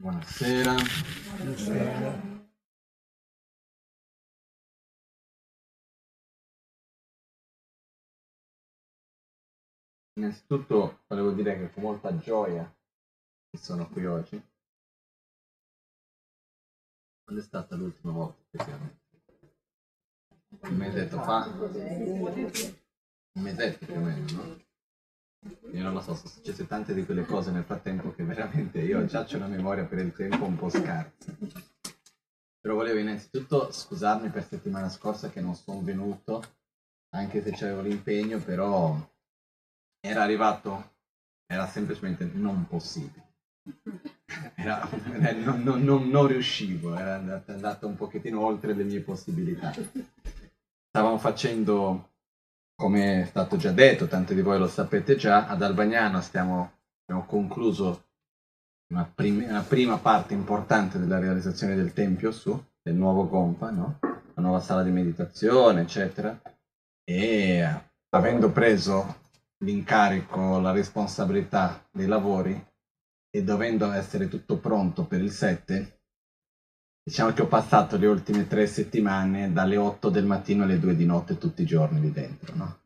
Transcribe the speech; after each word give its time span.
Buonasera. 0.00 0.76
Buonasera. 1.36 2.46
Innanzitutto 10.14 11.00
volevo 11.08 11.32
dire 11.32 11.58
che 11.58 11.72
con 11.72 11.82
molta 11.82 12.16
gioia 12.16 12.72
che 13.50 13.58
sono 13.58 13.88
qui 13.88 14.06
oggi. 14.06 14.40
Quando 17.24 17.42
è 17.42 17.44
stata 17.44 17.74
l'ultima 17.74 18.12
volta 18.12 18.40
effettivamente? 18.52 19.00
Un 20.60 20.76
mesetto 20.76 21.20
fa? 21.22 21.44
Un 21.48 23.42
mesetto 23.42 23.84
più 23.84 23.94
o 23.94 23.98
meno, 23.98 24.30
no? 24.30 24.67
Io 25.72 25.82
non 25.82 25.92
lo 25.92 26.00
so, 26.00 26.14
sono 26.14 26.28
successe 26.28 26.66
tante 26.66 26.94
di 26.94 27.04
quelle 27.04 27.24
cose 27.24 27.50
nel 27.50 27.64
frattempo 27.64 28.12
che 28.14 28.24
veramente 28.24 28.80
io 28.80 29.04
già 29.04 29.26
ho 29.30 29.36
una 29.36 29.46
memoria 29.46 29.84
per 29.84 29.98
il 29.98 30.12
tempo 30.12 30.44
un 30.44 30.56
po' 30.56 30.68
scarsa. 30.68 31.36
Però 32.60 32.74
volevo 32.74 32.98
innanzitutto 32.98 33.70
scusarmi 33.70 34.30
per 34.30 34.44
settimana 34.44 34.88
scorsa 34.88 35.30
che 35.30 35.40
non 35.40 35.54
sono 35.54 35.80
venuto, 35.82 36.42
anche 37.14 37.42
se 37.42 37.52
c'avevo 37.52 37.82
l'impegno, 37.82 38.38
però 38.38 38.96
era 40.00 40.22
arrivato, 40.22 40.96
era 41.46 41.66
semplicemente 41.66 42.28
non 42.32 42.66
possibile. 42.66 43.26
Era, 44.54 44.88
non, 45.34 45.62
non, 45.62 45.82
non, 45.82 46.08
non, 46.08 46.26
riuscivo, 46.26 46.96
era 46.96 47.42
andato 47.46 47.86
un 47.86 47.96
pochettino 47.96 48.40
oltre 48.40 48.74
le 48.74 48.84
mie 48.84 49.00
possibilità. 49.00 49.72
Stavamo 50.88 51.18
facendo, 51.18 52.10
come 52.78 53.22
è 53.22 53.24
stato 53.24 53.56
già 53.56 53.72
detto, 53.72 54.06
tanti 54.06 54.36
di 54.36 54.40
voi 54.40 54.56
lo 54.56 54.68
sapete 54.68 55.16
già, 55.16 55.48
ad 55.48 55.62
Albagnano 55.62 56.20
stiamo, 56.20 56.78
abbiamo 57.02 57.26
concluso 57.26 58.04
una, 58.92 59.04
prim- 59.04 59.48
una, 59.48 59.62
prima 59.62 59.98
parte 59.98 60.32
importante 60.32 61.00
della 61.00 61.18
realizzazione 61.18 61.74
del 61.74 61.92
Tempio 61.92 62.30
su, 62.30 62.56
del 62.80 62.94
nuovo 62.94 63.28
Gompa, 63.28 63.70
no? 63.70 63.98
la 64.00 64.42
nuova 64.42 64.60
sala 64.60 64.84
di 64.84 64.90
meditazione, 64.90 65.80
eccetera. 65.80 66.40
E 67.02 67.68
avendo 68.10 68.52
preso 68.52 69.22
l'incarico, 69.64 70.60
la 70.60 70.70
responsabilità 70.70 71.84
dei 71.90 72.06
lavori 72.06 72.64
e 73.28 73.42
dovendo 73.42 73.90
essere 73.90 74.28
tutto 74.28 74.58
pronto 74.58 75.04
per 75.04 75.20
il 75.20 75.32
7, 75.32 75.97
diciamo 77.08 77.32
che 77.32 77.40
ho 77.40 77.46
passato 77.46 77.96
le 77.96 78.06
ultime 78.06 78.46
tre 78.46 78.66
settimane 78.66 79.50
dalle 79.50 79.78
8 79.78 80.10
del 80.10 80.26
mattino 80.26 80.64
alle 80.64 80.78
2 80.78 80.94
di 80.94 81.06
notte 81.06 81.38
tutti 81.38 81.62
i 81.62 81.64
giorni 81.64 82.02
lì 82.02 82.12
dentro, 82.12 82.54
no? 82.54 82.78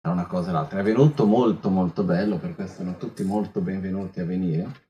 Tra 0.00 0.10
una 0.10 0.26
cosa 0.26 0.50
e 0.50 0.52
l'altra. 0.52 0.80
È 0.80 0.82
venuto 0.82 1.24
molto 1.24 1.70
molto 1.70 2.02
bello, 2.02 2.38
per 2.38 2.56
questo 2.56 2.82
sono 2.82 2.96
tutti 2.96 3.22
molto 3.22 3.60
benvenuti 3.60 4.18
a 4.18 4.24
venire. 4.24 4.86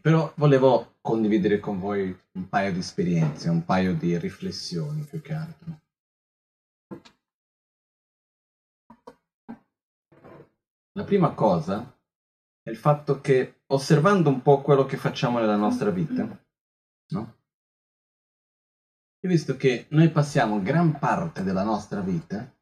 Però 0.00 0.32
volevo 0.36 0.94
condividere 1.02 1.60
con 1.60 1.78
voi 1.78 2.18
un 2.32 2.48
paio 2.48 2.72
di 2.72 2.78
esperienze, 2.78 3.50
un 3.50 3.62
paio 3.66 3.94
di 3.94 4.16
riflessioni 4.16 5.02
più 5.02 5.20
che 5.20 5.34
altro. 5.34 5.80
La 10.92 11.04
prima 11.04 11.32
cosa 11.34 11.94
è 12.62 12.70
il 12.70 12.76
fatto 12.76 13.20
che 13.20 13.60
osservando 13.66 14.30
un 14.30 14.40
po' 14.40 14.62
quello 14.62 14.86
che 14.86 14.96
facciamo 14.96 15.38
nella 15.38 15.56
nostra 15.56 15.90
vita, 15.90 16.41
no? 17.12 17.40
Ho 19.24 19.28
visto 19.28 19.56
che 19.56 19.86
noi 19.90 20.10
passiamo 20.10 20.60
gran 20.60 20.98
parte 20.98 21.44
della 21.44 21.62
nostra 21.62 22.00
vita, 22.00 22.52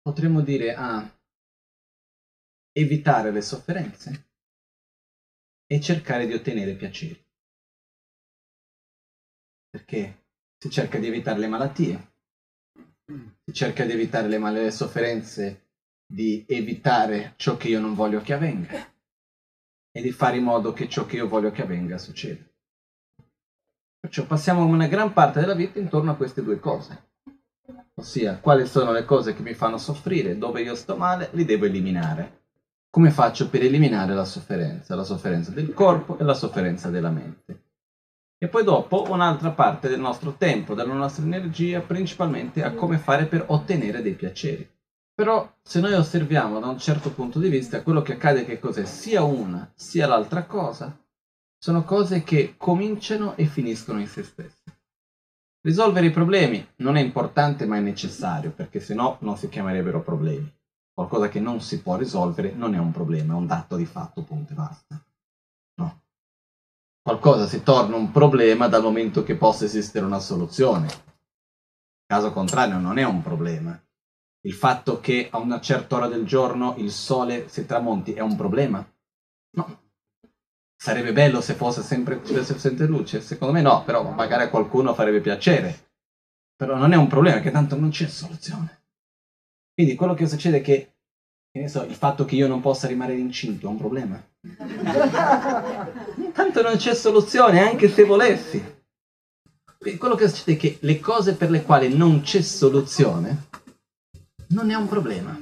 potremmo 0.00 0.40
dire 0.40 0.74
a 0.74 1.08
evitare 2.72 3.30
le 3.30 3.42
sofferenze 3.42 4.26
e 5.66 5.80
cercare 5.80 6.26
di 6.26 6.32
ottenere 6.32 6.74
piaceri. 6.74 7.24
Perché 9.70 10.24
si 10.58 10.70
cerca 10.70 10.98
di 10.98 11.06
evitare 11.06 11.38
le 11.38 11.46
malattie, 11.46 12.12
si 13.44 13.52
cerca 13.52 13.84
di 13.84 13.92
evitare 13.92 14.26
le 14.26 14.38
male 14.38 14.62
le 14.62 14.70
sofferenze, 14.72 15.68
di 16.04 16.44
evitare 16.48 17.34
ciò 17.36 17.56
che 17.56 17.68
io 17.68 17.78
non 17.78 17.94
voglio 17.94 18.20
che 18.20 18.32
avvenga 18.32 18.96
e 19.98 20.02
di 20.02 20.12
fare 20.12 20.36
in 20.36 20.44
modo 20.44 20.72
che 20.72 20.88
ciò 20.88 21.06
che 21.06 21.16
io 21.16 21.26
voglio 21.26 21.50
che 21.50 21.62
avvenga 21.62 21.98
succeda. 21.98 22.44
Perciò 23.98 24.26
passiamo 24.26 24.64
una 24.64 24.86
gran 24.86 25.12
parte 25.12 25.40
della 25.40 25.54
vita 25.54 25.80
intorno 25.80 26.12
a 26.12 26.14
queste 26.14 26.44
due 26.44 26.60
cose, 26.60 27.08
ossia 27.94 28.38
quali 28.38 28.64
sono 28.64 28.92
le 28.92 29.04
cose 29.04 29.34
che 29.34 29.42
mi 29.42 29.54
fanno 29.54 29.76
soffrire, 29.76 30.38
dove 30.38 30.62
io 30.62 30.76
sto 30.76 30.96
male, 30.96 31.30
li 31.32 31.44
devo 31.44 31.64
eliminare. 31.64 32.44
Come 32.88 33.10
faccio 33.10 33.48
per 33.50 33.64
eliminare 33.64 34.14
la 34.14 34.24
sofferenza? 34.24 34.94
La 34.94 35.02
sofferenza 35.02 35.50
del 35.50 35.74
corpo 35.74 36.16
e 36.16 36.22
la 36.22 36.34
sofferenza 36.34 36.90
della 36.90 37.10
mente 37.10 37.62
e 38.40 38.46
poi 38.46 38.62
dopo 38.62 39.04
un'altra 39.10 39.50
parte 39.50 39.88
del 39.88 39.98
nostro 39.98 40.36
tempo, 40.38 40.74
della 40.74 40.92
nostra 40.92 41.24
energia, 41.24 41.80
principalmente 41.80 42.62
a 42.62 42.72
come 42.72 42.96
fare 42.96 43.26
per 43.26 43.46
ottenere 43.48 44.00
dei 44.00 44.14
piaceri. 44.14 44.77
Però 45.18 45.52
se 45.60 45.80
noi 45.80 45.94
osserviamo 45.94 46.60
da 46.60 46.68
un 46.68 46.78
certo 46.78 47.10
punto 47.10 47.40
di 47.40 47.48
vista, 47.48 47.82
quello 47.82 48.02
che 48.02 48.12
accade 48.12 48.42
è 48.42 48.44
che 48.44 48.60
cos'è 48.60 48.84
sia 48.84 49.24
una 49.24 49.68
sia 49.74 50.06
l'altra 50.06 50.44
cosa, 50.44 50.96
sono 51.58 51.82
cose 51.82 52.22
che 52.22 52.54
cominciano 52.56 53.36
e 53.36 53.46
finiscono 53.46 53.98
in 53.98 54.06
se 54.06 54.22
stesse. 54.22 54.62
Risolvere 55.60 56.06
i 56.06 56.12
problemi 56.12 56.64
non 56.76 56.96
è 56.96 57.00
importante 57.00 57.66
ma 57.66 57.78
è 57.78 57.80
necessario, 57.80 58.52
perché 58.52 58.78
se 58.78 58.94
no 58.94 59.16
non 59.22 59.36
si 59.36 59.48
chiamerebbero 59.48 60.02
problemi. 60.02 60.48
Qualcosa 60.94 61.28
che 61.28 61.40
non 61.40 61.60
si 61.60 61.82
può 61.82 61.96
risolvere 61.96 62.52
non 62.52 62.74
è 62.74 62.78
un 62.78 62.92
problema, 62.92 63.32
è 63.32 63.36
un 63.36 63.46
dato 63.46 63.74
di 63.74 63.86
fatto, 63.86 64.22
punto 64.22 64.52
e 64.52 64.54
basta 64.54 65.02
qualcosa 67.08 67.46
si 67.46 67.62
torna 67.62 67.96
un 67.96 68.10
problema 68.10 68.68
dal 68.68 68.82
momento 68.82 69.22
che 69.22 69.34
possa 69.34 69.64
esistere 69.64 70.04
una 70.04 70.18
soluzione. 70.18 70.88
Caso 72.04 72.32
contrario 72.32 72.78
non 72.78 72.98
è 72.98 73.04
un 73.04 73.22
problema. 73.22 73.80
Il 74.48 74.54
fatto 74.54 74.98
che 74.98 75.28
a 75.30 75.36
una 75.36 75.60
certa 75.60 75.96
ora 75.96 76.08
del 76.08 76.24
giorno 76.24 76.74
il 76.78 76.90
sole 76.90 77.50
si 77.50 77.66
tramonti 77.66 78.14
è 78.14 78.20
un 78.20 78.34
problema? 78.34 78.82
No. 79.50 79.80
Sarebbe 80.74 81.12
bello 81.12 81.42
se 81.42 81.52
fosse 81.52 81.82
sempre, 81.82 82.22
sempre 82.24 82.86
luce? 82.86 83.20
Secondo 83.20 83.52
me 83.52 83.60
no, 83.60 83.84
però 83.84 84.10
magari 84.10 84.44
a 84.44 84.48
qualcuno 84.48 84.94
farebbe 84.94 85.20
piacere. 85.20 85.90
Però 86.56 86.76
non 86.76 86.94
è 86.94 86.96
un 86.96 87.08
problema, 87.08 87.40
che 87.40 87.50
tanto 87.50 87.78
non 87.78 87.90
c'è 87.90 88.08
soluzione. 88.08 88.84
Quindi 89.74 89.94
quello 89.94 90.14
che 90.14 90.26
succede 90.26 90.56
è 90.56 90.62
che, 90.62 90.94
che 91.52 91.60
ne 91.60 91.68
so, 91.68 91.82
il 91.82 91.94
fatto 91.94 92.24
che 92.24 92.34
io 92.34 92.48
non 92.48 92.62
possa 92.62 92.88
rimanere 92.88 93.18
incinto 93.18 93.66
è 93.66 93.68
un 93.68 93.76
problema. 93.76 94.18
Tanto 96.32 96.62
non 96.62 96.76
c'è 96.76 96.94
soluzione, 96.94 97.68
anche 97.68 97.90
se 97.90 98.02
volessi. 98.04 98.76
Quello 99.98 100.14
che 100.14 100.26
succede 100.26 100.52
è 100.54 100.56
che 100.56 100.78
le 100.80 100.98
cose 101.00 101.34
per 101.34 101.50
le 101.50 101.64
quali 101.64 101.94
non 101.94 102.22
c'è 102.22 102.40
soluzione 102.40 103.48
non 104.48 104.70
è 104.70 104.74
un 104.74 104.88
problema. 104.88 105.38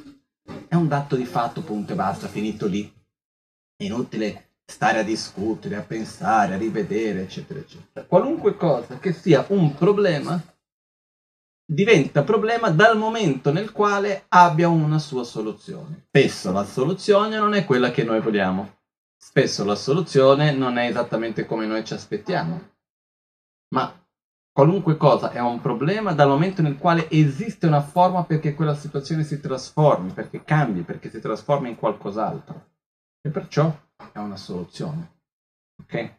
È 0.68 0.74
un 0.74 0.88
dato 0.88 1.16
di 1.16 1.24
fatto, 1.24 1.62
punto 1.62 1.92
e 1.92 1.96
basta, 1.96 2.28
finito 2.28 2.66
lì. 2.66 2.92
È 3.76 3.84
inutile 3.84 4.54
stare 4.64 5.00
a 5.00 5.02
discutere, 5.02 5.76
a 5.76 5.82
pensare, 5.82 6.54
a 6.54 6.58
rivedere, 6.58 7.22
eccetera, 7.22 7.60
eccetera. 7.60 8.06
Qualunque 8.06 8.56
cosa 8.56 8.98
che 8.98 9.12
sia 9.12 9.44
un 9.48 9.74
problema 9.74 10.40
diventa 11.68 12.22
problema 12.22 12.70
dal 12.70 12.96
momento 12.96 13.52
nel 13.52 13.72
quale 13.72 14.24
abbia 14.28 14.68
una 14.68 14.98
sua 14.98 15.24
soluzione. 15.24 16.06
Spesso 16.08 16.52
la 16.52 16.64
soluzione 16.64 17.38
non 17.38 17.54
è 17.54 17.64
quella 17.64 17.90
che 17.90 18.04
noi 18.04 18.20
vogliamo 18.20 18.76
spesso 19.26 19.64
la 19.64 19.74
soluzione 19.74 20.52
non 20.52 20.78
è 20.78 20.86
esattamente 20.86 21.46
come 21.46 21.66
noi 21.66 21.84
ci 21.84 21.94
aspettiamo, 21.94 22.70
ma 23.74 24.05
qualunque 24.56 24.96
cosa 24.96 25.32
è 25.32 25.38
un 25.38 25.60
problema 25.60 26.14
dal 26.14 26.28
momento 26.28 26.62
nel 26.62 26.78
quale 26.78 27.10
esiste 27.10 27.66
una 27.66 27.82
forma 27.82 28.24
perché 28.24 28.54
quella 28.54 28.74
situazione 28.74 29.22
si 29.22 29.38
trasformi, 29.38 30.12
perché 30.12 30.44
cambi, 30.44 30.80
perché 30.80 31.10
si 31.10 31.20
trasformi 31.20 31.68
in 31.68 31.76
qualcos'altro. 31.76 32.68
E 33.20 33.28
perciò 33.28 33.70
è 34.12 34.18
una 34.18 34.38
soluzione. 34.38 35.10
Ok? 35.82 36.14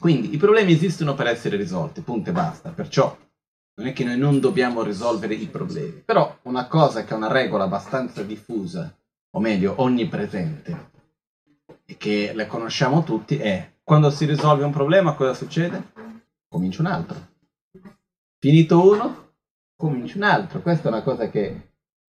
Quindi 0.00 0.34
i 0.34 0.38
problemi 0.38 0.72
esistono 0.72 1.14
per 1.14 1.28
essere 1.28 1.56
risolti, 1.56 2.00
punto 2.00 2.30
e 2.30 2.32
basta. 2.32 2.70
Perciò 2.70 3.16
non 3.76 3.86
è 3.86 3.92
che 3.92 4.02
noi 4.02 4.18
non 4.18 4.40
dobbiamo 4.40 4.82
risolvere 4.82 5.34
i 5.34 5.46
problemi. 5.46 6.02
Però 6.04 6.36
una 6.42 6.66
cosa 6.66 7.04
che 7.04 7.14
è 7.14 7.16
una 7.16 7.30
regola 7.30 7.62
abbastanza 7.62 8.24
diffusa, 8.24 8.92
o 9.30 9.38
meglio, 9.38 9.74
onnipresente, 9.76 10.90
e 11.84 11.96
che 11.96 12.32
le 12.34 12.48
conosciamo 12.48 13.04
tutti 13.04 13.36
è 13.36 13.74
quando 13.84 14.10
si 14.10 14.24
risolve 14.24 14.64
un 14.64 14.72
problema 14.72 15.14
cosa 15.14 15.32
succede? 15.32 15.92
Comincia 16.48 16.80
un 16.80 16.88
altro. 16.88 17.29
Finito 18.42 18.82
uno, 18.90 19.34
comincia 19.76 20.16
un 20.16 20.22
altro. 20.22 20.62
Questa 20.62 20.88
è 20.88 20.90
una 20.90 21.02
cosa 21.02 21.28
che 21.28 21.72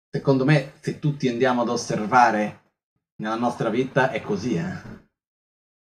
secondo 0.10 0.44
me 0.44 0.74
se 0.82 1.00
tutti 1.00 1.30
andiamo 1.30 1.62
ad 1.62 1.70
osservare 1.70 2.64
nella 3.22 3.38
nostra 3.38 3.70
vita 3.70 4.12
è 4.12 4.22
così. 4.22 4.56
Eh? 4.56 4.78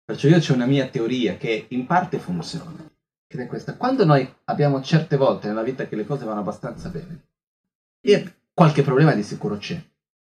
Perciò 0.03 0.29
io 0.29 0.38
ho 0.38 0.53
una 0.53 0.65
mia 0.65 0.88
teoria 0.88 1.38
che 1.38 1.67
in 1.69 1.85
parte 1.85 2.17
funziona. 2.17 2.89
Che 3.27 3.43
è 3.43 3.45
questa. 3.45 3.77
Quando 3.77 4.03
noi 4.03 4.27
abbiamo 4.45 4.81
certe 4.81 5.15
volte 5.15 5.47
nella 5.47 5.61
vita 5.61 5.85
che 5.85 5.95
le 5.95 6.05
cose 6.05 6.25
vanno 6.25 6.39
abbastanza 6.39 6.89
bene 6.89 7.27
e 8.01 8.33
qualche 8.51 8.81
problema 8.81 9.13
di 9.13 9.21
sicuro 9.21 9.57
c'è, 9.57 9.79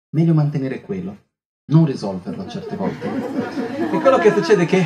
meglio 0.09 0.35
mantenere 0.35 0.81
quello 0.81 1.31
non 1.65 1.85
risolverlo 1.85 2.47
certe 2.47 2.75
volte. 2.75 3.07
E 3.91 3.99
quello 3.99 4.19
che 4.19 4.31
succede 4.31 4.63
è 4.63 4.65
che 4.67 4.85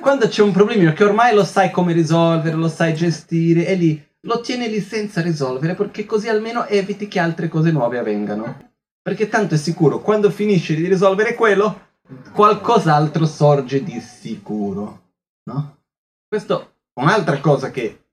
quando 0.00 0.28
c'è 0.28 0.42
un 0.42 0.52
problemino 0.52 0.92
che 0.92 1.02
ormai 1.02 1.34
lo 1.34 1.44
sai 1.44 1.70
come 1.70 1.94
risolvere, 1.94 2.54
lo 2.54 2.68
sai 2.68 2.94
gestire, 2.94 3.66
e 3.66 3.74
lì 3.74 4.06
lo 4.20 4.40
tieni 4.40 4.68
lì 4.68 4.80
senza 4.80 5.20
risolvere 5.20 5.74
perché 5.74 6.04
così 6.04 6.28
almeno 6.28 6.64
eviti 6.66 7.08
che 7.08 7.18
altre 7.18 7.48
cose 7.48 7.70
nuove 7.70 7.98
avvengano. 7.98 8.72
Perché 9.02 9.28
tanto 9.28 9.54
è 9.54 9.56
sicuro, 9.58 10.00
quando 10.00 10.30
finisci 10.30 10.74
di 10.74 10.88
risolvere 10.88 11.34
quello, 11.34 11.92
qualcos'altro 12.32 13.24
sorge 13.24 13.82
di 13.82 14.00
sicuro. 14.00 15.12
No? 15.44 15.78
Questo 16.26 16.60
è 16.92 17.00
un'altra 17.00 17.38
cosa 17.40 17.70
che 17.70 18.06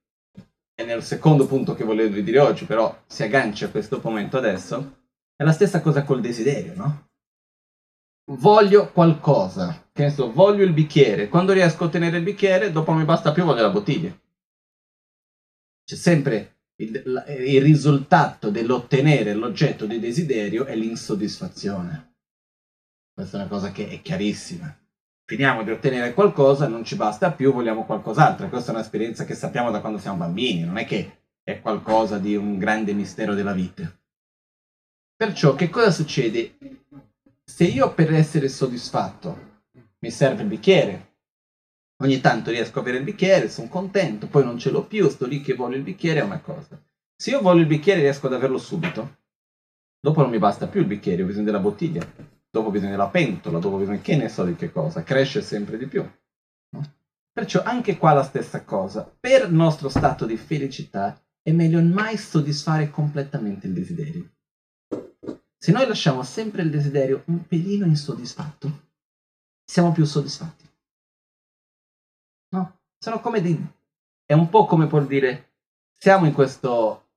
è 0.75 0.83
nel 0.83 1.03
secondo 1.03 1.45
punto 1.45 1.73
che 1.73 1.83
volevo 1.83 2.19
dire 2.19 2.39
oggi, 2.39 2.65
però 2.65 2.95
si 3.07 3.23
aggancia 3.23 3.65
a 3.65 3.69
questo 3.69 3.99
momento 4.03 4.37
adesso. 4.37 5.01
È 5.35 5.43
la 5.43 5.51
stessa 5.51 5.81
cosa 5.81 6.03
col 6.03 6.21
desiderio, 6.21 6.73
no? 6.75 7.07
Voglio 8.31 8.91
qualcosa, 8.91 9.89
che 9.91 10.03
ne 10.03 10.09
so, 10.11 10.31
voglio 10.31 10.63
il 10.63 10.73
bicchiere. 10.73 11.27
Quando 11.27 11.53
riesco 11.53 11.83
a 11.83 11.87
ottenere 11.87 12.17
il 12.17 12.23
bicchiere, 12.23 12.71
dopo 12.71 12.91
non 12.91 12.99
mi 12.99 13.05
basta 13.05 13.31
più, 13.31 13.43
voglio 13.43 13.63
la 13.63 13.69
bottiglia. 13.69 14.15
C'è 15.85 15.95
sempre 15.95 16.53
il, 16.77 17.25
il 17.39 17.61
risultato 17.61 18.49
dell'ottenere 18.49 19.33
l'oggetto 19.33 19.85
di 19.85 19.99
desiderio 19.99 20.65
è 20.65 20.75
l'insoddisfazione. 20.75 22.15
Questa 23.13 23.37
è 23.37 23.41
una 23.41 23.49
cosa 23.49 23.71
che 23.71 23.89
è 23.89 24.01
chiarissima. 24.01 24.75
Finiamo 25.25 25.63
di 25.63 25.71
ottenere 25.71 26.13
qualcosa, 26.13 26.67
non 26.67 26.83
ci 26.83 26.95
basta 26.95 27.31
più, 27.31 27.53
vogliamo 27.53 27.85
qualcos'altro. 27.85 28.49
Questa 28.49 28.71
è 28.71 28.75
un'esperienza 28.75 29.25
che 29.25 29.35
sappiamo 29.35 29.71
da 29.71 29.81
quando 29.81 29.99
siamo 29.99 30.17
bambini, 30.17 30.63
non 30.63 30.77
è 30.77 30.85
che 30.85 31.19
è 31.43 31.61
qualcosa 31.61 32.17
di 32.17 32.35
un 32.35 32.57
grande 32.57 32.93
mistero 32.93 33.33
della 33.33 33.53
vita. 33.53 33.91
Perciò 35.15 35.55
che 35.55 35.69
cosa 35.69 35.91
succede? 35.91 36.57
Se 37.43 37.65
io 37.65 37.93
per 37.93 38.13
essere 38.13 38.47
soddisfatto 38.47 39.51
mi 39.99 40.11
serve 40.11 40.41
il 40.41 40.47
bicchiere, 40.47 41.12
Ogni 42.03 42.19
tanto 42.19 42.51
riesco 42.51 42.79
a 42.79 42.81
avere 42.81 42.97
il 42.97 43.05
bicchiere, 43.05 43.47
sono 43.47 43.69
contento, 43.69 44.27
poi 44.27 44.43
non 44.43 44.59
ce 44.59 44.71
l'ho 44.71 44.83
più, 44.83 45.07
sto 45.07 45.25
lì 45.25 45.39
che 45.39 45.53
voglio 45.53 45.77
il 45.77 45.83
bicchiere, 45.83 46.19
è 46.19 46.23
una 46.23 46.41
cosa. 46.41 46.77
Se 47.15 47.29
io 47.29 47.39
voglio 47.39 47.61
il 47.61 47.67
bicchiere 47.67 48.01
riesco 48.01 48.27
ad 48.27 48.33
averlo 48.33 48.57
subito, 48.57 49.19
dopo 50.01 50.19
non 50.19 50.29
mi 50.29 50.37
basta 50.37 50.67
più 50.67 50.81
il 50.81 50.85
bicchiere, 50.85 51.23
ho 51.23 51.25
bisogno 51.25 51.45
della 51.45 51.59
bottiglia, 51.59 52.05
dopo 52.49 52.67
ho 52.67 52.71
bisogno 52.71 52.91
della 52.91 53.07
pentola, 53.07 53.57
dopo 53.57 53.75
ho 53.75 53.79
bisogno 53.79 54.01
che 54.01 54.17
ne 54.17 54.27
so 54.27 54.43
di 54.43 54.53
che 54.57 54.69
cosa, 54.69 55.01
cresce 55.01 55.41
sempre 55.41 55.77
di 55.77 55.85
più. 55.85 56.05
No? 56.71 56.93
Perciò 57.31 57.63
anche 57.63 57.95
qua 57.97 58.11
la 58.11 58.23
stessa 58.23 58.65
cosa. 58.65 59.09
Per 59.17 59.47
il 59.47 59.53
nostro 59.53 59.87
stato 59.87 60.25
di 60.25 60.35
felicità 60.35 61.17
è 61.41 61.53
meglio 61.53 61.81
mai 61.81 62.17
soddisfare 62.17 62.89
completamente 62.89 63.67
il 63.67 63.71
desiderio. 63.71 64.29
Se 65.57 65.71
noi 65.71 65.87
lasciamo 65.87 66.21
sempre 66.23 66.63
il 66.63 66.69
desiderio 66.69 67.23
un 67.27 67.47
pelino 67.47 67.85
insoddisfatto, 67.85 68.89
siamo 69.63 69.93
più 69.93 70.03
soddisfatti. 70.03 70.71
No? 73.03 73.11
Sono 73.11 73.19
come 73.19 73.41
dei... 73.41 73.61
È 74.25 74.33
un 74.33 74.47
po' 74.49 74.65
come 74.65 74.87
può 74.87 75.01
dire, 75.01 75.55
siamo 75.91 76.25
in 76.25 76.33
questo 76.33 77.09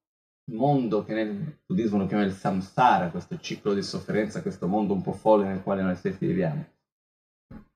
mondo 0.51 1.05
che 1.05 1.15
nel 1.15 1.61
buddismo 1.65 1.99
lo 1.99 2.07
chiama 2.07 2.25
il 2.25 2.33
samsara, 2.33 3.11
questo 3.11 3.39
ciclo 3.39 3.73
di 3.73 3.83
sofferenza, 3.83 4.43
questo 4.43 4.67
mondo 4.67 4.93
un 4.93 5.03
po' 5.03 5.13
folle 5.13 5.47
nel 5.47 5.63
quale 5.63 5.83
noi 5.83 5.95
stessi 5.95 6.27
viviamo. 6.27 6.65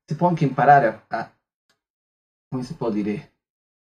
Si 0.05 0.17
può 0.17 0.27
anche 0.27 0.45
imparare 0.45 0.87
a, 0.87 1.05
a 1.19 1.33
come 2.49 2.65
si 2.65 2.75
può 2.75 2.91
dire, 2.91 3.35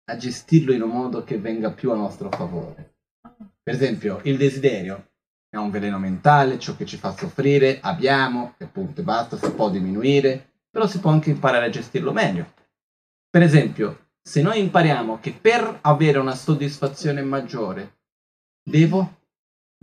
a 0.04 0.16
gestirlo 0.16 0.72
in 0.72 0.80
un 0.80 0.90
modo 0.90 1.22
che 1.22 1.38
venga 1.38 1.70
più 1.70 1.92
a 1.92 1.96
nostro 1.96 2.30
favore. 2.30 2.94
Per 3.62 3.74
esempio, 3.74 4.20
il 4.24 4.38
desiderio 4.38 5.10
è 5.50 5.56
un 5.56 5.70
veleno 5.70 5.98
mentale, 5.98 6.58
ciò 6.58 6.74
che 6.76 6.86
ci 6.86 6.96
fa 6.96 7.14
soffrire, 7.14 7.80
abbiamo, 7.80 8.54
e 8.56 8.66
punto 8.66 9.02
e 9.02 9.04
basta, 9.04 9.36
si 9.36 9.52
può 9.52 9.68
diminuire, 9.68 10.52
però 10.70 10.86
si 10.86 10.98
può 10.98 11.10
anche 11.10 11.28
imparare 11.28 11.66
a 11.66 11.70
gestirlo 11.70 12.12
meglio. 12.12 12.52
Per 13.28 13.42
esempio, 13.42 14.03
se 14.26 14.40
noi 14.40 14.58
impariamo 14.60 15.20
che 15.20 15.32
per 15.32 15.80
avere 15.82 16.18
una 16.18 16.34
soddisfazione 16.34 17.22
maggiore 17.22 17.98
devo 18.62 19.20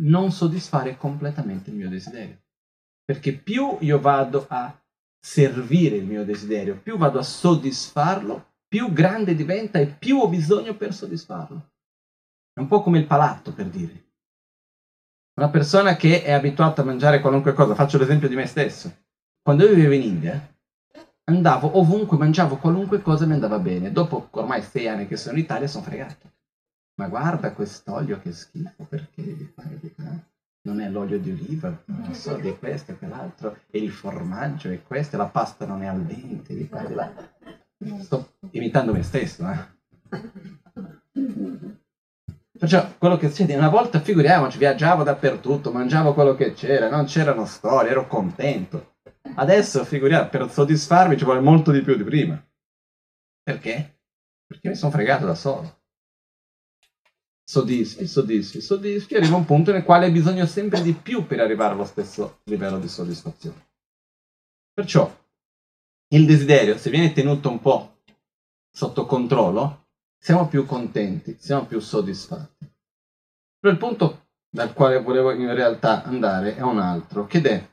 non 0.02 0.32
soddisfare 0.32 0.98
completamente 0.98 1.70
il 1.70 1.76
mio 1.76 1.90
desiderio. 1.90 2.42
Perché 3.04 3.34
più 3.34 3.78
io 3.82 4.00
vado 4.00 4.48
a 4.50 4.76
servire 5.24 5.98
il 5.98 6.06
mio 6.06 6.26
desiderio, 6.26 6.80
più 6.80 6.98
vado 6.98 7.20
a 7.20 7.24
soddisfarlo, 7.24 8.54
più 8.68 8.92
grande 8.92 9.36
diventa 9.36 9.78
e 9.78 9.86
più 9.86 10.18
ho 10.18 10.28
bisogno 10.28 10.76
per 10.76 10.94
soddisfarlo. 10.94 11.74
È 12.54 12.60
un 12.60 12.68
po' 12.68 12.82
come 12.82 12.98
il 12.98 13.06
palato, 13.06 13.54
per 13.54 13.68
dire. 13.68 14.10
Una 15.36 15.50
persona 15.50 15.96
che 15.96 16.24
è 16.24 16.32
abituata 16.32 16.82
a 16.82 16.86
mangiare 16.86 17.22
qualunque 17.22 17.54
cosa, 17.54 17.76
faccio 17.76 18.00
l'esempio 18.00 18.28
di 18.28 18.36
me 18.36 18.48
stesso. 18.48 19.06
Quando 19.42 19.66
io 19.66 19.74
vivevo 19.74 19.94
in 19.94 20.02
India, 20.02 20.56
andavo 21.36 21.78
ovunque, 21.78 22.18
mangiavo 22.18 22.58
qualunque 22.58 23.02
cosa 23.02 23.26
mi 23.26 23.34
andava 23.34 23.60
bene. 23.60 23.92
Dopo 23.92 24.28
ormai 24.32 24.62
sei 24.62 24.88
anni 24.88 25.08
che 25.08 25.18
sono 25.18 25.38
in 25.38 25.44
Italia 25.44 25.68
sono 25.68 25.84
fregato. 25.84 26.30
Ma 26.96 27.08
guarda 27.08 27.52
quest'olio 27.54 28.20
che 28.20 28.32
schifo, 28.32 28.86
perché? 28.88 29.54
Non 30.64 30.80
è 30.80 30.90
l'olio 30.90 31.20
di 31.20 31.32
oliva, 31.32 31.76
non 31.86 32.14
so, 32.14 32.36
di 32.36 32.56
questo 32.58 32.92
e 32.92 32.98
quell'altro, 32.98 33.58
e 33.72 33.80
il 33.80 33.92
formaggio 33.92 34.70
e 34.70 34.84
questo, 34.84 35.16
e 35.16 35.18
la 35.18 35.26
pasta 35.26 35.66
non 35.66 35.82
è 35.82 35.88
al 35.88 36.02
dente, 36.04 36.54
di 36.54 36.70
e 36.72 36.88
di 36.88 36.94
là. 36.94 37.12
Sto 38.02 38.34
imitando 38.52 38.94
me 38.94 39.02
stesso, 39.02 39.50
eh. 39.50 39.80
Perciò 42.60 42.94
quello 43.00 43.18
che 43.18 43.30
succede, 43.30 43.56
una 43.56 43.70
volta 43.70 44.00
figuriamoci, 44.00 44.60
viaggiavo 44.60 45.02
dappertutto, 45.02 45.72
mangiavo 45.72 46.14
quello 46.14 46.36
che 46.36 46.54
c'era, 46.54 46.90
non 46.92 47.06
c'erano 47.06 47.46
storie, 47.46 47.90
ero 47.90 48.06
contento. 48.06 48.91
Adesso, 49.36 49.86
figuriamo, 49.86 50.30
per 50.30 50.50
soddisfarmi 50.50 51.18
ci 51.18 51.24
vuole 51.24 51.40
molto 51.40 51.72
di 51.72 51.82
più 51.82 51.96
di 51.96 52.04
prima. 52.04 52.44
Perché? 53.44 54.00
Perché 54.46 54.70
mi 54.70 54.76
sono 54.76 54.92
fregato 54.92 55.26
da 55.26 55.36
solo. 55.36 55.80
Soddisfi, 57.44 58.08
soddisfi, 58.08 58.62
soddisfi, 58.62 59.16
arriva 59.16 59.36
un 59.36 59.46
punto 59.46 59.72
nel 59.72 59.84
quale 59.84 60.06
hai 60.06 60.12
bisogno 60.12 60.46
sempre 60.46 60.82
di 60.82 60.94
più 60.94 61.26
per 61.26 61.40
arrivare 61.40 61.74
allo 61.74 61.86
stesso 61.86 62.40
livello 62.46 62.80
di 62.80 62.88
soddisfazione. 62.88 63.70
Perciò, 64.74 65.14
il 66.14 66.26
desiderio, 66.26 66.78
se 66.78 66.90
viene 66.90 67.12
tenuto 67.12 67.50
un 67.50 67.60
po' 67.60 68.04
sotto 68.70 69.06
controllo, 69.06 69.88
siamo 70.18 70.48
più 70.48 70.66
contenti, 70.66 71.36
siamo 71.40 71.66
più 71.66 71.80
soddisfatti. 71.80 72.72
Però 73.60 73.74
il 73.74 73.80
punto 73.80 74.28
dal 74.50 74.74
quale 74.74 75.02
volevo 75.02 75.32
in 75.32 75.54
realtà 75.54 76.04
andare 76.04 76.56
è 76.56 76.62
un 76.62 76.80
altro, 76.80 77.26
che 77.26 77.42
è 77.42 77.71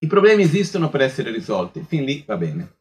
i 0.00 0.06
problemi 0.06 0.42
esistono 0.42 0.88
per 0.88 1.00
essere 1.00 1.30
risolti, 1.32 1.82
fin 1.82 2.04
lì 2.04 2.22
va 2.26 2.36
bene. 2.36 2.76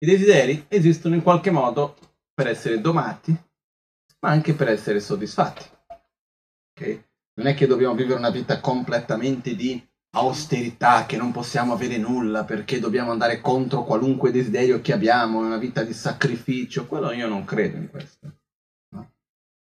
I 0.00 0.06
desideri 0.06 0.66
esistono 0.68 1.14
in 1.14 1.22
qualche 1.22 1.50
modo 1.50 1.96
per 2.34 2.46
essere 2.46 2.80
domati, 2.80 3.32
ma 4.20 4.30
anche 4.30 4.54
per 4.54 4.68
essere 4.68 5.00
soddisfatti. 5.00 5.64
Okay? 6.72 7.04
Non 7.34 7.46
è 7.46 7.54
che 7.54 7.66
dobbiamo 7.66 7.94
vivere 7.94 8.18
una 8.18 8.30
vita 8.30 8.60
completamente 8.60 9.54
di 9.54 9.82
austerità, 10.10 11.06
che 11.06 11.16
non 11.16 11.32
possiamo 11.32 11.72
avere 11.72 11.96
nulla 11.96 12.44
perché 12.44 12.78
dobbiamo 12.78 13.10
andare 13.10 13.40
contro 13.40 13.84
qualunque 13.84 14.30
desiderio 14.30 14.80
che 14.80 14.92
abbiamo, 14.92 15.38
una 15.38 15.56
vita 15.56 15.82
di 15.82 15.92
sacrificio. 15.92 16.86
Quello 16.86 17.12
io 17.12 17.26
non 17.26 17.44
credo 17.44 17.76
in 17.76 17.90
questo. 17.90 18.38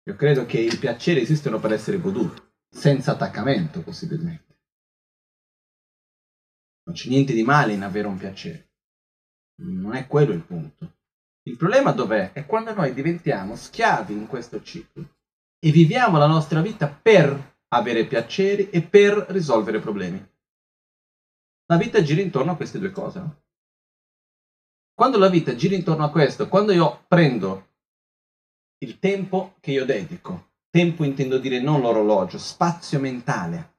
Io 0.06 0.15
credo 0.15 0.46
che 0.46 0.60
i 0.60 0.77
piaceri 0.77 1.22
esistono 1.22 1.60
per 1.60 1.72
essere 1.72 2.00
goduti, 2.00 2.42
senza 2.70 3.12
attaccamento 3.12 3.82
possibilmente. 3.82 4.53
Non 6.86 6.96
c'è 6.96 7.10
niente 7.10 7.34
di 7.34 7.44
male 7.44 7.74
in 7.74 7.84
avere 7.84 8.08
un 8.08 8.18
piacere. 8.18 8.72
Non 9.62 9.96
è 9.96 10.08
quello 10.08 10.34
il 10.34 10.42
punto. 10.42 10.98
Il 11.44 11.58
problema 11.58 11.92
dov'è? 11.92 12.32
È 12.32 12.46
quando 12.46 12.74
noi 12.74 12.94
diventiamo 12.94 13.56
schiavi 13.56 14.13
in 14.13 14.28
questo 14.28 14.62
ciclo 14.62 15.16
e 15.60 15.72
viviamo 15.72 16.18
la 16.18 16.28
nostra 16.28 16.62
vita 16.62 16.88
per 16.88 17.56
avere 17.70 18.06
piaceri 18.06 18.70
e 18.70 18.82
per 18.82 19.25
risolvere 19.30 19.80
problemi. 19.80 20.25
La 21.66 21.78
vita 21.78 22.02
gira 22.02 22.22
intorno 22.22 22.52
a 22.52 22.56
queste 22.56 22.80
due 22.80 22.92
cose. 22.92 23.20
No? 23.20 23.42
Quando 24.94 25.18
la 25.18 25.30
vita 25.30 25.56
gira 25.56 25.75
intorno 25.75 26.04
a 26.04 26.12
questo, 26.12 26.48
quando 26.48 26.72
io 26.72 27.04
prendo 27.08 27.70
il 28.78 29.00
tempo 29.00 29.56
che 29.60 29.72
io 29.72 29.86
dedico, 29.86 30.52
tempo 30.70 31.04
intendo 31.04 31.40
dire 31.40 31.60
non 31.60 31.82
l'orologio, 31.82 32.38
spazio 32.38 33.00
mentale, 33.00 33.78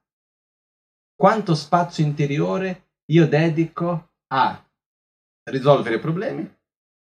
quanto 1.15 1.55
spazio 1.55 2.03
interiore 2.03 2.84
io 3.11 3.27
dedico 3.27 4.11
a 4.27 4.63
risolvere 5.51 5.99
problemi, 5.99 6.49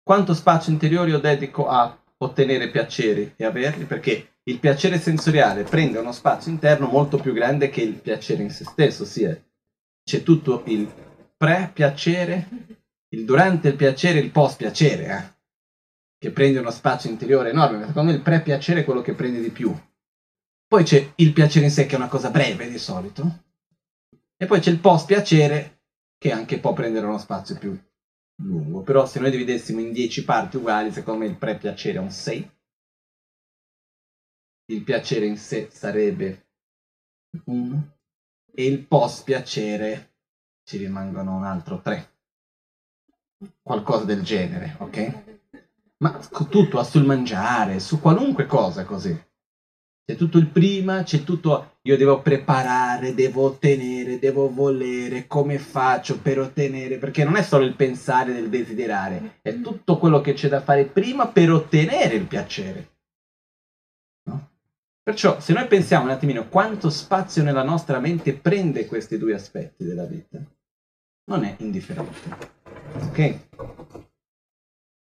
quanto 0.02 0.34
spazio 0.34 0.72
interiore 0.72 1.10
io 1.10 1.18
dedico 1.18 1.68
a 1.68 1.96
ottenere 2.18 2.70
piaceri 2.70 3.34
e 3.36 3.44
averli, 3.44 3.84
perché 3.84 4.38
il 4.44 4.58
piacere 4.58 4.98
sensoriale 4.98 5.64
prende 5.64 5.98
uno 5.98 6.12
spazio 6.12 6.50
interno 6.50 6.86
molto 6.86 7.18
più 7.18 7.32
grande 7.32 7.68
che 7.68 7.82
il 7.82 7.94
piacere 7.94 8.42
in 8.42 8.50
se 8.50 8.64
stesso, 8.64 9.02
ossia 9.02 9.38
c'è 10.02 10.22
tutto 10.22 10.62
il 10.66 10.90
pre-piacere, 11.36 12.48
il 13.10 13.24
durante 13.24 13.68
il 13.68 13.76
piacere 13.76 14.18
il 14.18 14.30
post-piacere, 14.30 15.06
eh? 15.06 15.38
che 16.18 16.30
prende 16.30 16.58
uno 16.58 16.70
spazio 16.70 17.10
interiore 17.10 17.50
enorme, 17.50 17.86
secondo 17.86 18.10
me 18.10 18.16
il 18.16 18.22
pre-piacere 18.22 18.80
è 18.80 18.84
quello 18.84 19.02
che 19.02 19.14
prende 19.14 19.40
di 19.40 19.50
più. 19.50 19.74
Poi 20.66 20.84
c'è 20.84 21.12
il 21.16 21.32
piacere 21.32 21.66
in 21.66 21.70
sé 21.70 21.86
che 21.86 21.94
è 21.94 21.98
una 21.98 22.08
cosa 22.08 22.30
breve 22.30 22.68
di 22.68 22.78
solito, 22.78 23.44
E 24.36 24.46
poi 24.46 24.60
c'è 24.60 24.70
il 24.70 24.78
post 24.78 25.06
piacere 25.06 25.79
che 26.20 26.32
anche 26.32 26.60
può 26.60 26.74
prendere 26.74 27.06
uno 27.06 27.16
spazio 27.16 27.56
più 27.56 27.74
lungo. 28.42 28.82
Però 28.82 29.06
se 29.06 29.20
noi 29.20 29.30
dividessimo 29.30 29.80
in 29.80 29.90
10 29.90 30.24
parti 30.24 30.58
uguali, 30.58 30.92
secondo 30.92 31.20
me 31.20 31.30
il 31.30 31.38
pre-piacere 31.38 31.96
è 31.96 32.00
un 32.00 32.10
6. 32.10 32.50
Il 34.66 34.84
piacere 34.84 35.24
in 35.24 35.38
sé 35.38 35.70
sarebbe 35.70 36.46
1. 37.44 37.96
E 38.52 38.66
il 38.66 38.86
post 38.86 39.24
piacere 39.24 40.16
ci 40.62 40.76
rimangono 40.76 41.34
un 41.34 41.44
altro 41.44 41.80
3. 41.80 42.18
Qualcosa 43.62 44.04
del 44.04 44.22
genere, 44.22 44.76
ok? 44.78 45.24
Ma 46.02 46.18
tutto 46.18 46.82
sul 46.84 47.06
mangiare, 47.06 47.80
su 47.80 47.98
qualunque 47.98 48.44
cosa 48.44 48.84
così. 48.84 49.28
C'è 50.10 50.16
tutto 50.16 50.38
il 50.38 50.48
prima, 50.48 51.04
c'è 51.04 51.22
tutto 51.22 51.76
io 51.82 51.96
devo 51.96 52.20
preparare, 52.20 53.14
devo 53.14 53.44
ottenere, 53.44 54.18
devo 54.18 54.52
volere, 54.52 55.28
come 55.28 55.60
faccio 55.60 56.18
per 56.18 56.40
ottenere, 56.40 56.98
perché 56.98 57.22
non 57.22 57.36
è 57.36 57.42
solo 57.42 57.64
il 57.64 57.76
pensare 57.76 58.32
del 58.32 58.48
desiderare, 58.48 59.38
è 59.40 59.60
tutto 59.60 59.98
quello 59.98 60.20
che 60.20 60.32
c'è 60.32 60.48
da 60.48 60.62
fare 60.62 60.86
prima 60.86 61.28
per 61.28 61.52
ottenere 61.52 62.16
il 62.16 62.26
piacere. 62.26 62.90
No? 64.24 64.50
Perciò 65.00 65.38
se 65.38 65.52
noi 65.52 65.68
pensiamo 65.68 66.06
un 66.06 66.10
attimino 66.10 66.48
quanto 66.48 66.90
spazio 66.90 67.44
nella 67.44 67.62
nostra 67.62 68.00
mente 68.00 68.32
prende 68.32 68.86
questi 68.86 69.16
due 69.16 69.34
aspetti 69.34 69.84
della 69.84 70.06
vita, 70.06 70.44
non 71.26 71.44
è 71.44 71.54
indifferente. 71.60 72.36
Ok? 72.94 73.38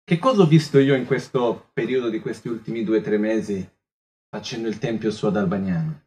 Che 0.05 0.19
cosa 0.19 0.43
ho 0.43 0.47
visto 0.47 0.79
io 0.79 0.95
in 0.95 1.07
questo 1.07 1.71
periodo 1.73 2.11
di 2.11 2.21
questi 2.21 2.49
ultimi 2.49 2.85
due 2.85 2.99
o 2.99 3.01
tre 3.01 3.17
mesi 3.17 3.67
facendo 4.33 4.67
il 4.67 4.79
tempio 4.79 5.11
su 5.11 5.27
ad 5.27 5.37
Albagnano, 5.37 6.07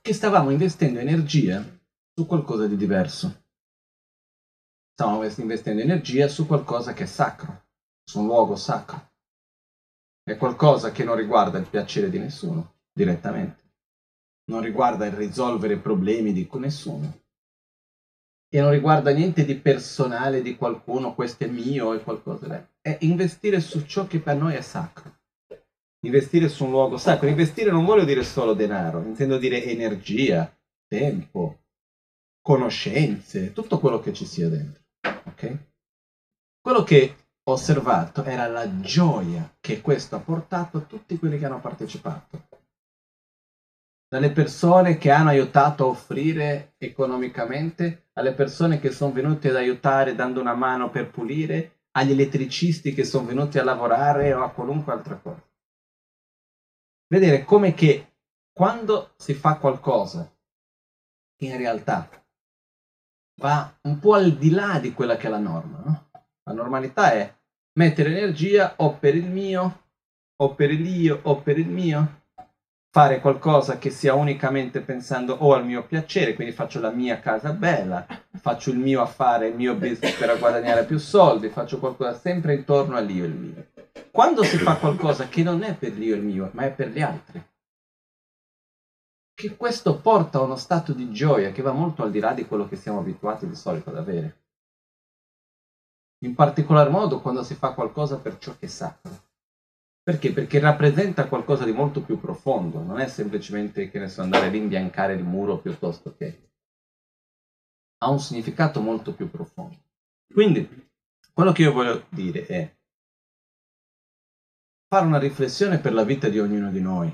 che 0.00 0.14
stavamo 0.14 0.48
investendo 0.48 0.98
energia 0.98 1.62
su 2.14 2.24
qualcosa 2.26 2.66
di 2.66 2.78
diverso. 2.78 3.42
Stavamo 4.94 5.22
investendo 5.22 5.82
energia 5.82 6.26
su 6.28 6.46
qualcosa 6.46 6.94
che 6.94 7.02
è 7.02 7.06
sacro, 7.06 7.66
su 8.08 8.20
un 8.20 8.26
luogo 8.26 8.56
sacro. 8.56 9.12
È 10.22 10.38
qualcosa 10.38 10.92
che 10.92 11.04
non 11.04 11.16
riguarda 11.16 11.58
il 11.58 11.68
piacere 11.68 12.08
di 12.08 12.18
nessuno 12.18 12.76
direttamente, 12.90 13.72
non 14.44 14.62
riguarda 14.62 15.04
il 15.04 15.12
risolvere 15.12 15.76
problemi 15.76 16.32
di 16.32 16.48
nessuno 16.54 17.20
e 18.48 18.60
non 18.62 18.70
riguarda 18.70 19.10
niente 19.10 19.44
di 19.44 19.56
personale 19.56 20.40
di 20.40 20.56
qualcuno, 20.56 21.14
questo 21.14 21.44
è 21.44 21.48
mio 21.48 21.92
e 21.92 22.02
qualcosa. 22.02 22.66
È 22.80 22.96
investire 23.02 23.60
su 23.60 23.84
ciò 23.84 24.06
che 24.06 24.20
per 24.20 24.36
noi 24.36 24.54
è 24.54 24.62
sacro 24.62 25.22
investire 26.06 26.48
su 26.48 26.64
un 26.64 26.70
luogo 26.70 26.96
sacro. 26.96 27.28
Investire 27.28 27.70
non 27.70 27.84
vuole 27.84 28.04
dire 28.04 28.22
solo 28.22 28.54
denaro, 28.54 29.02
intendo 29.02 29.38
dire 29.38 29.64
energia, 29.64 30.54
tempo, 30.86 31.60
conoscenze, 32.40 33.52
tutto 33.52 33.78
quello 33.78 34.00
che 34.00 34.12
ci 34.12 34.26
sia 34.26 34.48
dentro. 34.48 34.82
Ok? 35.24 35.58
Quello 36.60 36.82
che 36.82 37.16
ho 37.42 37.52
osservato 37.52 38.24
era 38.24 38.46
la 38.46 38.80
gioia 38.80 39.54
che 39.60 39.80
questo 39.80 40.16
ha 40.16 40.20
portato 40.20 40.78
a 40.78 40.82
tutti 40.82 41.18
quelli 41.18 41.38
che 41.38 41.46
hanno 41.46 41.60
partecipato. 41.60 42.48
Dalle 44.08 44.30
persone 44.30 44.96
che 44.96 45.10
hanno 45.10 45.30
aiutato 45.30 45.84
a 45.84 45.88
offrire 45.88 46.74
economicamente, 46.78 48.10
alle 48.12 48.32
persone 48.32 48.78
che 48.78 48.92
sono 48.92 49.12
venute 49.12 49.48
ad 49.48 49.56
aiutare 49.56 50.14
dando 50.14 50.40
una 50.40 50.54
mano 50.54 50.90
per 50.90 51.10
pulire, 51.10 51.80
agli 51.96 52.12
elettricisti 52.12 52.92
che 52.92 53.04
sono 53.04 53.26
venuti 53.26 53.58
a 53.58 53.64
lavorare 53.64 54.32
o 54.32 54.42
a 54.42 54.50
qualunque 54.50 54.92
altra 54.92 55.16
cosa 55.16 55.42
vedere 57.08 57.44
come 57.44 57.74
che 57.74 58.12
quando 58.52 59.12
si 59.16 59.34
fa 59.34 59.56
qualcosa 59.56 60.30
in 61.42 61.56
realtà 61.56 62.08
va 63.40 63.76
un 63.82 63.98
po' 63.98 64.14
al 64.14 64.32
di 64.36 64.50
là 64.50 64.78
di 64.78 64.92
quella 64.92 65.16
che 65.16 65.26
è 65.26 65.30
la 65.30 65.38
norma, 65.38 65.82
no? 65.84 66.08
La 66.44 66.52
normalità 66.52 67.12
è 67.12 67.34
mettere 67.78 68.10
energia 68.10 68.74
o 68.76 68.94
per 68.94 69.14
il 69.14 69.26
mio, 69.26 69.82
o 70.36 70.54
per 70.54 70.70
il 70.70 70.86
io, 70.86 71.20
o 71.22 71.40
per 71.40 71.58
il 71.58 71.68
mio, 71.68 72.22
fare 72.94 73.20
qualcosa 73.20 73.78
che 73.78 73.90
sia 73.90 74.14
unicamente 74.14 74.80
pensando 74.80 75.34
o 75.34 75.52
al 75.52 75.64
mio 75.64 75.84
piacere, 75.84 76.34
quindi 76.34 76.52
faccio 76.52 76.80
la 76.80 76.90
mia 76.90 77.18
casa 77.18 77.52
bella, 77.52 78.06
faccio 78.36 78.70
il 78.70 78.78
mio 78.78 79.00
affare, 79.02 79.48
il 79.48 79.56
mio 79.56 79.74
business 79.74 80.16
per 80.16 80.38
guadagnare 80.38 80.84
più 80.84 80.98
soldi, 80.98 81.48
faccio 81.48 81.80
qualcosa 81.80 82.14
sempre 82.14 82.54
intorno 82.54 82.96
all'io 82.96 83.24
e 83.24 83.26
il 83.26 83.34
mio. 83.34 83.66
Quando 84.14 84.44
si 84.44 84.58
fa 84.58 84.76
qualcosa 84.76 85.26
che 85.26 85.42
non 85.42 85.64
è 85.64 85.76
per 85.76 85.94
l'io 85.94 86.14
e 86.14 86.18
il 86.18 86.22
mio, 86.22 86.48
ma 86.52 86.62
è 86.62 86.72
per 86.72 86.90
gli 86.90 87.00
altri, 87.00 87.44
che 89.34 89.56
questo 89.56 90.00
porta 90.00 90.38
a 90.38 90.42
uno 90.42 90.54
stato 90.54 90.92
di 90.92 91.10
gioia 91.10 91.50
che 91.50 91.62
va 91.62 91.72
molto 91.72 92.04
al 92.04 92.12
di 92.12 92.20
là 92.20 92.32
di 92.32 92.46
quello 92.46 92.68
che 92.68 92.76
siamo 92.76 93.00
abituati 93.00 93.48
di 93.48 93.56
solito 93.56 93.90
ad 93.90 93.96
avere. 93.96 94.42
In 96.18 96.36
particolar 96.36 96.90
modo 96.90 97.20
quando 97.20 97.42
si 97.42 97.56
fa 97.56 97.72
qualcosa 97.74 98.20
per 98.20 98.38
ciò 98.38 98.56
che 98.56 98.66
è 98.66 98.68
sacro. 98.68 99.10
Perché? 100.00 100.32
Perché 100.32 100.60
rappresenta 100.60 101.26
qualcosa 101.26 101.64
di 101.64 101.72
molto 101.72 102.00
più 102.00 102.20
profondo, 102.20 102.84
non 102.84 103.00
è 103.00 103.08
semplicemente 103.08 103.90
che 103.90 103.98
ne 103.98 104.08
so 104.08 104.22
andare 104.22 104.46
ad 104.46 104.54
imbiancare 104.54 105.14
il 105.14 105.24
muro 105.24 105.58
piuttosto 105.58 106.14
che. 106.14 106.52
Ha 107.98 108.10
un 108.10 108.20
significato 108.20 108.80
molto 108.80 109.12
più 109.12 109.28
profondo. 109.28 109.76
Quindi, 110.32 110.88
quello 111.32 111.50
che 111.50 111.62
io 111.62 111.72
voglio 111.72 112.06
dire 112.10 112.46
è 112.46 112.73
fare 114.94 115.06
una 115.06 115.18
riflessione 115.18 115.78
per 115.78 115.92
la 115.92 116.04
vita 116.04 116.28
di 116.28 116.38
ognuno 116.38 116.70
di 116.70 116.80
noi, 116.80 117.12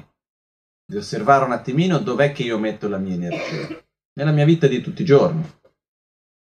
di 0.85 0.99
osservare 0.99 1.47
un 1.47 1.53
attimino 1.53 1.97
dov'è 1.97 2.31
che 2.31 2.43
io 2.43 2.59
metto 2.59 2.89
la 2.89 2.99
mia 2.99 3.15
energia. 3.15 3.83
Nella 4.19 4.33
mia 4.33 4.45
vita 4.45 4.67
di 4.67 4.83
tutti 4.83 5.01
i 5.01 5.07
giorni. 5.07 5.43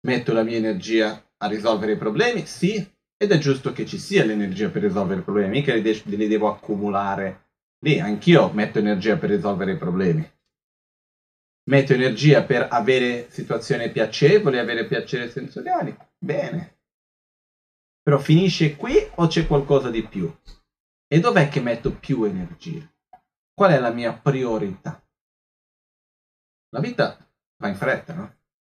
Metto 0.07 0.31
la 0.31 0.43
mia 0.43 0.55
energia 0.55 1.21
a 1.35 1.47
risolvere 1.47 1.91
i 1.91 1.97
problemi? 1.97 2.45
Sì, 2.45 2.75
ed 3.17 3.33
è 3.33 3.37
giusto 3.39 3.73
che 3.73 3.85
ci 3.85 3.97
sia 3.97 4.23
l'energia 4.23 4.69
per 4.69 4.83
risolvere 4.83 5.19
i 5.19 5.23
problemi, 5.23 5.57
mica 5.57 5.73
li, 5.73 5.81
de- 5.81 6.01
li 6.05 6.27
devo 6.29 6.47
accumulare 6.47 7.49
lì. 7.79 7.99
Anch'io 7.99 8.49
metto 8.53 8.79
energia 8.79 9.17
per 9.17 9.29
risolvere 9.31 9.73
i 9.73 9.77
problemi. 9.77 10.25
Metto 11.69 11.91
energia 11.91 12.43
per 12.43 12.69
avere 12.71 13.29
situazioni 13.29 13.91
piacevoli, 13.91 14.59
avere 14.59 14.85
piacere 14.85 15.29
sensoriali. 15.29 15.93
Bene. 16.17 16.77
Però 18.01 18.17
finisce 18.17 18.77
qui 18.77 18.95
o 19.15 19.27
c'è 19.27 19.45
qualcosa 19.45 19.89
di 19.89 20.07
più? 20.07 20.33
E 21.09 21.19
dov'è 21.21 21.47
che 21.47 21.61
metto 21.61 21.97
più 21.97 22.23
energia? 22.25 22.85
Qual 23.53 23.71
è 23.71 23.79
la 23.79 23.91
mia 23.91 24.13
priorità? 24.13 25.01
La 26.69 26.81
vita 26.81 27.17
va 27.61 27.69
in 27.69 27.75
fretta, 27.75 28.13
no? 28.13 28.35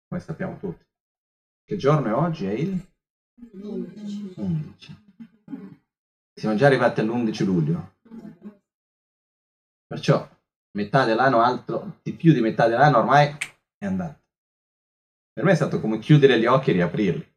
Come 0.07 0.21
sappiamo 0.21 0.57
tutti. 0.57 0.85
Che 1.63 1.75
giorno 1.75 2.07
è 2.07 2.13
oggi? 2.13 2.45
È 2.45 2.51
il 2.51 2.87
11. 3.51 5.07
Siamo 6.33 6.55
già 6.55 6.67
arrivati 6.67 6.99
all'11 6.99 7.43
luglio. 7.45 7.97
Perciò 9.87 10.29
metà 10.77 11.05
dell'anno, 11.05 11.41
altro 11.41 11.99
di 12.03 12.13
più 12.13 12.31
di 12.31 12.41
metà 12.41 12.67
dell'anno 12.67 12.99
ormai 12.99 13.35
è 13.77 13.85
andato. 13.85 14.21
Per 15.33 15.43
me 15.43 15.51
è 15.51 15.55
stato 15.55 15.81
come 15.81 15.97
chiudere 15.97 16.39
gli 16.39 16.45
occhi 16.45 16.69
e 16.69 16.73
riaprirli. 16.73 17.35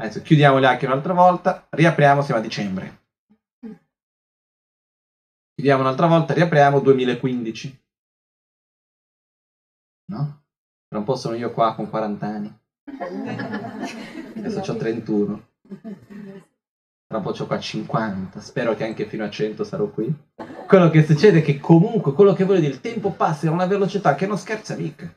Adesso 0.00 0.22
chiudiamo 0.22 0.60
gli 0.60 0.64
occhi 0.64 0.84
un'altra 0.84 1.14
volta, 1.14 1.66
riapriamo, 1.70 2.22
siamo 2.22 2.40
a 2.40 2.42
dicembre. 2.42 3.06
Chiudiamo 5.58 5.82
un'altra 5.82 6.06
volta, 6.06 6.34
riapriamo 6.34 6.78
2015. 6.78 7.82
No? 10.12 10.42
Tra 10.86 10.98
un 11.00 11.04
po' 11.04 11.16
sono 11.16 11.34
io 11.34 11.50
qua 11.50 11.74
con 11.74 11.90
40 11.90 12.26
anni. 12.28 12.58
Adesso 14.36 14.60
ho 14.60 14.76
31. 14.76 15.48
Tra 17.08 17.16
un 17.16 17.22
po' 17.24 17.30
ho 17.30 17.46
qua 17.46 17.58
50. 17.58 18.38
Spero 18.38 18.76
che 18.76 18.84
anche 18.84 19.06
fino 19.06 19.24
a 19.24 19.30
100 19.30 19.64
sarò 19.64 19.90
qui. 19.90 20.08
Quello 20.68 20.90
che 20.90 21.04
succede 21.04 21.40
è 21.40 21.42
che 21.42 21.58
comunque, 21.58 22.12
quello 22.12 22.34
che 22.34 22.44
voglio 22.44 22.60
dire, 22.60 22.74
il 22.74 22.80
tempo 22.80 23.10
passa 23.10 23.48
a 23.48 23.50
una 23.50 23.66
velocità 23.66 24.14
che 24.14 24.28
non 24.28 24.38
scherza 24.38 24.76
mica. 24.76 25.12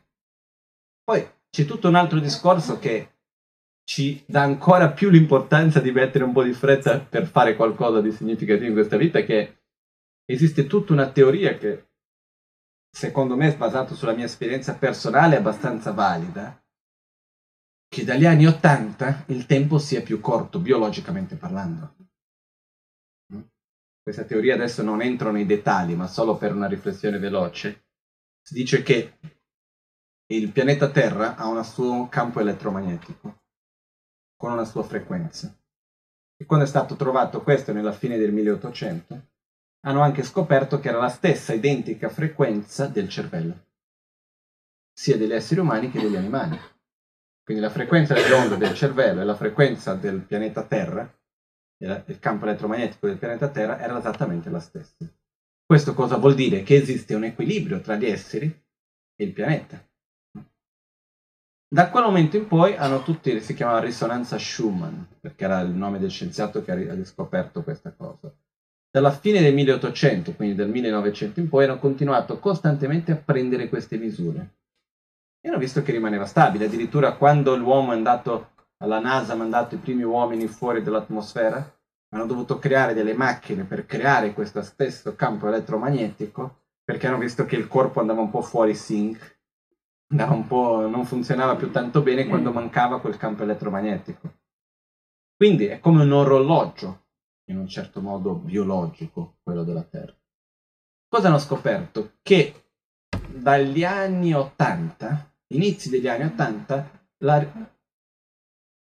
Poi 1.03 1.23
c'è 1.51 1.65
tutto 1.65 1.87
un 1.87 1.93
altro 1.93 2.17
discorso 2.17 2.79
che 2.79 3.11
ci 3.83 4.23
dà 4.25 4.41
ancora 4.41 4.89
più 4.89 5.11
l'importanza 5.11 5.79
di 5.79 5.91
mettere 5.91 6.23
un 6.23 6.33
po' 6.33 6.41
di 6.41 6.53
fretta 6.53 6.99
per 6.99 7.27
fare 7.27 7.55
qualcosa 7.55 8.01
di 8.01 8.11
significativo 8.11 8.69
in 8.69 8.73
questa 8.73 8.97
vita, 8.97 9.21
che 9.21 9.57
esiste 10.31 10.67
tutta 10.67 10.93
una 10.93 11.11
teoria 11.11 11.57
che 11.57 11.89
secondo 12.89 13.35
me 13.35 13.53
è 13.53 13.57
basata 13.57 13.95
sulla 13.95 14.13
mia 14.13 14.25
esperienza 14.25 14.75
personale 14.75 15.37
abbastanza 15.37 15.91
valida, 15.91 16.61
che 17.87 18.03
dagli 18.03 18.25
anni 18.25 18.45
80 18.45 19.25
il 19.27 19.45
tempo 19.45 19.77
sia 19.77 20.01
più 20.01 20.19
corto, 20.19 20.59
biologicamente 20.59 21.35
parlando. 21.35 21.95
Questa 24.01 24.23
teoria 24.23 24.55
adesso 24.55 24.81
non 24.81 25.01
entro 25.01 25.31
nei 25.31 25.45
dettagli, 25.45 25.93
ma 25.93 26.07
solo 26.07 26.35
per 26.35 26.55
una 26.55 26.67
riflessione 26.67 27.19
veloce. 27.19 27.85
Si 28.41 28.53
dice 28.53 28.81
che 28.81 29.19
il 30.27 30.51
pianeta 30.51 30.89
Terra 30.89 31.35
ha 31.35 31.47
un 31.47 31.63
suo 31.63 32.07
campo 32.07 32.39
elettromagnetico, 32.39 33.43
con 34.35 34.51
una 34.53 34.65
sua 34.65 34.83
frequenza. 34.83 35.55
E 36.35 36.45
quando 36.45 36.65
è 36.65 36.67
stato 36.67 36.95
trovato 36.95 37.43
questo 37.43 37.73
nella 37.73 37.91
fine 37.91 38.17
del 38.17 38.31
1800, 38.31 39.30
hanno 39.81 40.01
anche 40.01 40.23
scoperto 40.23 40.79
che 40.79 40.89
era 40.89 40.99
la 40.99 41.09
stessa 41.09 41.53
identica 41.53 42.09
frequenza 42.09 42.87
del 42.87 43.09
cervello. 43.09 43.65
sia 44.93 45.17
degli 45.17 45.33
esseri 45.33 45.59
umani 45.59 45.89
che 45.89 45.99
degli 45.99 46.15
animali. 46.15 46.59
Quindi 47.43 47.63
la 47.63 47.71
frequenza 47.71 48.13
delle 48.13 48.33
onde 48.33 48.57
del 48.57 48.75
cervello 48.75 49.21
e 49.21 49.23
la 49.23 49.35
frequenza 49.35 49.95
del 49.95 50.21
pianeta 50.21 50.63
Terra, 50.63 51.11
il 51.79 52.19
campo 52.19 52.45
elettromagnetico 52.45 53.07
del 53.07 53.17
pianeta 53.17 53.49
Terra, 53.49 53.79
era 53.79 53.97
esattamente 53.97 54.49
la 54.51 54.59
stessa. 54.59 55.11
Questo 55.65 55.95
cosa 55.95 56.17
vuol 56.17 56.35
dire? 56.35 56.61
Che 56.61 56.75
esiste 56.75 57.15
un 57.15 57.23
equilibrio 57.23 57.81
tra 57.81 57.95
gli 57.95 58.05
esseri 58.05 58.45
e 59.15 59.23
il 59.23 59.33
pianeta. 59.33 59.83
Da 61.67 61.89
quel 61.89 62.03
momento 62.03 62.37
in 62.37 62.47
poi 62.47 62.75
hanno 62.75 63.01
tutti, 63.01 63.39
si 63.39 63.53
chiamava 63.55 63.79
risonanza 63.79 64.37
Schumann, 64.37 65.01
perché 65.19 65.45
era 65.45 65.61
il 65.61 65.71
nome 65.71 65.97
del 65.97 66.11
scienziato 66.11 66.63
che 66.63 66.71
ha 66.71 66.93
riscoperto 66.93 67.63
questa 67.63 67.91
cosa. 67.91 68.31
Dalla 68.91 69.11
fine 69.11 69.41
del 69.41 69.53
1800, 69.53 70.33
quindi 70.33 70.55
del 70.55 70.69
1900 70.69 71.39
in 71.39 71.49
poi, 71.49 71.63
hanno 71.63 71.79
continuato 71.79 72.39
costantemente 72.39 73.13
a 73.13 73.15
prendere 73.15 73.69
queste 73.69 73.97
misure. 73.97 74.55
E 75.39 75.47
hanno 75.47 75.57
visto 75.57 75.81
che 75.81 75.93
rimaneva 75.93 76.25
stabile. 76.25 76.65
Addirittura 76.65 77.15
quando 77.15 77.55
l'uomo 77.55 77.93
è 77.93 77.95
andato 77.95 78.51
alla 78.77 78.99
NASA, 78.99 79.33
ha 79.33 79.37
mandato 79.37 79.75
i 79.75 79.79
primi 79.79 80.03
uomini 80.03 80.47
fuori 80.47 80.83
dall'atmosfera, 80.83 81.79
hanno 82.13 82.25
dovuto 82.25 82.59
creare 82.59 82.93
delle 82.93 83.13
macchine 83.13 83.63
per 83.63 83.85
creare 83.85 84.33
questo 84.33 84.61
stesso 84.61 85.15
campo 85.15 85.47
elettromagnetico, 85.47 86.63
perché 86.83 87.07
hanno 87.07 87.17
visto 87.17 87.45
che 87.45 87.55
il 87.55 87.67
corpo 87.67 88.01
andava 88.01 88.21
un 88.21 88.29
po' 88.29 88.41
fuori 88.41 88.75
sync 88.75 89.39
andava 90.11 90.33
un 90.33 90.45
po', 90.45 90.87
non 90.87 91.05
funzionava 91.05 91.55
più 91.55 91.71
tanto 91.71 92.01
bene 92.01 92.27
quando 92.27 92.51
mancava 92.51 92.99
quel 92.99 93.17
campo 93.17 93.43
elettromagnetico. 93.43 94.39
Quindi 95.35 95.65
è 95.65 95.79
come 95.79 96.03
un 96.03 96.11
orologio, 96.11 97.00
in 97.51 97.57
un 97.57 97.67
certo 97.67 98.01
modo 98.01 98.33
biologico, 98.33 99.37
quello 99.43 99.63
della 99.63 99.83
Terra. 99.83 100.15
Cosa 101.07 101.27
hanno 101.27 101.39
scoperto? 101.39 102.13
Che 102.21 102.71
dagli 103.27 103.83
anni 103.83 104.33
80, 104.33 105.35
inizi 105.53 105.89
degli 105.89 106.07
anni 106.07 106.23
80, 106.23 107.07
la, 107.19 107.69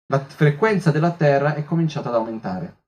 la 0.07 0.19
frequenza 0.21 0.91
della 0.91 1.12
Terra 1.12 1.55
è 1.55 1.65
cominciata 1.65 2.09
ad 2.09 2.15
aumentare. 2.15 2.79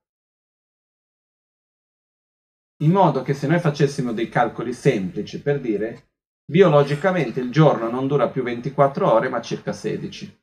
In 2.83 2.91
modo 2.91 3.23
che 3.23 3.35
se 3.35 3.47
noi 3.47 3.61
facessimo 3.61 4.13
dei 4.13 4.29
calcoli 4.29 4.73
semplici 4.73 5.41
per 5.41 5.61
dire 5.61 6.13
Biologicamente 6.45 7.41
il 7.41 7.51
giorno 7.51 7.89
non 7.89 8.07
dura 8.07 8.29
più 8.29 8.43
24 8.43 9.11
ore, 9.11 9.29
ma 9.29 9.41
circa 9.41 9.73
16. 9.73 10.42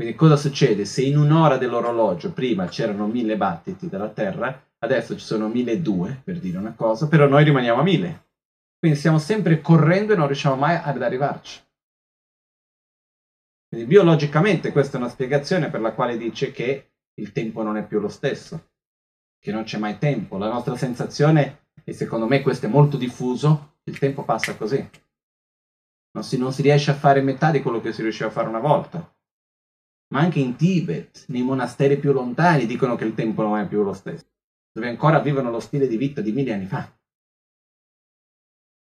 Quindi 0.00 0.16
cosa 0.16 0.36
succede? 0.36 0.86
Se 0.86 1.02
in 1.02 1.18
un'ora 1.18 1.58
dell'orologio 1.58 2.32
prima 2.32 2.68
c'erano 2.68 3.06
1000 3.06 3.36
battiti 3.36 3.86
della 3.86 4.08
Terra, 4.08 4.58
adesso 4.78 5.14
ci 5.14 5.22
sono 5.22 5.46
1200, 5.48 6.22
per 6.24 6.38
dire 6.38 6.56
una 6.56 6.72
cosa, 6.72 7.06
però 7.06 7.28
noi 7.28 7.44
rimaniamo 7.44 7.80
a 7.80 7.82
1000. 7.82 8.24
Quindi 8.78 8.96
stiamo 8.96 9.18
sempre 9.18 9.60
correndo 9.60 10.14
e 10.14 10.16
non 10.16 10.26
riusciamo 10.26 10.56
mai 10.56 10.80
ad 10.82 11.02
arrivarci. 11.02 11.60
Quindi 13.68 13.86
biologicamente 13.86 14.72
questa 14.72 14.96
è 14.96 15.00
una 15.02 15.10
spiegazione 15.10 15.68
per 15.68 15.82
la 15.82 15.92
quale 15.92 16.16
dice 16.16 16.50
che 16.50 16.92
il 17.16 17.32
tempo 17.32 17.62
non 17.62 17.76
è 17.76 17.86
più 17.86 18.00
lo 18.00 18.08
stesso, 18.08 18.70
che 19.38 19.52
non 19.52 19.64
c'è 19.64 19.76
mai 19.76 19.98
tempo. 19.98 20.38
La 20.38 20.48
nostra 20.48 20.76
sensazione, 20.76 21.66
e 21.84 21.92
secondo 21.92 22.26
me 22.26 22.40
questo 22.40 22.64
è 22.64 22.70
molto 22.70 22.96
diffuso, 22.96 23.80
il 23.82 23.98
tempo 23.98 24.24
passa 24.24 24.56
così. 24.56 24.82
Non 26.12 26.24
si, 26.24 26.38
non 26.38 26.54
si 26.54 26.62
riesce 26.62 26.90
a 26.90 26.94
fare 26.94 27.20
metà 27.20 27.50
di 27.50 27.60
quello 27.60 27.82
che 27.82 27.92
si 27.92 28.00
riusciva 28.00 28.30
a 28.30 28.32
fare 28.32 28.48
una 28.48 28.60
volta. 28.60 29.14
Ma 30.12 30.20
anche 30.20 30.40
in 30.40 30.56
Tibet, 30.56 31.26
nei 31.28 31.42
monasteri 31.42 31.96
più 31.98 32.12
lontani, 32.12 32.66
dicono 32.66 32.96
che 32.96 33.04
il 33.04 33.14
tempo 33.14 33.42
non 33.42 33.58
è 33.58 33.68
più 33.68 33.82
lo 33.82 33.92
stesso, 33.92 34.26
dove 34.72 34.88
ancora 34.88 35.20
vivono 35.20 35.50
lo 35.50 35.60
stile 35.60 35.86
di 35.86 35.96
vita 35.96 36.20
di 36.20 36.32
mille 36.32 36.52
anni 36.52 36.66
fa. 36.66 36.90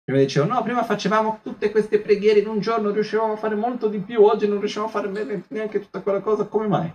Prima 0.02 0.18
dicevano, 0.18 0.54
no, 0.54 0.62
prima 0.62 0.82
facevamo 0.82 1.40
tutte 1.42 1.70
queste 1.70 2.00
preghiere 2.00 2.40
in 2.40 2.48
un 2.48 2.60
giorno, 2.60 2.90
riuscivamo 2.90 3.34
a 3.34 3.36
fare 3.36 3.54
molto 3.54 3.88
di 3.88 4.00
più, 4.00 4.22
oggi 4.22 4.48
non 4.48 4.58
riusciamo 4.58 4.86
a 4.86 4.88
fare 4.88 5.44
neanche 5.48 5.80
tutta 5.80 6.00
quella 6.00 6.20
cosa, 6.20 6.46
come 6.46 6.66
mai? 6.66 6.92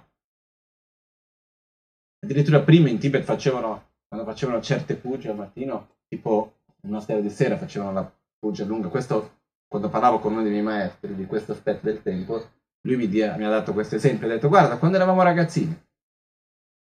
Addirittura 2.24 2.62
prima 2.62 2.90
in 2.90 2.98
Tibet 2.98 3.24
facevano, 3.24 3.92
quando 4.08 4.26
facevano 4.26 4.60
certe 4.60 4.96
pugie 4.96 5.30
al 5.30 5.38
mattino, 5.38 5.98
tipo 6.08 6.56
il 6.82 6.90
monastero 6.90 7.22
di 7.22 7.30
sera 7.30 7.58
facevano 7.58 7.94
la 7.94 8.12
puggia 8.40 8.66
lunga. 8.66 8.90
Questo, 8.90 9.38
quando 9.68 9.90
parlavo 9.90 10.20
con 10.20 10.34
uno 10.34 10.42
dei 10.42 10.52
miei 10.52 10.64
maestri 10.64 11.16
di 11.16 11.28
questo 11.28 11.52
aspetto 11.52 11.86
del 11.86 12.02
tempo, 12.02 12.50
lui 12.86 12.98
mi, 12.98 13.08
dia, 13.08 13.36
mi 13.36 13.46
ha 13.46 13.50
dato 13.50 13.74
questo 13.74 13.96
esempio. 13.96 14.28
Ha 14.28 14.32
detto, 14.32 14.48
guarda, 14.48 14.78
quando 14.78 14.98
eravamo 14.98 15.22
ragazzini, 15.24 15.76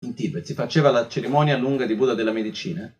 in 0.04 0.14
Tibet 0.14 0.44
si 0.44 0.54
faceva 0.54 0.90
la 0.90 1.08
cerimonia 1.08 1.56
lunga 1.56 1.86
di 1.86 1.94
Buddha 1.94 2.14
della 2.14 2.32
medicina 2.32 2.92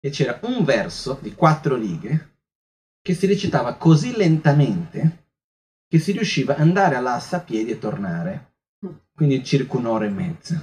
e 0.00 0.10
c'era 0.10 0.38
un 0.42 0.64
verso 0.64 1.18
di 1.20 1.34
quattro 1.34 1.76
righe 1.76 2.34
che 3.02 3.14
si 3.14 3.26
recitava 3.26 3.74
così 3.74 4.16
lentamente 4.16 5.24
che 5.88 5.98
si 5.98 6.12
riusciva 6.12 6.54
ad 6.54 6.60
andare 6.60 6.96
all'assa 6.96 7.36
a 7.36 7.40
piedi 7.40 7.72
e 7.72 7.78
tornare. 7.78 8.54
Quindi 9.14 9.44
circa 9.44 9.76
un'ora 9.76 10.06
e 10.06 10.10
mezza. 10.10 10.60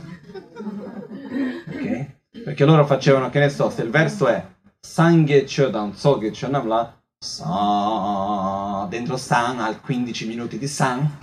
Ok? 1.67 2.11
Perché 2.43 2.65
loro 2.65 2.85
facevano, 2.85 3.29
che 3.29 3.39
ne 3.39 3.49
so, 3.49 3.69
se 3.69 3.83
il 3.83 3.89
verso 3.89 4.27
è 4.27 4.45
Sangye 4.79 5.45
Chodan 5.45 5.95
Soge 5.95 6.31
Chonamla 6.31 7.02
Sa 7.23 8.85
dentro 8.89 9.15
San 9.15 9.61
al 9.61 9.79
15 9.79 10.27
minuti 10.27 10.57
di 10.57 10.67
San, 10.67 11.19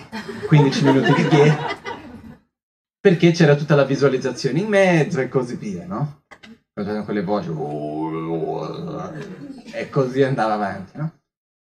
15 0.48 0.84
minuti 0.84 1.12
di 1.12 1.28
Ghe, 1.28 1.56
perché 2.98 3.32
c'era 3.32 3.54
tutta 3.54 3.74
la 3.74 3.84
visualizzazione 3.84 4.60
in 4.60 4.68
mezzo 4.68 5.20
e 5.20 5.28
così 5.28 5.56
via, 5.56 5.84
no? 5.84 6.22
Con 6.72 7.02
quelle 7.04 7.22
voci 7.22 7.50
e 9.72 9.90
così 9.90 10.22
andava 10.22 10.54
avanti, 10.54 10.96
no? 10.96 11.18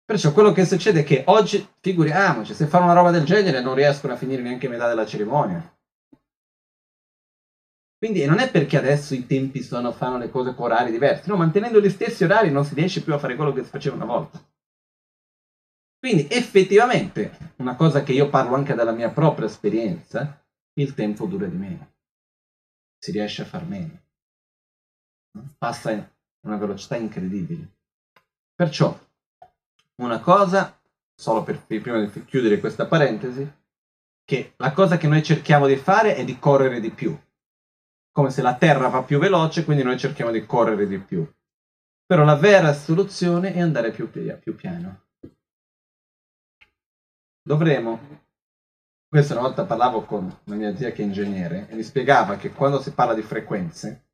Perciò 0.06 0.32
quello 0.32 0.54
che 0.54 0.63
succede 0.63 1.02
è 1.02 1.04
che 1.04 1.24
oggi, 1.28 1.67
figuriamoci, 1.82 2.54
se 2.54 2.67
fanno 2.67 2.86
una 2.86 2.94
roba 2.94 3.12
del 3.12 3.26
genere 3.26 3.60
non 3.60 3.76
riescono 3.76 4.13
a 4.13 4.17
finire 4.17 4.41
neanche 4.41 4.70
metà 4.70 4.88
della 4.88 5.06
cerimonia. 5.06 5.62
Quindi 8.02 8.26
non 8.26 8.40
è 8.40 8.50
perché 8.50 8.78
adesso 8.78 9.14
i 9.14 9.28
tempi 9.28 9.62
sono, 9.62 9.92
fanno 9.92 10.18
le 10.18 10.32
cose 10.32 10.56
con 10.56 10.66
orari 10.66 10.90
diversi, 10.90 11.30
no, 11.30 11.36
mantenendo 11.36 11.80
gli 11.80 11.90
stessi 11.92 12.24
orari 12.24 12.50
non 12.50 12.66
si 12.66 12.74
riesce 12.74 13.04
più 13.04 13.14
a 13.14 13.20
fare 13.20 13.36
quello 13.36 13.54
che 13.54 13.64
si 13.64 13.70
faceva 13.70 13.96
una 13.96 14.06
volta. 14.06 14.44
Quindi 16.00 16.26
effettivamente, 16.28 17.54
una 17.58 17.76
cosa 17.76 18.02
che 18.02 18.14
io 18.14 18.28
parlo 18.28 18.56
anche 18.56 18.74
dalla 18.74 18.92
mia 18.92 19.12
propria 19.12 19.46
esperienza, 19.46 20.44
il 20.80 20.96
tempo 20.96 21.28
dura 21.28 21.46
di 21.46 21.56
meno. 21.56 21.92
Si 22.98 23.12
riesce 23.12 23.44
a 23.44 23.46
far 23.46 23.68
meno. 23.68 24.02
Passa 25.60 25.92
a 25.92 26.12
una 26.48 26.58
velocità 26.58 26.96
incredibile. 26.96 27.72
Perciò, 28.56 29.00
una 30.02 30.20
cosa, 30.22 30.76
solo 31.14 31.44
per 31.44 31.64
prima 31.64 32.04
di 32.04 32.26
chiudere 32.26 32.60
questa 32.60 32.88
parentesi, 32.88 33.48
che 34.24 34.54
la 34.58 34.72
cosa 34.72 34.98
che 34.98 35.08
noi 35.08 35.22
cerchiamo 35.22 35.68
di 35.68 35.76
fare 35.76 36.16
è 36.16 36.26
di 36.26 36.40
correre 36.40 36.80
di 36.80 36.90
più 36.90 37.16
come 38.12 38.30
se 38.30 38.41
la 38.41 38.56
Terra 38.56 38.89
va 38.89 39.04
più 39.04 39.19
veloce, 39.19 39.63
quindi 39.63 39.84
noi 39.84 39.97
cerchiamo 39.97 40.32
di 40.32 40.45
correre 40.45 40.88
di 40.88 41.00
più. 41.00 41.28
Però 42.06 42.24
la 42.24 42.36
vera 42.36 42.74
soluzione 42.74 43.54
è 43.54 43.62
andare 43.62 43.91
più, 43.91 44.10
più 44.10 44.56
piano. 44.56 45.06
Dovremo, 47.41 48.21
questa 49.08 49.34
una 49.34 49.43
volta 49.43 49.65
parlavo 49.65 50.04
con 50.04 50.39
una 50.45 50.56
mia 50.56 50.76
zia 50.76 50.91
che 50.91 51.02
è 51.02 51.06
ingegnere 51.06 51.67
e 51.69 51.76
mi 51.76 51.84
spiegava 51.84 52.36
che 52.36 52.52
quando 52.52 52.82
si 52.82 52.91
parla 52.91 53.13
di 53.13 53.21
frequenze, 53.21 54.10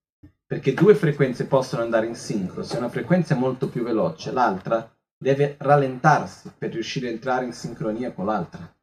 perché 0.45 0.73
due 0.73 0.95
frequenze 0.95 1.47
possono 1.47 1.81
andare 1.81 2.05
in 2.05 2.15
sincro, 2.15 2.63
se 2.63 2.77
una 2.77 2.89
frequenza 2.89 3.35
è 3.35 3.37
molto 3.37 3.67
più 3.67 3.83
veloce, 3.83 4.31
l'altra 4.31 4.89
deve 5.17 5.55
rallentarsi 5.57 6.53
per 6.55 6.71
riuscire 6.71 7.07
a 7.07 7.11
entrare 7.11 7.45
in 7.45 7.53
sincronia 7.53 8.13
con 8.13 8.25
l'altra. 8.27 8.76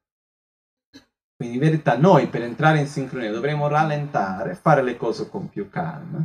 Quindi 1.37 1.57
in 1.57 1.63
verità 1.63 1.97
noi 1.97 2.29
per 2.29 2.43
entrare 2.43 2.79
in 2.79 2.87
sincronia 2.87 3.31
dovremo 3.31 3.67
rallentare, 3.67 4.55
fare 4.55 4.83
le 4.83 4.97
cose 4.97 5.29
con 5.29 5.49
più 5.49 5.69
calma 5.69 6.25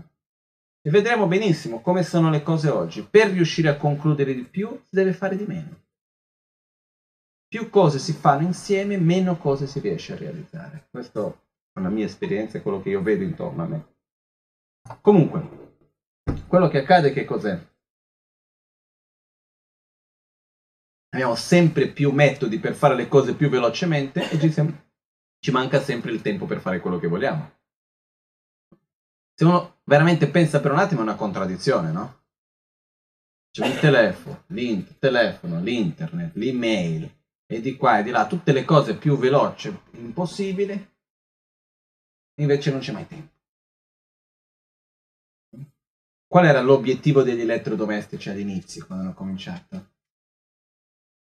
e 0.81 0.89
vedremo 0.89 1.27
benissimo 1.27 1.81
come 1.81 2.03
sono 2.03 2.29
le 2.29 2.43
cose 2.43 2.69
oggi. 2.69 3.03
Per 3.03 3.29
riuscire 3.31 3.69
a 3.69 3.77
concludere 3.77 4.33
di 4.33 4.43
più 4.43 4.69
si 4.83 4.95
deve 4.95 5.13
fare 5.13 5.35
di 5.35 5.45
meno. 5.45 5.87
Più 7.47 7.69
cose 7.69 7.97
si 7.97 8.13
fanno 8.13 8.45
insieme, 8.45 8.97
meno 8.97 9.37
cose 9.37 9.65
si 9.65 9.79
riesce 9.79 10.13
a 10.13 10.17
realizzare. 10.17 10.87
Questa 10.91 11.27
è 11.27 11.79
la 11.81 11.89
mia 11.89 12.05
esperienza, 12.05 12.57
è 12.57 12.61
quello 12.61 12.81
che 12.81 12.89
io 12.89 13.01
vedo 13.01 13.23
intorno 13.23 13.63
a 13.63 13.67
me. 13.67 13.95
Comunque, 15.01 15.73
quello 16.47 16.67
che 16.67 16.79
accade 16.79 17.11
che 17.11 17.25
cos'è? 17.25 17.59
Abbiamo 21.11 21.33
sempre 21.33 21.87
più 21.87 22.11
metodi 22.11 22.59
per 22.59 22.75
fare 22.75 22.95
le 22.95 23.07
cose 23.07 23.33
più 23.33 23.49
velocemente 23.49 24.29
e 24.29 24.39
ci 24.39 24.51
siamo 24.51 24.88
ci 25.39 25.51
manca 25.51 25.81
sempre 25.81 26.11
il 26.11 26.21
tempo 26.21 26.45
per 26.45 26.59
fare 26.59 26.79
quello 26.79 26.99
che 26.99 27.07
vogliamo. 27.07 27.57
Se 29.33 29.45
uno 29.45 29.79
veramente 29.85 30.29
pensa 30.29 30.59
per 30.59 30.71
un 30.71 30.79
attimo 30.79 30.99
è 30.99 31.03
una 31.03 31.15
contraddizione, 31.15 31.91
no? 31.91 32.17
C'è 33.51 33.65
il 33.65 33.79
telefono, 33.79 34.43
l'int- 34.47 34.99
telefono, 34.99 35.61
l'internet, 35.61 36.35
l'email 36.35 37.09
e 37.45 37.61
di 37.61 37.75
qua 37.75 37.99
e 37.99 38.03
di 38.03 38.11
là, 38.11 38.27
tutte 38.27 38.51
le 38.51 38.63
cose 38.63 38.95
più 38.97 39.17
veloci 39.17 39.75
impossibile, 39.91 40.97
invece 42.39 42.69
non 42.71 42.79
c'è 42.79 42.91
mai 42.91 43.07
tempo. 43.07 43.37
Qual 46.27 46.45
era 46.45 46.61
l'obiettivo 46.61 47.23
degli 47.23 47.41
elettrodomestici 47.41 48.29
all'inizio, 48.29 48.85
quando 48.85 49.05
hanno 49.05 49.13
cominciato? 49.15 49.93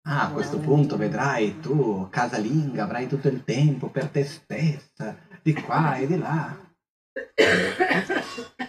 Ah, 0.09 0.27
a 0.27 0.31
questo 0.31 0.59
punto 0.59 0.97
vedrai 0.97 1.59
tu, 1.59 2.07
casalinga, 2.09 2.85
avrai 2.85 3.09
tutto 3.09 3.27
il 3.27 3.43
tempo 3.43 3.89
per 3.89 4.07
te 4.07 4.23
stessa, 4.23 5.17
di 5.43 5.53
qua 5.53 5.97
e 5.97 6.07
di 6.07 6.19
là. 6.19 6.57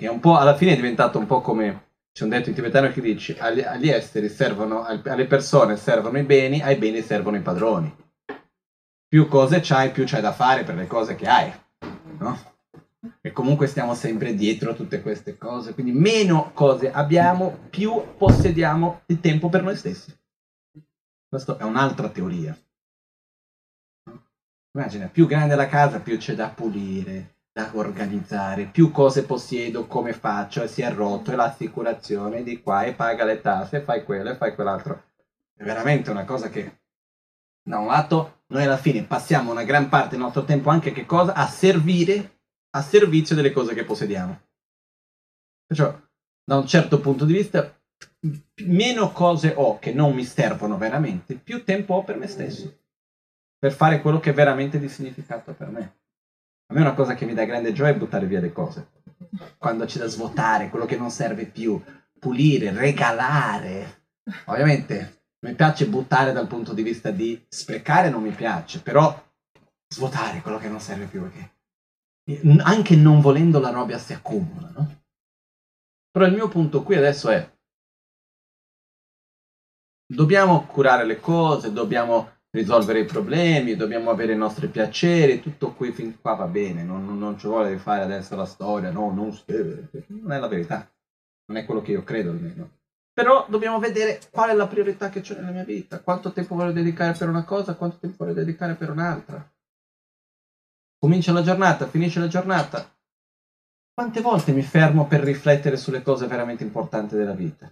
Che 0.00 0.08
un 0.08 0.20
po' 0.20 0.36
alla 0.36 0.56
fine 0.56 0.72
è 0.72 0.76
diventato 0.76 1.18
un 1.18 1.26
po' 1.26 1.42
come 1.42 1.88
c'è 2.10 2.24
un 2.24 2.30
detto 2.30 2.48
in 2.48 2.54
tibetano 2.54 2.90
che 2.90 3.02
dice 3.02 3.36
agli, 3.38 3.60
agli 3.60 3.90
esteri 3.90 4.30
servono, 4.30 4.82
alle 4.82 5.26
persone 5.26 5.76
servono 5.76 6.16
i 6.16 6.22
beni, 6.22 6.62
ai 6.62 6.76
beni 6.76 7.02
servono 7.02 7.36
i 7.36 7.42
padroni. 7.42 7.94
Più 9.06 9.28
cose 9.28 9.60
c'hai, 9.62 9.90
più 9.90 10.04
c'hai 10.06 10.22
da 10.22 10.32
fare 10.32 10.64
per 10.64 10.76
le 10.76 10.86
cose 10.86 11.16
che 11.16 11.26
hai. 11.26 11.52
No? 12.18 12.38
E 13.20 13.30
comunque 13.32 13.66
stiamo 13.66 13.94
sempre 13.94 14.34
dietro 14.34 14.70
a 14.70 14.74
tutte 14.74 15.02
queste 15.02 15.36
cose, 15.36 15.74
quindi 15.74 15.92
meno 15.92 16.52
cose 16.54 16.90
abbiamo, 16.90 17.58
più 17.68 18.16
possediamo 18.16 19.02
il 19.06 19.20
tempo 19.20 19.50
per 19.50 19.62
noi 19.62 19.76
stessi. 19.76 20.18
Questa 21.30 21.56
è 21.58 21.62
un'altra 21.62 22.08
teoria. 22.08 22.58
Immagina, 24.72 25.06
più 25.06 25.28
grande 25.28 25.54
la 25.54 25.68
casa, 25.68 26.00
più 26.00 26.18
c'è 26.18 26.34
da 26.34 26.48
pulire, 26.48 27.36
da 27.52 27.70
organizzare, 27.74 28.66
più 28.66 28.90
cose 28.90 29.24
possiedo, 29.24 29.86
come 29.86 30.12
faccio, 30.12 30.60
e 30.60 30.66
si 30.66 30.82
è 30.82 30.92
rotto, 30.92 31.30
e 31.30 31.36
l'assicurazione 31.36 32.42
di 32.42 32.60
qua, 32.60 32.82
e 32.82 32.94
paga 32.94 33.22
le 33.22 33.40
tasse, 33.40 33.76
e 33.76 33.80
fai 33.80 34.02
quello, 34.02 34.30
e 34.30 34.34
fai 34.34 34.56
quell'altro. 34.56 35.04
È 35.54 35.62
veramente 35.62 36.10
una 36.10 36.24
cosa 36.24 36.48
che, 36.48 36.80
da 37.62 37.78
un 37.78 37.86
lato, 37.86 38.42
noi 38.48 38.64
alla 38.64 38.76
fine 38.76 39.04
passiamo 39.04 39.52
una 39.52 39.62
gran 39.62 39.88
parte 39.88 40.16
del 40.16 40.18
nostro 40.18 40.42
tempo 40.42 40.70
anche 40.70 40.90
che 40.90 41.06
cosa? 41.06 41.34
A 41.34 41.46
servire, 41.46 42.40
a 42.70 42.82
servizio 42.82 43.36
delle 43.36 43.52
cose 43.52 43.72
che 43.72 43.84
possediamo. 43.84 44.40
Perciò, 45.64 45.96
da 46.42 46.56
un 46.56 46.66
certo 46.66 46.98
punto 46.98 47.24
di 47.24 47.34
vista, 47.34 47.79
meno 48.66 49.12
cose 49.12 49.54
ho 49.56 49.78
che 49.78 49.92
non 49.92 50.14
mi 50.14 50.24
servono 50.24 50.76
veramente, 50.76 51.34
più 51.34 51.64
tempo 51.64 51.94
ho 51.94 52.04
per 52.04 52.16
me 52.16 52.26
stesso, 52.26 52.80
per 53.58 53.72
fare 53.72 54.00
quello 54.00 54.20
che 54.20 54.30
è 54.30 54.34
veramente 54.34 54.78
di 54.78 54.88
significato 54.88 55.54
per 55.54 55.68
me. 55.68 55.98
A 56.70 56.74
me 56.74 56.80
una 56.80 56.94
cosa 56.94 57.14
che 57.14 57.24
mi 57.24 57.34
dà 57.34 57.44
grande 57.44 57.72
gioia 57.72 57.92
è 57.92 57.96
buttare 57.96 58.26
via 58.26 58.40
le 58.40 58.52
cose. 58.52 58.90
Quando 59.58 59.84
c'è 59.86 59.98
da 59.98 60.06
svuotare, 60.06 60.68
quello 60.68 60.86
che 60.86 60.96
non 60.96 61.10
serve 61.10 61.46
più, 61.46 61.82
pulire, 62.18 62.72
regalare. 62.72 64.04
Ovviamente 64.46 65.24
mi 65.40 65.54
piace 65.54 65.88
buttare 65.88 66.32
dal 66.32 66.46
punto 66.46 66.72
di 66.72 66.82
vista 66.82 67.10
di 67.10 67.44
sprecare, 67.48 68.10
non 68.10 68.22
mi 68.22 68.30
piace, 68.30 68.80
però 68.80 69.12
svuotare 69.88 70.40
quello 70.42 70.58
che 70.58 70.68
non 70.68 70.80
serve 70.80 71.06
più, 71.06 71.22
perché 71.22 71.58
anche 72.62 72.94
non 72.94 73.20
volendo 73.20 73.58
la 73.58 73.70
roba 73.70 73.98
si 73.98 74.12
accumula, 74.12 74.70
no? 74.70 75.02
Però 76.10 76.26
il 76.26 76.34
mio 76.34 76.48
punto 76.48 76.82
qui 76.82 76.96
adesso 76.96 77.30
è 77.30 77.58
dobbiamo 80.14 80.64
curare 80.66 81.04
le 81.04 81.20
cose, 81.20 81.72
dobbiamo 81.72 82.38
risolvere 82.50 83.00
i 83.00 83.04
problemi, 83.04 83.76
dobbiamo 83.76 84.10
avere 84.10 84.32
i 84.32 84.36
nostri 84.36 84.66
piaceri, 84.66 85.40
tutto 85.40 85.72
qui 85.72 85.92
fin 85.92 86.20
qua 86.20 86.34
va 86.34 86.46
bene, 86.46 86.82
non, 86.82 87.16
non 87.16 87.38
ci 87.38 87.46
vuole 87.46 87.78
fare 87.78 88.02
adesso 88.02 88.34
la 88.34 88.44
storia, 88.44 88.90
no, 88.90 89.12
non 89.12 89.32
scrivere, 89.32 89.88
non 90.08 90.32
è 90.32 90.38
la 90.38 90.48
verità, 90.48 90.90
non 91.46 91.58
è 91.58 91.64
quello 91.64 91.80
che 91.80 91.92
io 91.92 92.02
credo 92.02 92.30
almeno. 92.30 92.78
Però 93.12 93.46
dobbiamo 93.48 93.78
vedere 93.78 94.20
qual 94.30 94.50
è 94.50 94.54
la 94.54 94.66
priorità 94.66 95.10
che 95.10 95.20
c'è 95.20 95.36
nella 95.36 95.50
mia 95.52 95.64
vita, 95.64 96.00
quanto 96.00 96.32
tempo 96.32 96.56
voglio 96.56 96.72
dedicare 96.72 97.16
per 97.16 97.28
una 97.28 97.44
cosa, 97.44 97.74
quanto 97.74 97.98
tempo 97.98 98.24
voglio 98.24 98.34
dedicare 98.34 98.74
per 98.74 98.90
un'altra. 98.90 99.48
Comincia 100.98 101.32
la 101.32 101.42
giornata, 101.42 101.86
finisce 101.86 102.18
la 102.18 102.28
giornata. 102.28 102.88
Quante 103.92 104.20
volte 104.20 104.52
mi 104.52 104.62
fermo 104.62 105.06
per 105.06 105.20
riflettere 105.20 105.76
sulle 105.76 106.02
cose 106.02 106.26
veramente 106.26 106.64
importanti 106.64 107.16
della 107.16 107.32
vita? 107.32 107.70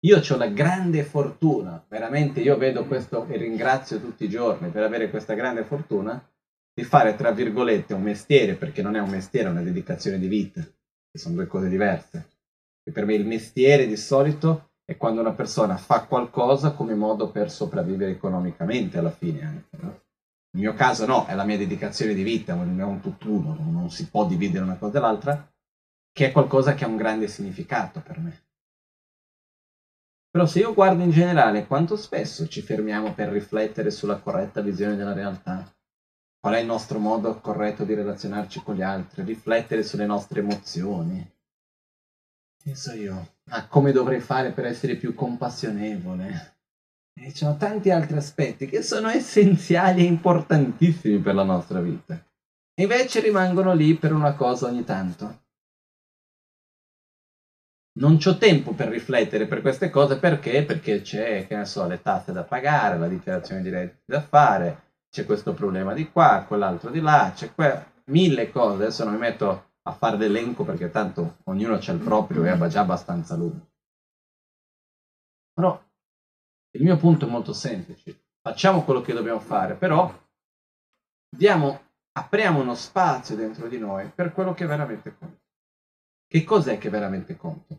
Io 0.00 0.18
ho 0.18 0.36
la 0.36 0.48
grande 0.48 1.02
fortuna, 1.02 1.84
veramente 1.88 2.40
io 2.40 2.56
vedo 2.56 2.84
questo 2.86 3.26
e 3.26 3.36
ringrazio 3.36 3.98
tutti 3.98 4.24
i 4.24 4.28
giorni 4.28 4.68
per 4.68 4.82
avere 4.82 5.10
questa 5.10 5.34
grande 5.34 5.64
fortuna 5.64 6.22
di 6.72 6.84
fare, 6.84 7.16
tra 7.16 7.30
virgolette, 7.30 7.94
un 7.94 8.02
mestiere, 8.02 8.54
perché 8.54 8.82
non 8.82 8.96
è 8.96 9.00
un 9.00 9.08
mestiere, 9.08 9.48
è 9.48 9.50
una 9.50 9.62
dedicazione 9.62 10.18
di 10.18 10.28
vita, 10.28 10.60
che 10.60 11.18
sono 11.18 11.34
due 11.34 11.46
cose 11.46 11.68
diverse. 11.68 12.28
E 12.84 12.92
per 12.92 13.06
me 13.06 13.14
il 13.14 13.26
mestiere 13.26 13.86
di 13.86 13.96
solito 13.96 14.72
è 14.84 14.96
quando 14.96 15.22
una 15.22 15.32
persona 15.32 15.76
fa 15.76 16.04
qualcosa 16.04 16.72
come 16.72 16.94
modo 16.94 17.30
per 17.30 17.50
sopravvivere 17.50 18.12
economicamente 18.12 18.98
alla 18.98 19.10
fine 19.10 19.42
anche. 19.42 19.76
No? 19.80 20.04
Nel 20.50 20.62
mio 20.62 20.74
caso 20.74 21.06
no, 21.06 21.26
è 21.26 21.34
la 21.34 21.44
mia 21.44 21.56
dedicazione 21.56 22.14
di 22.14 22.22
vita, 22.22 22.52
è 22.52 22.56
un 22.56 23.00
tutt'uno, 23.00 23.56
non 23.58 23.90
si 23.90 24.08
può 24.08 24.26
dividere 24.26 24.62
una 24.62 24.76
cosa 24.76 25.00
dall'altra, 25.00 25.50
che 26.12 26.26
è 26.26 26.32
qualcosa 26.32 26.74
che 26.74 26.84
ha 26.84 26.88
un 26.88 26.96
grande 26.96 27.26
significato 27.26 28.00
per 28.00 28.18
me. 28.18 28.45
Però 30.36 30.46
se 30.46 30.58
io 30.58 30.74
guardo 30.74 31.02
in 31.02 31.08
generale 31.08 31.66
quanto 31.66 31.96
spesso 31.96 32.46
ci 32.46 32.60
fermiamo 32.60 33.14
per 33.14 33.30
riflettere 33.30 33.90
sulla 33.90 34.18
corretta 34.18 34.60
visione 34.60 34.94
della 34.94 35.14
realtà, 35.14 35.66
qual 36.38 36.52
è 36.52 36.58
il 36.58 36.66
nostro 36.66 36.98
modo 36.98 37.40
corretto 37.40 37.84
di 37.84 37.94
relazionarci 37.94 38.62
con 38.62 38.74
gli 38.74 38.82
altri, 38.82 39.24
riflettere 39.24 39.82
sulle 39.82 40.04
nostre 40.04 40.40
emozioni. 40.40 41.26
Penso 42.62 42.92
io 42.92 43.36
a 43.48 43.66
come 43.66 43.92
dovrei 43.92 44.20
fare 44.20 44.50
per 44.50 44.66
essere 44.66 44.96
più 44.96 45.14
compassionevole. 45.14 46.56
E 47.18 47.30
ci 47.30 47.36
sono 47.38 47.56
tanti 47.56 47.90
altri 47.90 48.18
aspetti 48.18 48.66
che 48.66 48.82
sono 48.82 49.08
essenziali 49.08 50.02
e 50.02 50.06
importantissimi 50.06 51.16
per 51.16 51.34
la 51.34 51.44
nostra 51.44 51.80
vita. 51.80 52.22
Invece 52.78 53.20
rimangono 53.20 53.72
lì 53.72 53.94
per 53.94 54.12
una 54.12 54.34
cosa 54.34 54.66
ogni 54.66 54.84
tanto 54.84 55.44
non 57.98 58.18
ho 58.22 58.36
tempo 58.36 58.72
per 58.72 58.88
riflettere 58.88 59.46
per 59.46 59.60
queste 59.60 59.90
cose 59.90 60.18
perché? 60.18 60.64
Perché 60.64 61.00
c'è, 61.00 61.46
che 61.46 61.56
ne 61.56 61.64
so, 61.64 61.86
le 61.86 62.02
tasse 62.02 62.32
da 62.32 62.42
pagare, 62.42 62.98
la 62.98 63.08
dichiarazione 63.08 63.62
di 63.62 63.70
reddito 63.70 64.02
da 64.04 64.20
fare, 64.20 64.82
c'è 65.10 65.24
questo 65.24 65.54
problema 65.54 65.94
di 65.94 66.10
qua, 66.10 66.44
quell'altro 66.46 66.90
di 66.90 67.00
là, 67.00 67.32
c'è 67.34 67.54
que- 67.54 67.94
mille 68.06 68.50
cose. 68.50 68.82
Adesso 68.82 69.04
non 69.04 69.14
mi 69.14 69.18
metto 69.18 69.70
a 69.82 69.92
fare 69.92 70.16
l'elenco 70.16 70.64
perché 70.64 70.90
tanto 70.90 71.38
ognuno 71.44 71.78
c'ha 71.80 71.92
il 71.92 72.00
proprio 72.00 72.44
e 72.44 72.52
è 72.52 72.68
già 72.68 72.80
abbastanza 72.80 73.34
lungo. 73.34 73.68
Però 75.54 75.82
il 76.76 76.82
mio 76.82 76.96
punto 76.98 77.26
è 77.26 77.30
molto 77.30 77.52
semplice. 77.52 78.24
Facciamo 78.42 78.84
quello 78.84 79.00
che 79.00 79.14
dobbiamo 79.14 79.40
fare, 79.40 79.74
però 79.74 80.12
diamo, 81.34 81.80
apriamo 82.12 82.60
uno 82.60 82.74
spazio 82.74 83.36
dentro 83.36 83.68
di 83.68 83.78
noi 83.78 84.10
per 84.14 84.32
quello 84.32 84.52
che 84.52 84.66
veramente 84.66 85.16
conta. 85.16 85.40
Che 86.28 86.44
cos'è 86.44 86.76
che 86.76 86.90
veramente 86.90 87.36
conta? 87.36 87.78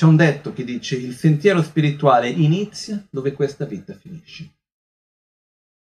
C'è 0.00 0.06
un 0.06 0.16
detto 0.16 0.54
che 0.54 0.64
dice 0.64 0.96
il 0.96 1.14
sentiero 1.14 1.60
spirituale 1.60 2.30
inizia 2.30 3.06
dove 3.10 3.34
questa 3.34 3.66
vita 3.66 3.92
finisce. 3.92 4.50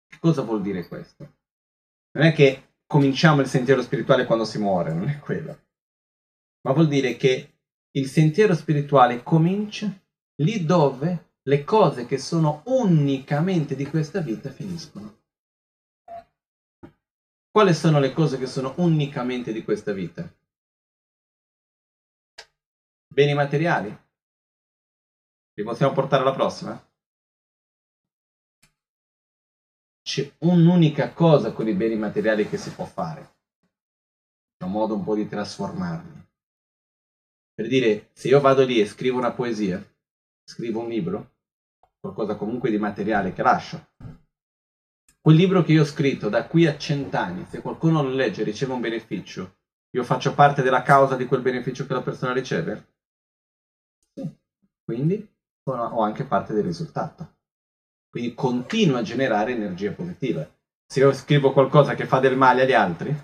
Che 0.09 0.19
cosa 0.19 0.41
vuol 0.41 0.63
dire 0.63 0.89
questo? 0.89 1.35
Non 2.13 2.25
è 2.25 2.33
che 2.33 2.77
cominciamo 2.87 3.43
il 3.43 3.47
sentiero 3.47 3.83
spirituale 3.83 4.25
quando 4.25 4.47
si 4.47 4.59
muore, 4.59 4.95
non 4.95 5.07
è 5.07 5.19
quello. 5.19 5.67
Ma 6.63 6.73
vuol 6.73 6.89
dire 6.89 7.17
che 7.17 7.59
il 7.91 8.07
sentiero 8.07 8.55
spirituale 8.55 9.23
comincia 9.23 9.95
lì 10.37 10.65
dove 10.65 11.33
le 11.43 11.63
cose 11.65 12.07
che 12.07 12.17
sono 12.17 12.63
unicamente 12.69 13.77
di 13.77 13.85
questa 13.85 14.21
vita 14.21 14.51
finiscono. 14.51 15.25
Quali 17.51 17.75
sono 17.75 18.01
le 18.01 18.15
cose 18.15 18.39
che 18.39 18.47
sono 18.47 18.73
unicamente 18.79 19.53
di 19.53 19.63
questa 19.63 19.93
vita? 19.93 20.40
Beni 23.13 23.35
materiali? 23.35 23.89
Li 25.55 25.65
possiamo 25.65 25.93
portare 25.93 26.23
alla 26.23 26.33
prossima? 26.33 26.81
C'è 30.01 30.33
un'unica 30.39 31.13
cosa 31.13 31.53
con 31.53 31.67
i 31.67 31.75
beni 31.75 31.97
materiali 31.97 32.49
che 32.49 32.57
si 32.57 32.71
può 32.73 32.85
fare. 32.85 33.39
C'è 34.57 34.65
un 34.65 34.71
modo 34.71 34.95
un 34.95 35.03
po' 35.03 35.17
di 35.17 35.27
trasformarli. 35.27 36.29
Per 37.53 37.67
dire, 37.67 38.11
se 38.13 38.29
io 38.29 38.41
vado 38.41 38.65
lì 38.65 38.81
e 38.81 38.87
scrivo 38.87 39.19
una 39.19 39.33
poesia, 39.33 39.85
scrivo 40.45 40.81
un 40.81 40.89
libro, 40.89 41.35
qualcosa 41.99 42.37
comunque 42.37 42.71
di 42.71 42.79
materiale 42.79 43.33
che 43.33 43.43
lascio. 43.43 43.89
Quel 45.21 45.37
libro 45.37 45.63
che 45.63 45.73
io 45.73 45.83
ho 45.83 45.85
scritto 45.85 46.29
da 46.29 46.47
qui 46.47 46.67
a 46.67 46.79
cent'anni, 46.79 47.45
se 47.45 47.61
qualcuno 47.61 48.03
lo 48.03 48.11
legge 48.11 48.43
e 48.43 48.45
riceve 48.45 48.73
un 48.73 48.81
beneficio, 48.81 49.59
io 49.91 50.05
faccio 50.05 50.33
parte 50.33 50.63
della 50.63 50.83
causa 50.83 51.17
di 51.17 51.27
quel 51.27 51.43
beneficio 51.43 51.87
che 51.87 51.93
la 51.93 52.03
persona 52.03 52.33
riceve? 52.33 52.99
Quindi 54.91 55.25
ho 55.69 56.01
anche 56.01 56.25
parte 56.25 56.53
del 56.53 56.65
risultato. 56.65 57.37
Quindi 58.11 58.35
continuo 58.35 58.99
a 58.99 59.03
generare 59.03 59.53
energia 59.53 59.93
positiva. 59.93 60.45
Se 60.85 60.99
io 60.99 61.13
scrivo 61.13 61.53
qualcosa 61.53 61.95
che 61.95 62.07
fa 62.07 62.19
del 62.19 62.37
male 62.37 62.63
agli 62.63 62.73
altri, 62.73 63.17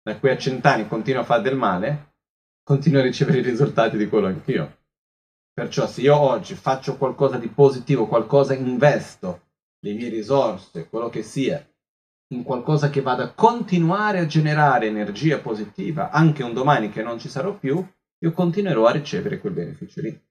da 0.00 0.16
qui 0.16 0.30
a 0.30 0.38
cent'anni 0.38 0.86
continuo 0.86 1.22
a 1.22 1.24
fare 1.24 1.42
del 1.42 1.56
male, 1.56 2.12
continuo 2.62 3.00
a 3.00 3.02
ricevere 3.02 3.38
i 3.38 3.42
risultati 3.42 3.96
di 3.96 4.08
quello 4.08 4.28
anch'io. 4.28 4.78
Perciò 5.52 5.88
se 5.88 6.02
io 6.02 6.16
oggi 6.16 6.54
faccio 6.54 6.96
qualcosa 6.96 7.36
di 7.36 7.48
positivo, 7.48 8.06
qualcosa 8.06 8.54
investo, 8.54 9.48
le 9.80 9.94
mie 9.94 10.08
risorse, 10.08 10.88
quello 10.88 11.08
che 11.08 11.24
sia, 11.24 11.68
in 12.28 12.44
qualcosa 12.44 12.90
che 12.90 13.00
vada 13.00 13.24
a 13.24 13.32
continuare 13.32 14.20
a 14.20 14.26
generare 14.26 14.86
energia 14.86 15.40
positiva, 15.40 16.10
anche 16.10 16.44
un 16.44 16.52
domani 16.52 16.90
che 16.90 17.02
non 17.02 17.18
ci 17.18 17.28
sarò 17.28 17.58
più, 17.58 17.84
io 18.18 18.30
continuerò 18.30 18.86
a 18.86 18.92
ricevere 18.92 19.40
quel 19.40 19.52
beneficio 19.52 20.00
lì. 20.00 20.30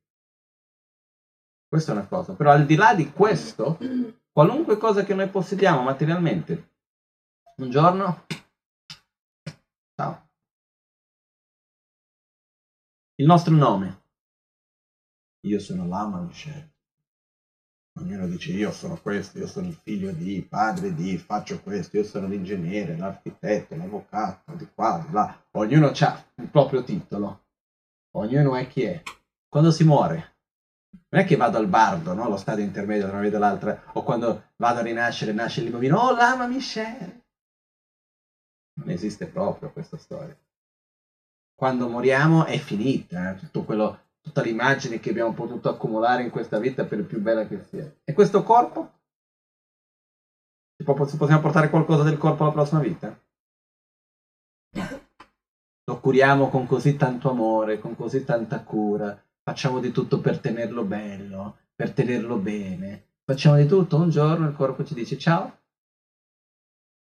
Questa 1.72 1.94
è 1.94 1.96
una 1.96 2.06
cosa. 2.06 2.34
Però 2.34 2.52
al 2.52 2.66
di 2.66 2.76
là 2.76 2.94
di 2.94 3.10
questo, 3.14 3.78
qualunque 4.30 4.76
cosa 4.76 5.06
che 5.06 5.14
noi 5.14 5.30
possediamo 5.30 5.82
materialmente, 5.82 6.72
un 7.56 7.70
giorno, 7.70 8.26
ciao. 9.96 10.28
Il 13.16 13.26
nostro 13.26 13.56
nome. 13.56 14.02
Io 15.46 15.60
sono 15.60 15.88
Lama 15.88 16.20
Michel. 16.20 16.70
Ognuno 18.00 18.28
dice 18.28 18.52
io 18.52 18.74
sono 18.74 19.00
questo, 19.00 19.38
io 19.38 19.48
sono 19.48 19.68
il 19.68 19.80
figlio 19.82 20.12
di, 20.12 20.42
padre 20.42 20.94
di, 20.94 21.18
faccio 21.18 21.62
questo, 21.62 21.96
io 21.96 22.04
sono 22.04 22.28
l'ingegnere, 22.28 22.98
l'architetto, 22.98 23.78
l'avvocato, 23.78 24.56
di 24.56 24.68
qua, 24.76 25.02
di 25.08 25.14
là. 25.14 25.42
Ognuno 25.52 25.88
ha 25.88 26.26
il 26.36 26.50
proprio 26.50 26.84
titolo. 26.84 27.46
Ognuno 28.16 28.58
è 28.58 28.68
chi 28.68 28.84
è. 28.84 29.02
Quando 29.48 29.72
si 29.72 29.86
muore, 29.86 30.31
non 31.12 31.22
è 31.22 31.26
che 31.26 31.36
vado 31.36 31.58
al 31.58 31.68
bardo, 31.68 32.14
no? 32.14 32.30
lo 32.30 32.38
stadio 32.38 32.64
intermedio 32.64 33.04
tra 33.04 33.14
una 33.14 33.24
vita 33.24 33.36
e 33.36 33.40
l'altra, 33.40 33.84
o 33.94 34.04
quando 34.04 34.52
vado 34.56 34.80
a 34.80 34.84
rinascere, 34.84 35.34
nasce 35.34 35.62
il 35.62 35.70
bambino, 35.70 36.00
oh 36.00 36.14
lama 36.14 36.48
Michelle. 36.48 37.26
Non 38.74 38.90
esiste 38.90 39.28
proprio 39.28 39.72
questa 39.72 39.98
storia. 39.98 40.36
Quando 41.54 41.90
moriamo 41.90 42.46
è 42.46 42.58
finita, 42.58 43.32
eh? 43.32 43.36
tutto 43.36 43.64
quello, 43.64 44.00
tutta 44.22 44.42
l'immagine 44.42 45.00
che 45.00 45.10
abbiamo 45.10 45.34
potuto 45.34 45.70
accumulare 45.70 46.24
in 46.24 46.30
questa 46.30 46.60
vita 46.60 46.86
per 46.86 47.06
più 47.06 47.22
bella 47.22 47.46
che 47.46 47.62
sia. 47.64 47.94
E 48.04 48.14
questo 48.14 48.42
corpo? 48.44 49.00
Possiamo 50.84 51.42
portare 51.42 51.70
qualcosa 51.70 52.04
del 52.04 52.18
corpo 52.18 52.44
alla 52.44 52.54
prossima 52.54 52.80
vita? 52.80 53.16
Lo 55.84 56.00
curiamo 56.00 56.50
con 56.50 56.66
così 56.66 56.96
tanto 56.96 57.30
amore, 57.30 57.80
con 57.80 57.96
così 57.96 58.24
tanta 58.24 58.64
cura, 58.64 59.22
facciamo 59.52 59.82
di 59.82 59.92
tutto 59.92 60.22
per 60.22 60.40
tenerlo 60.40 60.86
bello, 60.86 61.58
per 61.76 61.92
tenerlo 61.92 62.38
bene, 62.38 63.08
facciamo 63.26 63.58
di 63.58 63.66
tutto, 63.66 63.98
un 63.98 64.10
giorno 64.10 64.48
il 64.48 64.56
corpo 64.56 64.86
ci 64.86 64.94
dice 64.94 65.18
ciao 65.18 65.60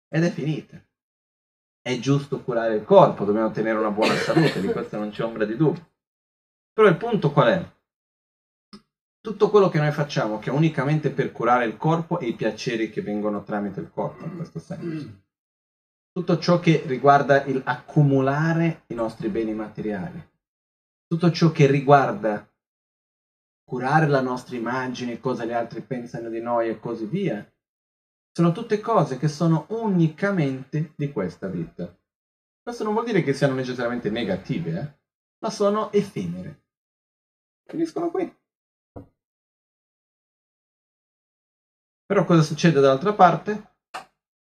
ed 0.09 0.25
è 0.25 0.31
finita. 0.31 0.83
È 1.83 1.99
giusto 1.99 2.41
curare 2.41 2.75
il 2.75 2.85
corpo, 2.85 3.27
dobbiamo 3.27 3.51
tenere 3.51 3.79
una 3.79 3.91
buona 3.91 4.15
salute, 4.15 4.63
di 4.63 4.69
questo 4.69 4.99
non 4.99 5.11
c'è 5.11 5.25
ombra 5.25 5.45
di 5.45 5.57
dubbio. 5.57 5.91
Però 6.73 6.89
il 6.89 6.97
punto 6.97 7.33
qual 7.33 7.49
è? 7.49 7.71
Tutto 9.21 9.51
quello 9.51 9.69
che 9.69 9.79
noi 9.79 9.93
facciamo, 9.93 10.39
che 10.39 10.49
è 10.49 10.53
unicamente 10.53 11.11
per 11.11 11.33
curare 11.33 11.67
il 11.67 11.77
corpo 11.77 12.19
e 12.19 12.29
i 12.29 12.35
piaceri 12.35 12.89
che 12.89 13.03
vengono 13.03 13.43
tramite 13.43 13.81
il 13.81 13.91
corpo, 13.91 14.25
in 14.25 14.37
questo 14.37 14.59
senso. 14.59 15.23
Tutto 16.13 16.39
ciò 16.39 16.61
che 16.61 16.83
riguarda 16.87 17.45
il 17.45 17.61
accumulare 17.63 18.85
i 18.87 18.95
nostri 18.95 19.29
beni 19.29 19.53
materiali, 19.53 20.37
tutto 21.09 21.33
ciò 21.33 21.51
che 21.51 21.67
riguarda 21.67 22.47
curare 23.65 24.07
la 24.07 24.21
nostra 24.21 24.57
immagine, 24.57 25.21
cosa 25.21 25.45
gli 25.45 25.53
altri 25.53 25.81
pensano 25.81 26.29
di 26.29 26.41
noi 26.41 26.69
e 26.69 26.79
così 26.79 27.07
via, 27.07 27.51
sono 28.31 28.53
tutte 28.53 28.79
cose 28.81 29.19
che 29.19 29.29
sono 29.29 29.67
unicamente 29.71 30.93
di 30.97 31.11
questa 31.11 31.49
vita. 31.49 31.93
Questo 32.63 32.85
non 32.85 32.93
vuol 32.93 33.07
dire 33.07 33.23
che 33.23 33.33
siano 33.33 33.55
necessariamente 33.55 34.11
negative, 34.11 34.81
eh? 34.81 34.99
ma 35.39 35.51
sono 35.51 35.91
effimere. 35.93 36.63
Finiscono 37.65 38.11
qui. 38.11 38.37
Però 42.05 42.25
cosa 42.25 42.43
succede 42.43 42.81
dall'altra 42.81 43.15
parte? 43.15 43.77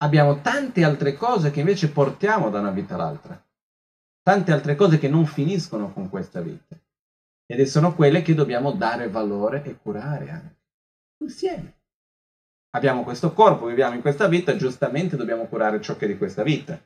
Abbiamo 0.01 0.41
tante 0.41 0.83
altre 0.83 1.15
cose 1.15 1.51
che 1.51 1.59
invece 1.61 1.89
portiamo 1.89 2.49
da 2.49 2.59
una 2.59 2.71
vita 2.71 2.95
all'altra 2.95 3.48
tante 4.21 4.51
altre 4.51 4.75
cose 4.75 4.97
che 4.97 5.07
non 5.07 5.25
finiscono 5.25 5.91
con 5.91 6.09
questa 6.09 6.41
vita. 6.41 6.77
Ed 7.45 7.61
sono 7.63 7.95
quelle 7.95 8.21
che 8.21 8.35
dobbiamo 8.35 8.71
dare 8.71 9.09
valore 9.09 9.63
e 9.63 9.77
curare 9.77 10.29
anche. 10.29 10.57
Insieme. 11.23 11.77
Abbiamo 12.71 13.03
questo 13.03 13.33
corpo, 13.33 13.65
viviamo 13.65 13.95
in 13.95 14.01
questa 14.01 14.27
vita, 14.27 14.55
giustamente 14.55 15.17
dobbiamo 15.17 15.47
curare 15.47 15.81
ciò 15.81 15.95
che 15.97 16.05
è 16.05 16.07
di 16.07 16.17
questa 16.17 16.43
vita. 16.43 16.79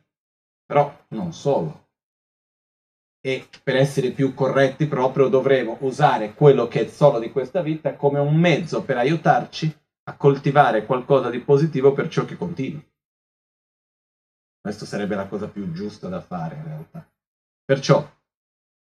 Però 0.66 1.06
non 1.10 1.34
solo. 1.34 1.90
E 3.20 3.48
per 3.62 3.76
essere 3.76 4.12
più 4.12 4.34
corretti 4.34 4.88
proprio 4.88 5.28
dovremo 5.28 5.78
usare 5.82 6.34
quello 6.34 6.68
che 6.68 6.86
è 6.86 6.88
solo 6.88 7.20
di 7.20 7.32
questa 7.32 7.62
vita 7.62 7.96
come 7.96 8.20
un 8.20 8.36
mezzo 8.36 8.84
per 8.84 8.98
aiutarci 8.98 9.78
a 10.06 10.16
coltivare 10.16 10.86
qualcosa 10.86 11.30
di 11.30 11.40
positivo 11.40 11.94
per 11.94 12.10
ciò 12.10 12.26
che 12.26 12.38
continua. 12.38 12.82
Questo 14.62 14.86
sarebbe 14.86 15.16
la 15.16 15.28
cosa 15.28 15.50
più 15.50 15.72
giusta 15.74 16.08
da 16.08 16.22
fare 16.22 16.56
in 16.56 16.64
realtà. 16.64 17.13
Perciò, 17.66 18.06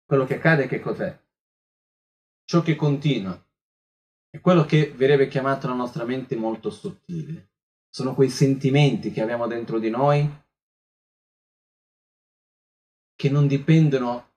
quello 0.04 0.24
che 0.24 0.36
accade 0.36 0.68
che 0.68 0.80
cos'è? 0.80 1.18
Ciò 2.44 2.62
che 2.62 2.76
continua 2.76 3.40
è 4.28 4.40
quello 4.40 4.64
che 4.64 4.92
verrebbe 4.92 5.26
chiamato 5.26 5.66
la 5.66 5.74
nostra 5.74 6.04
mente 6.04 6.36
molto 6.36 6.70
sottile. 6.70 7.50
Sono 7.88 8.14
quei 8.14 8.28
sentimenti 8.28 9.10
che 9.10 9.22
abbiamo 9.22 9.48
dentro 9.48 9.80
di 9.80 9.90
noi 9.90 10.28
che 13.16 13.28
non 13.28 13.48
dipendono 13.48 14.34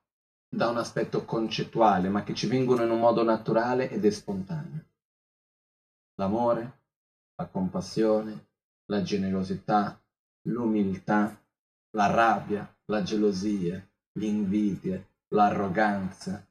da 0.48 0.68
un 0.68 0.78
aspetto 0.78 1.24
concettuale, 1.24 2.08
ma 2.08 2.24
che 2.24 2.34
ci 2.34 2.48
vengono 2.48 2.82
in 2.82 2.90
un 2.90 2.98
modo 2.98 3.22
naturale 3.22 3.88
ed 3.88 4.04
è 4.04 4.10
spontaneo. 4.10 4.84
L'amore, 6.16 6.82
la 7.36 7.46
compassione, 7.46 8.48
la 8.86 9.02
generosità, 9.02 10.00
l'umiltà, 10.48 11.40
la 11.96 12.06
rabbia, 12.06 12.76
la 12.86 13.02
gelosia, 13.02 13.88
l'invidia, 14.18 15.04
l'arroganza, 15.28 16.46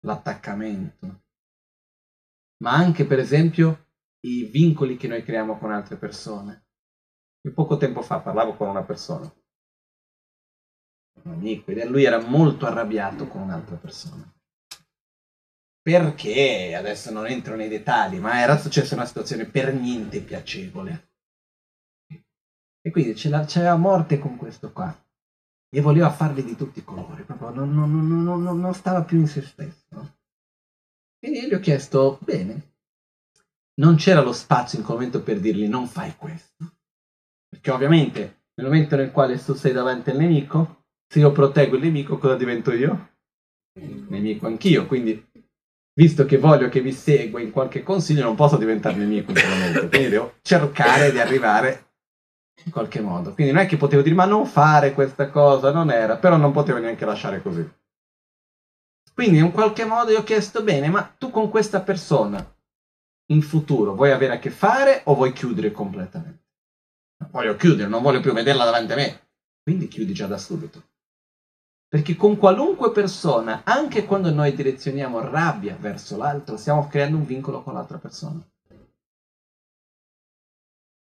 l'attaccamento, 0.00 1.22
ma 2.62 2.72
anche 2.72 3.04
per 3.06 3.18
esempio 3.18 3.90
i 4.26 4.44
vincoli 4.44 4.96
che 4.96 5.08
noi 5.08 5.22
creiamo 5.22 5.58
con 5.58 5.72
altre 5.72 5.96
persone. 5.96 6.64
Io 7.42 7.52
poco 7.52 7.76
tempo 7.76 8.02
fa 8.02 8.18
parlavo 8.18 8.56
con 8.56 8.68
una 8.68 8.82
persona, 8.82 9.32
un 11.22 11.32
amico, 11.32 11.70
e 11.70 11.86
lui 11.86 12.04
era 12.04 12.20
molto 12.20 12.66
arrabbiato 12.66 13.28
con 13.28 13.42
un'altra 13.42 13.76
persona. 13.76 14.32
Perché, 15.80 16.74
adesso 16.74 17.12
non 17.12 17.28
entro 17.28 17.54
nei 17.54 17.68
dettagli, 17.68 18.18
ma 18.18 18.40
era 18.40 18.58
successa 18.58 18.96
una 18.96 19.06
situazione 19.06 19.44
per 19.44 19.72
niente 19.72 20.20
piacevole. 20.20 21.12
E 22.80 22.90
quindi 22.90 23.14
c'era 23.14 23.76
morte 23.76 24.18
con 24.18 24.36
questo 24.36 24.72
qua 24.72 25.05
e 25.68 25.80
voleva 25.80 26.10
farli 26.10 26.44
di 26.44 26.56
tutti 26.56 26.78
i 26.78 26.84
colori, 26.84 27.22
proprio 27.22 27.50
non, 27.50 27.72
non, 27.74 28.22
non, 28.24 28.60
non 28.60 28.74
stava 28.74 29.02
più 29.02 29.18
in 29.18 29.26
se 29.26 29.42
stesso. 29.42 30.14
E 31.18 31.48
gli 31.48 31.52
ho 31.52 31.60
chiesto, 31.60 32.18
bene, 32.22 32.74
non 33.80 33.96
c'era 33.96 34.22
lo 34.22 34.32
spazio 34.32 34.78
in 34.78 34.84
quel 34.84 34.96
momento 34.96 35.22
per 35.22 35.40
dirgli 35.40 35.66
non 35.66 35.86
fai 35.86 36.14
questo. 36.16 36.76
Perché 37.48 37.70
ovviamente 37.70 38.44
nel 38.54 38.66
momento 38.66 38.96
nel 38.96 39.10
quale 39.10 39.42
tu 39.42 39.54
sei 39.54 39.72
davanti 39.72 40.10
al 40.10 40.16
nemico, 40.16 40.84
se 41.06 41.18
io 41.18 41.32
proteggo 41.32 41.76
il 41.76 41.82
nemico, 41.82 42.18
cosa 42.18 42.36
divento 42.36 42.72
io? 42.72 43.14
Nemico 43.78 44.46
anch'io, 44.46 44.86
quindi 44.86 45.22
visto 45.92 46.24
che 46.24 46.38
voglio 46.38 46.68
che 46.68 46.80
vi 46.80 46.92
segua 46.92 47.40
in 47.40 47.50
qualche 47.50 47.82
consiglio, 47.82 48.24
non 48.24 48.34
posso 48.34 48.56
diventare 48.56 48.96
nemico 48.96 49.30
in 49.30 49.36
quel 49.36 49.48
momento, 49.48 49.88
quindi 49.88 50.08
devo 50.08 50.34
cercare 50.42 51.10
di 51.10 51.18
arrivare 51.18 51.85
in 52.66 52.72
qualche 52.72 53.00
modo. 53.00 53.32
Quindi 53.32 53.52
non 53.52 53.62
è 53.62 53.66
che 53.66 53.76
potevo 53.76 54.02
dire 54.02 54.14
ma 54.14 54.24
non 54.24 54.44
fare 54.44 54.92
questa 54.92 55.30
cosa, 55.30 55.72
non 55.72 55.90
era, 55.90 56.16
però 56.16 56.36
non 56.36 56.52
potevo 56.52 56.78
neanche 56.78 57.04
lasciare 57.04 57.40
così. 57.40 57.68
Quindi 59.14 59.38
in 59.38 59.52
qualche 59.52 59.86
modo 59.86 60.10
io 60.10 60.18
ho 60.18 60.24
chiesto 60.24 60.62
bene, 60.62 60.90
ma 60.90 61.02
tu 61.02 61.30
con 61.30 61.48
questa 61.48 61.80
persona 61.80 62.44
in 63.32 63.40
futuro 63.40 63.94
vuoi 63.94 64.10
avere 64.10 64.34
a 64.34 64.38
che 64.38 64.50
fare 64.50 65.00
o 65.04 65.14
vuoi 65.14 65.32
chiudere 65.32 65.70
completamente? 65.70 66.44
Voglio 67.30 67.56
chiudere, 67.56 67.88
non 67.88 68.02
voglio 68.02 68.20
più 68.20 68.32
vederla 68.32 68.64
davanti 68.64 68.92
a 68.92 68.96
me. 68.96 69.28
Quindi 69.62 69.88
chiudi 69.88 70.12
già 70.12 70.26
da 70.26 70.36
subito. 70.36 70.82
Perché 71.88 72.14
con 72.14 72.36
qualunque 72.36 72.90
persona, 72.90 73.62
anche 73.64 74.04
quando 74.04 74.30
noi 74.32 74.54
direzioniamo 74.54 75.20
rabbia 75.20 75.76
verso 75.76 76.16
l'altro, 76.16 76.56
stiamo 76.56 76.86
creando 76.88 77.16
un 77.16 77.24
vincolo 77.24 77.62
con 77.62 77.74
l'altra 77.74 77.98
persona. 77.98 78.44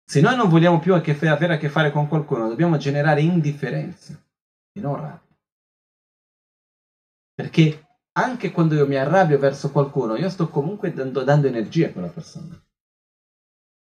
Se 0.06 0.20
noi 0.20 0.36
non 0.36 0.48
vogliamo 0.48 0.78
più 0.78 0.94
avere 0.94 1.54
a 1.54 1.56
che 1.56 1.68
fare 1.68 1.90
con 1.90 2.08
qualcuno, 2.08 2.48
dobbiamo 2.48 2.76
generare 2.76 3.22
indifferenza 3.22 4.12
e 4.72 4.80
non 4.80 4.96
rabbia. 4.96 5.36
Perché 7.34 7.86
anche 8.12 8.52
quando 8.52 8.74
io 8.74 8.86
mi 8.86 8.96
arrabbio 8.96 9.38
verso 9.38 9.72
qualcuno, 9.72 10.16
io 10.16 10.28
sto 10.28 10.48
comunque 10.48 10.92
dando, 10.92 11.24
dando 11.24 11.46
energia 11.46 11.88
a 11.88 11.92
quella 11.92 12.08
persona. 12.08 12.62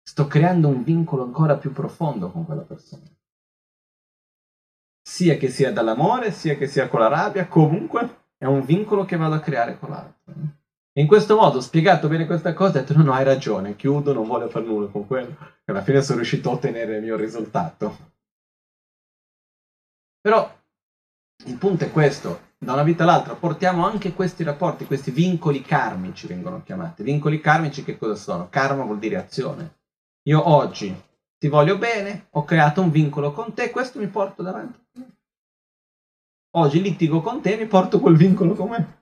Sto 0.03 0.27
creando 0.27 0.67
un 0.67 0.83
vincolo 0.83 1.23
ancora 1.23 1.57
più 1.57 1.71
profondo 1.71 2.31
con 2.31 2.45
quella 2.45 2.61
persona. 2.61 3.07
Sia 5.01 5.37
che 5.37 5.49
sia 5.49 5.71
dall'amore, 5.71 6.31
sia 6.31 6.55
che 6.55 6.67
sia 6.67 6.87
con 6.87 6.99
la 6.99 7.07
rabbia, 7.07 7.47
comunque 7.47 8.27
è 8.37 8.45
un 8.45 8.63
vincolo 8.63 9.05
che 9.05 9.15
vado 9.15 9.35
a 9.35 9.39
creare 9.39 9.79
con 9.79 9.89
l'altro. 9.89 10.33
In 10.99 11.07
questo 11.07 11.37
modo, 11.37 11.61
spiegato 11.61 12.09
bene 12.09 12.25
questa 12.25 12.53
cosa, 12.53 12.79
ho 12.79 12.81
detto 12.81 12.93
no, 12.93 13.03
no, 13.03 13.13
hai 13.13 13.23
ragione, 13.23 13.77
chiudo, 13.77 14.11
non 14.11 14.27
voglio 14.27 14.49
fare 14.49 14.65
nulla 14.65 14.87
con 14.87 15.07
quello. 15.07 15.29
E 15.63 15.71
alla 15.71 15.81
fine 15.81 16.01
sono 16.01 16.17
riuscito 16.17 16.49
a 16.49 16.53
ottenere 16.53 16.97
il 16.97 17.03
mio 17.03 17.15
risultato. 17.15 18.11
Però 20.19 20.53
il 21.45 21.55
punto 21.55 21.85
è 21.85 21.91
questo, 21.91 22.47
da 22.57 22.73
una 22.73 22.83
vita 22.83 23.03
all'altra 23.03 23.33
portiamo 23.35 23.85
anche 23.85 24.11
questi 24.11 24.43
rapporti, 24.43 24.85
questi 24.85 25.11
vincoli 25.11 25.61
karmici 25.61 26.27
vengono 26.27 26.61
chiamati. 26.63 27.01
Vincoli 27.01 27.39
karmici 27.39 27.85
che 27.85 27.97
cosa 27.97 28.15
sono? 28.15 28.49
Karma 28.49 28.83
vuol 28.83 28.99
dire 28.99 29.15
azione. 29.15 29.77
Io 30.23 30.49
oggi 30.49 30.93
ti 31.37 31.47
voglio 31.47 31.77
bene, 31.77 32.27
ho 32.31 32.43
creato 32.43 32.81
un 32.81 32.91
vincolo 32.91 33.31
con 33.31 33.53
te, 33.53 33.69
questo 33.69 33.99
mi 33.99 34.07
porto 34.07 34.43
davanti. 34.43 34.77
Oggi 36.57 36.81
litigo 36.81 37.21
con 37.21 37.39
te, 37.39 37.55
mi 37.55 37.67
porto 37.67 38.01
quel 38.01 38.17
vincolo 38.17 38.53
con 38.53 38.69
me. 38.69 38.98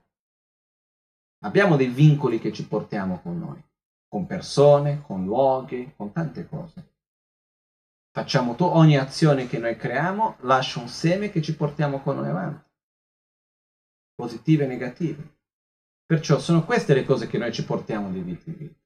Abbiamo 1.44 1.76
dei 1.76 1.88
vincoli 1.88 2.38
che 2.38 2.52
ci 2.52 2.66
portiamo 2.66 3.20
con 3.20 3.38
noi, 3.38 3.62
con 4.08 4.26
persone, 4.26 5.02
con 5.02 5.24
luoghi, 5.24 5.92
con 5.96 6.12
tante 6.12 6.48
cose. 6.48 6.94
Facciamo 8.10 8.54
tu, 8.54 8.64
ogni 8.64 8.96
azione 8.96 9.46
che 9.46 9.58
noi 9.58 9.76
creiamo 9.76 10.38
lascia 10.40 10.80
un 10.80 10.88
seme 10.88 11.30
che 11.30 11.40
ci 11.40 11.54
portiamo 11.54 12.00
con 12.00 12.16
noi 12.16 12.28
avanti 12.28 12.66
positive 14.18 14.64
e 14.64 14.66
negative. 14.66 15.36
Perciò 16.04 16.40
sono 16.40 16.64
queste 16.64 16.92
le 16.92 17.04
cose 17.04 17.28
che 17.28 17.38
noi 17.38 17.52
ci 17.52 17.64
portiamo 17.64 18.10
di 18.10 18.20
vita 18.20 18.50
in 18.50 18.56
vita. 18.56 18.80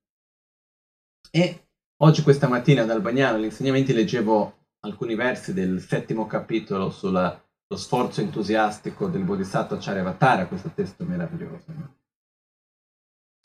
E 1.30 1.68
oggi 2.02 2.22
questa 2.22 2.48
mattina 2.48 2.84
dal 2.84 3.00
Bagnano 3.00 3.36
agli 3.36 3.44
insegnamenti 3.44 3.94
leggevo 3.94 4.66
alcuni 4.80 5.14
versi 5.14 5.54
del 5.54 5.80
settimo 5.80 6.26
capitolo 6.26 6.90
sullo 6.90 7.48
sforzo 7.74 8.20
entusiastico 8.20 9.08
del 9.08 9.24
Bodhisattva 9.24 9.78
Charyavatara, 9.78 10.46
questo 10.46 10.70
testo 10.74 11.04
meraviglioso, 11.04 11.64
no? 11.68 12.00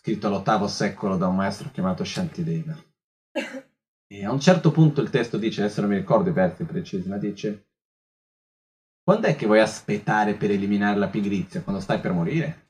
Scritto 0.07 0.27
all'ottavo 0.27 0.69
secolo 0.69 1.17
da 1.17 1.27
un 1.27 1.35
maestro 1.35 1.69
chiamato 1.69 2.05
Shantideva. 2.05 2.73
E 4.09 4.23
a 4.23 4.31
un 4.31 4.39
certo 4.39 4.71
punto 4.71 5.01
il 5.01 5.09
testo 5.09 5.37
dice, 5.37 5.61
adesso 5.61 5.81
non 5.81 5.89
mi 5.89 5.97
ricordo 5.97 6.29
i 6.29 6.33
versi 6.33 6.63
precisi, 6.63 7.09
ma 7.09 7.17
dice 7.17 7.67
quando 9.03 9.27
è 9.27 9.35
che 9.35 9.45
vuoi 9.45 9.59
aspettare 9.59 10.35
per 10.35 10.49
eliminare 10.49 10.97
la 10.97 11.09
pigrizia? 11.09 11.61
Quando 11.61 11.81
stai 11.81 11.99
per 11.99 12.13
morire? 12.13 12.69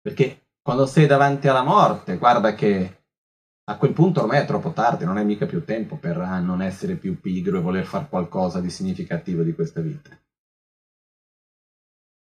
Perché 0.00 0.48
quando 0.60 0.86
sei 0.86 1.06
davanti 1.06 1.46
alla 1.46 1.62
morte, 1.62 2.18
guarda 2.18 2.56
che 2.56 3.04
a 3.70 3.76
quel 3.76 3.92
punto 3.92 4.22
ormai 4.22 4.40
è 4.40 4.44
troppo 4.44 4.72
tardi, 4.72 5.04
non 5.04 5.18
hai 5.18 5.24
mica 5.24 5.46
più 5.46 5.64
tempo 5.64 5.96
per 5.98 6.16
non 6.16 6.60
essere 6.60 6.96
più 6.96 7.20
pigro 7.20 7.58
e 7.58 7.62
voler 7.62 7.84
fare 7.84 8.08
qualcosa 8.08 8.60
di 8.60 8.70
significativo 8.70 9.44
di 9.44 9.54
questa 9.54 9.80
vita. 9.80 10.10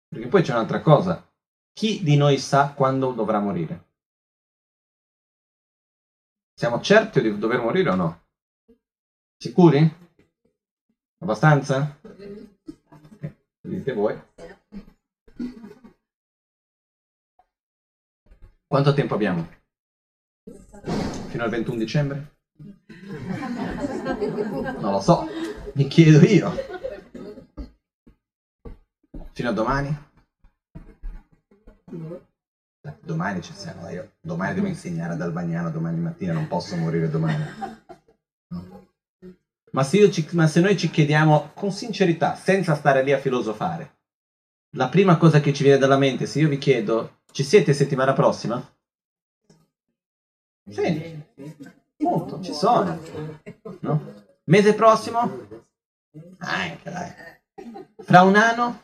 Perché 0.07 0.27
poi 0.27 0.43
c'è 0.43 0.51
un'altra 0.51 0.81
cosa. 0.81 1.28
Chi 1.79 2.03
di 2.03 2.17
noi 2.17 2.37
sa 2.39 2.73
quando 2.73 3.13
dovrà 3.13 3.39
morire? 3.39 3.85
Siamo 6.53 6.81
certi 6.81 7.21
di 7.21 7.37
dover 7.37 7.61
morire 7.61 7.89
o 7.91 7.95
no? 7.95 8.21
Sicuri? 9.37 9.89
Abbastanza? 11.19 11.97
Eh, 13.21 13.35
dite 13.61 13.93
voi. 13.93 14.21
Quanto 18.67 18.93
tempo 18.93 19.13
abbiamo? 19.13 19.47
Fino 21.29 21.43
al 21.45 21.49
21 21.49 21.77
dicembre? 21.77 22.35
Non 24.79 24.91
lo 24.91 24.99
so, 24.99 25.25
mi 25.75 25.87
chiedo 25.87 26.25
io. 26.25 26.51
Fino 29.31 29.49
a 29.49 29.53
domani? 29.53 30.07
Domani 33.01 33.41
ci 33.41 33.53
siamo, 33.53 33.89
io 33.89 34.13
domani 34.21 34.53
devo 34.53 34.67
insegnare 34.67 35.13
ad 35.13 35.21
Albagnano, 35.21 35.69
domani 35.69 35.99
mattina 35.99 36.33
non 36.33 36.47
posso 36.47 36.75
morire 36.75 37.09
domani. 37.09 37.43
Ma 39.71 39.83
se, 39.83 40.09
ci, 40.11 40.27
ma 40.31 40.47
se, 40.47 40.61
noi 40.61 40.77
ci 40.77 40.89
chiediamo 40.89 41.51
con 41.53 41.71
sincerità, 41.71 42.35
senza 42.35 42.75
stare 42.75 43.03
lì 43.03 43.11
a 43.11 43.19
filosofare, 43.19 43.97
la 44.75 44.87
prima 44.89 45.17
cosa 45.17 45.39
che 45.39 45.53
ci 45.53 45.63
viene 45.63 45.77
dalla 45.77 45.97
mente, 45.97 46.25
se 46.25 46.39
io 46.39 46.47
vi 46.47 46.57
chiedo, 46.57 47.21
ci 47.31 47.43
siete 47.43 47.73
settimana 47.73 48.13
prossima? 48.13 48.63
Sì, 50.69 51.23
molto, 51.97 52.41
ci 52.41 52.53
sono. 52.53 52.99
No? 53.81 54.13
Mese 54.45 54.73
prossimo? 54.73 55.47
Anche 56.37 56.89
dai. 56.89 57.11
Fra 57.97 58.21
un 58.21 58.35
anno? 58.35 58.81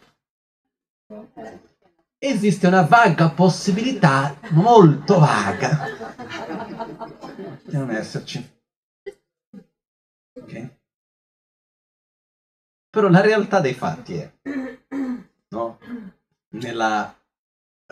Esiste 2.28 2.66
una 2.66 2.82
vaga 2.82 3.30
possibilità, 3.30 4.36
molto 4.50 5.20
vaga, 5.20 5.86
di 7.64 7.78
non 7.78 7.92
esserci. 7.92 8.44
Ok? 10.34 10.70
Però 12.90 13.10
la 13.10 13.22
realtà 13.22 13.60
dei 13.60 13.76
fatti 13.76 14.16
è, 14.16 14.32
no? 15.50 15.78
Nella 16.50 17.16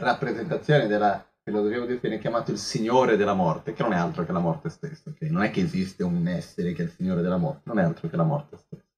rappresentazione 0.02 0.88
della 0.88 1.24
filosofia 1.43 1.82
buddista 1.82 2.08
viene 2.08 2.19
chiamato 2.19 2.50
il 2.50 2.58
signore 2.58 3.15
della 3.17 3.36
morte, 3.36 3.74
che 3.74 3.84
non 3.84 3.93
è 3.93 3.98
altro 3.98 4.26
che 4.26 4.32
la 4.32 4.39
morte 4.39 4.69
stessa. 4.69 5.12
Okay? 5.12 5.30
Non 5.30 5.43
è 5.43 5.52
che 5.52 5.62
esiste 5.62 6.04
un 6.04 6.28
essere 6.28 6.74
che 6.74 6.82
è 6.82 6.86
il 6.86 6.91
signore 6.91 7.22
della 7.22 7.38
morte, 7.38 7.62
non 7.65 7.78
è 7.78 7.84
altro 7.84 8.10
che 8.10 8.15
la 8.15 8.24
morte 8.24 8.58
stessa. 8.58 8.93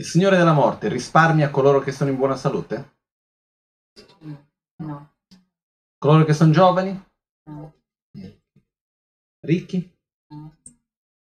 Il 0.00 0.04
signore 0.04 0.36
della 0.36 0.52
morte 0.52 0.88
risparmia 0.88 1.50
coloro 1.50 1.80
che 1.80 1.90
sono 1.90 2.10
in 2.10 2.16
buona 2.16 2.36
salute? 2.36 2.98
No. 4.76 5.16
Coloro 5.98 6.24
che 6.24 6.34
sono 6.34 6.52
giovani? 6.52 7.04
No. 7.50 7.74
Ricchi? 9.40 9.92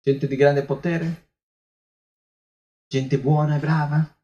Gente 0.03 0.27
di 0.27 0.35
grande 0.35 0.65
potere? 0.65 1.29
Gente 2.89 3.21
buona 3.21 3.55
e 3.55 3.61
brava? 3.61 4.19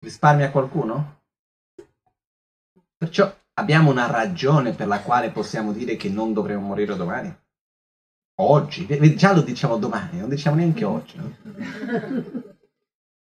Risparmia 0.00 0.50
qualcuno? 0.50 1.22
Perciò 2.96 3.32
abbiamo 3.54 3.92
una 3.92 4.10
ragione 4.10 4.74
per 4.74 4.88
la 4.88 5.02
quale 5.02 5.30
possiamo 5.30 5.70
dire 5.72 5.94
che 5.94 6.08
non 6.08 6.32
dovremo 6.32 6.66
morire 6.66 6.96
domani? 6.96 7.45
Oggi, 8.38 8.86
già 9.16 9.32
lo 9.32 9.40
diciamo 9.40 9.78
domani, 9.78 10.18
non 10.18 10.28
diciamo 10.28 10.56
neanche 10.56 10.84
oggi. 10.84 11.16
No? 11.16 11.34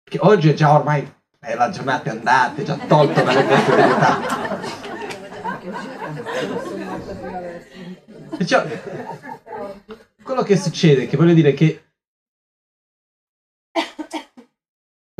Che 0.04 0.18
oggi 0.20 0.50
è 0.50 0.54
già 0.54 0.72
ormai 0.72 1.12
è 1.40 1.54
la 1.56 1.70
giornata 1.70 2.10
è 2.10 2.12
andata, 2.12 2.60
è 2.60 2.64
già 2.64 2.76
tolto 2.76 3.20
dalle 3.22 3.42
possibilità. 3.42 4.20
Perciò, 8.36 8.64
quello 10.22 10.42
che 10.42 10.56
succede, 10.56 11.08
che 11.08 11.16
voglio 11.16 11.34
dire 11.34 11.52
che 11.52 11.84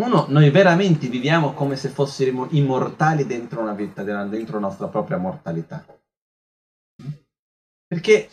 uno, 0.00 0.26
noi 0.28 0.50
veramente 0.50 1.08
viviamo 1.08 1.54
come 1.54 1.74
se 1.74 1.88
fossimo 1.88 2.46
immortali 2.50 3.26
dentro 3.26 3.62
una 3.62 3.74
vita, 3.74 4.04
dentro 4.04 4.60
la 4.60 4.66
nostra 4.66 4.86
propria 4.86 5.16
mortalità. 5.16 5.84
Perché 7.86 8.28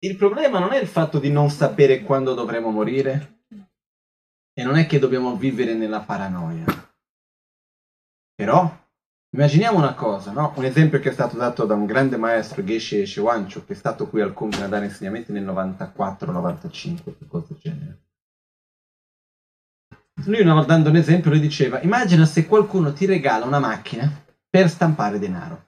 il 0.00 0.16
problema 0.16 0.58
non 0.58 0.72
è 0.72 0.80
il 0.80 0.88
fatto 0.88 1.18
di 1.18 1.30
non 1.30 1.50
sapere 1.50 2.02
quando 2.02 2.34
dovremo 2.34 2.70
morire 2.70 3.44
e 4.52 4.62
non 4.62 4.76
è 4.76 4.86
che 4.86 4.98
dobbiamo 4.98 5.36
vivere 5.36 5.74
nella 5.74 6.00
paranoia. 6.00 6.64
Però 8.34 8.78
Immaginiamo 9.32 9.78
una 9.78 9.94
cosa, 9.94 10.32
no? 10.32 10.52
un 10.56 10.64
esempio 10.64 10.98
che 10.98 11.10
è 11.10 11.12
stato 11.12 11.36
dato 11.36 11.64
da 11.64 11.74
un 11.74 11.86
grande 11.86 12.16
maestro, 12.16 12.64
Geshe 12.64 13.06
Shewancho, 13.06 13.64
che 13.64 13.74
è 13.74 13.76
stato 13.76 14.08
qui 14.08 14.20
al 14.20 14.32
Kumbh 14.32 14.54
a 14.54 14.66
dare 14.66 14.86
insegnamenti 14.86 15.30
nel 15.30 15.44
94-95, 15.44 17.02
qualcosa 17.28 17.46
del 17.48 17.58
genere. 17.60 18.02
Lui, 20.24 20.40
una 20.40 20.54
volta 20.54 20.72
dando 20.72 20.88
un 20.88 20.96
esempio, 20.96 21.30
lui 21.30 21.38
diceva, 21.38 21.80
immagina 21.80 22.26
se 22.26 22.46
qualcuno 22.46 22.92
ti 22.92 23.06
regala 23.06 23.46
una 23.46 23.60
macchina 23.60 24.10
per 24.48 24.68
stampare 24.68 25.20
denaro. 25.20 25.66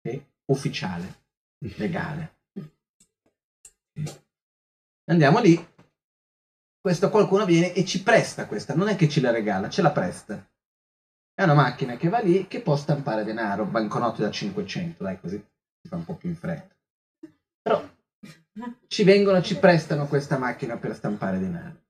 Okay? 0.00 0.24
Ufficiale, 0.44 1.22
legale. 1.76 2.36
Andiamo 5.10 5.40
lì, 5.40 5.66
questo 6.80 7.10
qualcuno 7.10 7.44
viene 7.44 7.72
e 7.72 7.84
ci 7.84 8.02
presta 8.02 8.46
questa, 8.46 8.74
non 8.74 8.88
è 8.88 8.96
che 8.96 9.08
ce 9.08 9.20
la 9.20 9.30
regala, 9.30 9.68
ce 9.68 9.82
la 9.82 9.90
presta. 9.90 10.46
È 11.34 11.42
una 11.42 11.54
macchina 11.54 11.96
che 11.96 12.08
va 12.08 12.18
lì 12.18 12.46
che 12.48 12.60
può 12.60 12.76
stampare 12.76 13.24
denaro, 13.24 13.64
banconote 13.64 14.22
da 14.22 14.30
500, 14.30 15.02
dai 15.02 15.20
così 15.20 15.36
si 15.36 15.88
fa 15.88 15.96
un 15.96 16.04
po' 16.04 16.14
più 16.14 16.28
in 16.28 16.36
fretta. 16.36 16.74
Però 17.62 17.88
ci 18.86 19.04
vengono, 19.04 19.40
ci 19.42 19.58
prestano 19.58 20.06
questa 20.06 20.38
macchina 20.38 20.76
per 20.76 20.94
stampare 20.94 21.38
denaro. 21.38 21.86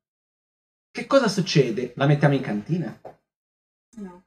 Che 0.91 1.07
cosa 1.07 1.29
succede? 1.29 1.93
La 1.97 2.07
mettiamo 2.07 2.35
in 2.35 2.43
cantina? 2.43 3.01
No. 3.97 4.25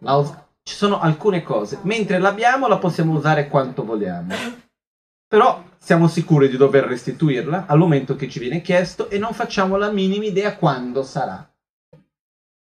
Us- 0.00 0.36
ci 0.62 0.74
sono 0.74 1.00
alcune 1.00 1.42
cose. 1.42 1.78
Mentre 1.82 2.18
l'abbiamo 2.18 2.68
la 2.68 2.78
possiamo 2.78 3.14
usare 3.14 3.48
quanto 3.48 3.84
vogliamo. 3.84 4.34
Però 5.32 5.64
siamo 5.78 6.08
sicuri 6.08 6.50
di 6.50 6.58
dover 6.58 6.84
restituirla 6.84 7.64
al 7.64 7.78
momento 7.78 8.16
che 8.16 8.28
ci 8.28 8.38
viene 8.38 8.60
chiesto 8.60 9.08
e 9.08 9.16
non 9.16 9.32
facciamo 9.32 9.78
la 9.78 9.90
minima 9.90 10.26
idea 10.26 10.58
quando 10.58 11.02
sarà. 11.02 11.50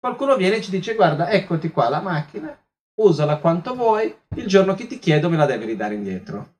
Qualcuno 0.00 0.36
viene 0.36 0.56
e 0.56 0.62
ci 0.62 0.70
dice 0.70 0.94
guarda, 0.94 1.28
eccoti 1.28 1.70
qua 1.70 1.90
la 1.90 2.00
macchina, 2.00 2.58
usala 2.94 3.40
quanto 3.40 3.74
vuoi, 3.74 4.10
il 4.36 4.46
giorno 4.46 4.72
che 4.72 4.86
ti 4.86 4.98
chiedo 4.98 5.28
me 5.28 5.36
la 5.36 5.44
devi 5.44 5.66
ridare 5.66 5.96
indietro. 5.96 6.54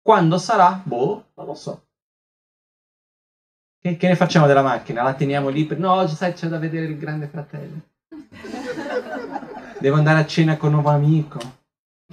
Quando 0.00 0.38
sarà? 0.38 0.80
Boh, 0.82 1.26
non 1.34 1.44
lo 1.44 1.54
so. 1.54 1.88
Che, 3.82 3.98
che 3.98 4.08
ne 4.08 4.16
facciamo 4.16 4.46
della 4.46 4.62
macchina? 4.62 5.02
La 5.02 5.12
teniamo 5.12 5.50
lì 5.50 5.66
per... 5.66 5.78
No, 5.78 6.06
sai 6.06 6.32
c'è 6.32 6.48
da 6.48 6.56
vedere 6.56 6.86
il 6.86 6.96
grande 6.96 7.26
fratello. 7.26 7.80
Devo 9.78 9.96
andare 9.96 10.20
a 10.20 10.26
cena 10.26 10.56
con 10.56 10.70
un 10.70 10.76
nuovo 10.76 10.88
amico. 10.88 11.63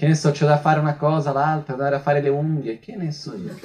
Che 0.02 0.08
ne 0.08 0.16
so, 0.16 0.32
c'è 0.32 0.48
da 0.48 0.58
fare 0.58 0.80
una 0.80 0.98
cosa, 0.98 1.32
l'altra, 1.32 1.74
andare 1.74 1.98
a 1.98 2.00
fare 2.00 2.22
le 2.22 2.30
unghie. 2.30 2.80
Che 2.80 2.96
ne 2.96 3.12
so 3.12 3.36
io. 3.36 3.56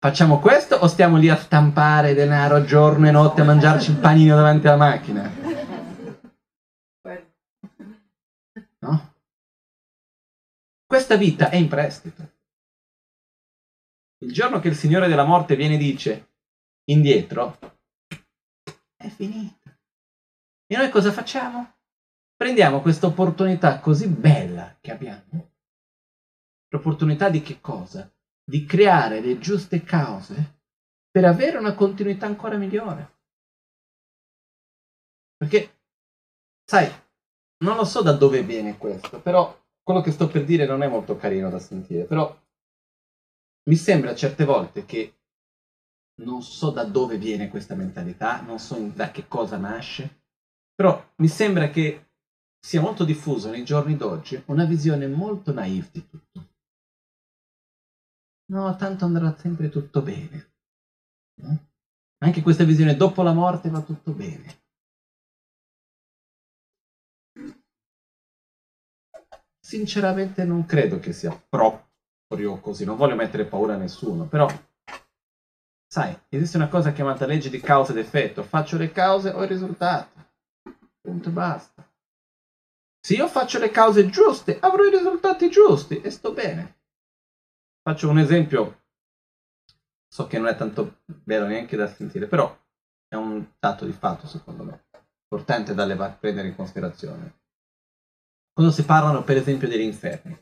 Facciamo 0.00 0.40
questo 0.40 0.74
o 0.74 0.88
stiamo 0.88 1.16
lì 1.16 1.28
a 1.28 1.36
stampare 1.36 2.14
denaro 2.14 2.64
giorno 2.64 3.06
e 3.06 3.12
notte 3.12 3.42
a 3.42 3.44
mangiarci 3.44 3.92
il 3.92 3.98
panino 3.98 4.34
davanti 4.34 4.66
alla 4.66 4.76
macchina? 4.76 5.30
No? 8.80 9.14
Questa 10.84 11.14
vita 11.14 11.48
è 11.48 11.54
in 11.54 11.68
prestito. 11.68 12.28
Il 14.24 14.32
giorno 14.32 14.58
che 14.58 14.66
il 14.66 14.74
Signore 14.74 15.06
della 15.06 15.22
morte 15.22 15.54
viene 15.54 15.74
e 15.74 15.78
dice 15.78 16.30
indietro, 16.86 17.60
è 18.96 19.06
finita. 19.06 19.70
E 20.66 20.76
noi 20.76 20.90
cosa 20.90 21.12
facciamo? 21.12 21.74
Prendiamo 22.36 22.82
questa 22.82 23.06
opportunità 23.06 23.80
così 23.80 24.08
bella 24.08 24.76
che 24.80 24.92
abbiamo. 24.92 25.52
L'opportunità 26.68 27.30
di 27.30 27.40
che 27.40 27.62
cosa? 27.62 28.12
Di 28.44 28.66
creare 28.66 29.20
le 29.20 29.38
giuste 29.38 29.82
cause 29.82 30.60
per 31.10 31.24
avere 31.24 31.56
una 31.56 31.74
continuità 31.74 32.26
ancora 32.26 32.58
migliore. 32.58 33.14
Perché, 35.36 35.80
sai, 36.64 36.90
non 37.64 37.76
lo 37.76 37.84
so 37.84 38.02
da 38.02 38.12
dove 38.12 38.42
viene 38.42 38.76
questo, 38.76 39.20
però 39.20 39.58
quello 39.82 40.02
che 40.02 40.10
sto 40.10 40.28
per 40.28 40.44
dire 40.44 40.66
non 40.66 40.82
è 40.82 40.88
molto 40.88 41.16
carino 41.16 41.48
da 41.48 41.58
sentire, 41.58 42.04
però 42.04 42.38
mi 43.68 43.76
sembra 43.76 44.14
certe 44.14 44.44
volte 44.44 44.84
che 44.84 45.14
non 46.22 46.42
so 46.42 46.70
da 46.70 46.84
dove 46.84 47.16
viene 47.16 47.48
questa 47.48 47.74
mentalità, 47.74 48.42
non 48.42 48.58
so 48.58 48.76
da 48.94 49.10
che 49.10 49.26
cosa 49.26 49.56
nasce, 49.56 50.24
però 50.74 51.12
mi 51.16 51.28
sembra 51.28 51.70
che 51.70 52.05
sia 52.66 52.80
molto 52.80 53.04
diffusa 53.04 53.48
nei 53.48 53.64
giorni 53.64 53.96
d'oggi 53.96 54.42
una 54.46 54.64
visione 54.64 55.06
molto 55.06 55.52
naive 55.52 55.88
di 55.92 56.08
tutto. 56.08 56.48
No, 58.46 58.74
tanto 58.74 59.04
andrà 59.04 59.36
sempre 59.36 59.68
tutto 59.68 60.02
bene. 60.02 60.50
No? 61.42 61.68
Anche 62.24 62.42
questa 62.42 62.64
visione 62.64 62.96
dopo 62.96 63.22
la 63.22 63.32
morte 63.32 63.70
va 63.70 63.82
tutto 63.82 64.10
bene. 64.10 64.64
Sinceramente 69.64 70.44
non 70.44 70.66
credo 70.66 70.98
che 70.98 71.12
sia 71.12 71.30
proprio 71.48 72.58
così, 72.58 72.84
non 72.84 72.96
voglio 72.96 73.14
mettere 73.14 73.44
paura 73.44 73.74
a 73.74 73.78
nessuno, 73.78 74.26
però 74.26 74.48
sai, 75.86 76.20
esiste 76.30 76.56
una 76.56 76.68
cosa 76.68 76.92
chiamata 76.92 77.26
legge 77.26 77.48
di 77.48 77.60
causa 77.60 77.92
ed 77.92 77.98
effetto, 77.98 78.42
faccio 78.42 78.76
le 78.76 78.90
cause 78.90 79.30
ho 79.30 79.40
il 79.44 79.48
risultato. 79.48 80.32
Punto 81.00 81.28
e 81.28 81.32
basta. 81.32 81.86
Se 83.06 83.14
io 83.14 83.28
faccio 83.28 83.60
le 83.60 83.70
cause 83.70 84.08
giuste, 84.10 84.58
avrò 84.58 84.82
i 84.82 84.90
risultati 84.90 85.48
giusti 85.48 86.00
e 86.00 86.10
sto 86.10 86.32
bene. 86.32 86.78
Faccio 87.80 88.08
un 88.08 88.18
esempio, 88.18 88.82
so 90.12 90.26
che 90.26 90.38
non 90.38 90.48
è 90.48 90.56
tanto 90.56 91.02
bello 91.04 91.46
neanche 91.46 91.76
da 91.76 91.86
sentire, 91.86 92.26
però 92.26 92.52
è 93.06 93.14
un 93.14 93.46
dato 93.60 93.84
di 93.84 93.92
fatto 93.92 94.26
secondo 94.26 94.64
me, 94.64 94.86
importante 95.22 95.72
da 95.72 96.10
prendere 96.18 96.48
in 96.48 96.56
considerazione 96.56 97.38
quando 98.52 98.72
si 98.72 98.84
parlano 98.84 99.22
per 99.22 99.36
esempio 99.36 99.68
degli 99.68 99.82
inferni. 99.82 100.36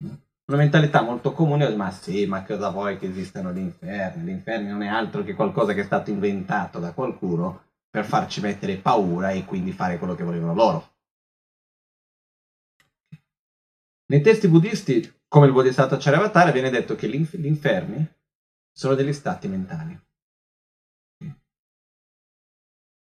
Una 0.00 0.58
mentalità 0.58 1.02
molto 1.02 1.32
comune 1.34 1.68
è 1.68 1.76
ma 1.76 1.92
sì, 1.92 2.26
ma 2.26 2.42
cosa 2.44 2.70
vuoi 2.70 2.98
che 2.98 3.06
esistano 3.06 3.52
gli 3.52 3.58
inferni? 3.58 4.24
L'inferno 4.24 4.70
non 4.72 4.82
è 4.82 4.88
altro 4.88 5.22
che 5.22 5.34
qualcosa 5.34 5.72
che 5.72 5.82
è 5.82 5.84
stato 5.84 6.10
inventato 6.10 6.80
da 6.80 6.92
qualcuno 6.92 7.66
per 7.88 8.04
farci 8.04 8.40
mettere 8.40 8.78
paura 8.78 9.30
e 9.30 9.44
quindi 9.44 9.70
fare 9.70 9.98
quello 9.98 10.16
che 10.16 10.24
volevano 10.24 10.54
loro. 10.54 10.91
Nei 14.06 14.20
testi 14.20 14.48
buddisti, 14.48 15.22
come 15.28 15.46
il 15.46 15.52
Bodhisattva 15.52 15.96
Charyavatara, 15.96 16.50
viene 16.50 16.70
detto 16.70 16.94
che 16.94 17.08
gli 17.08 17.46
inferni 17.46 18.06
sono 18.70 18.94
degli 18.94 19.12
stati 19.12 19.48
mentali. 19.48 19.98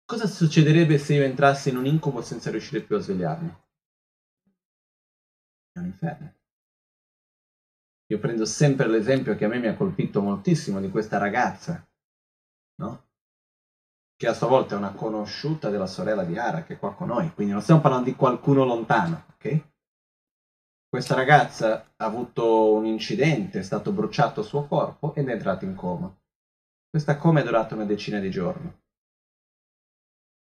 Cosa 0.06 0.26
succederebbe 0.26 0.98
se 0.98 1.14
io 1.14 1.24
entrassi 1.24 1.70
in 1.70 1.78
un 1.78 1.86
incubo 1.86 2.20
senza 2.20 2.50
riuscire 2.50 2.82
più 2.82 2.96
a 2.96 3.00
svegliarmi? 3.00 3.48
È 5.72 5.78
un 5.78 5.86
inferno. 5.86 6.34
Io 8.08 8.18
prendo 8.18 8.44
sempre 8.44 8.86
l'esempio 8.86 9.34
che 9.34 9.46
a 9.46 9.48
me 9.48 9.58
mi 9.58 9.66
ha 9.66 9.74
colpito 9.74 10.20
moltissimo 10.20 10.78
di 10.80 10.90
questa 10.90 11.16
ragazza, 11.16 11.88
no? 12.76 13.08
Che 14.14 14.26
a 14.28 14.34
sua 14.34 14.46
volta 14.46 14.74
è 14.74 14.78
una 14.78 14.92
conosciuta 14.92 15.70
della 15.70 15.86
sorella 15.86 16.22
di 16.22 16.38
Ara, 16.38 16.62
che 16.64 16.74
è 16.74 16.78
qua 16.78 16.94
con 16.94 17.08
noi, 17.08 17.32
quindi 17.32 17.52
non 17.52 17.62
stiamo 17.62 17.80
parlando 17.80 18.10
di 18.10 18.14
qualcuno 18.14 18.64
lontano, 18.64 19.24
ok? 19.34 19.72
Questa 20.94 21.16
ragazza 21.16 21.92
ha 21.96 22.04
avuto 22.04 22.72
un 22.72 22.86
incidente, 22.86 23.58
è 23.58 23.62
stato 23.64 23.90
bruciato 23.90 24.42
il 24.42 24.46
suo 24.46 24.64
corpo 24.68 25.12
ed 25.16 25.28
è 25.28 25.32
entrata 25.32 25.64
in 25.64 25.74
coma. 25.74 26.16
Questa 26.88 27.16
coma 27.16 27.40
è 27.40 27.42
durata 27.42 27.74
una 27.74 27.84
decina 27.84 28.20
di 28.20 28.30
giorni 28.30 28.72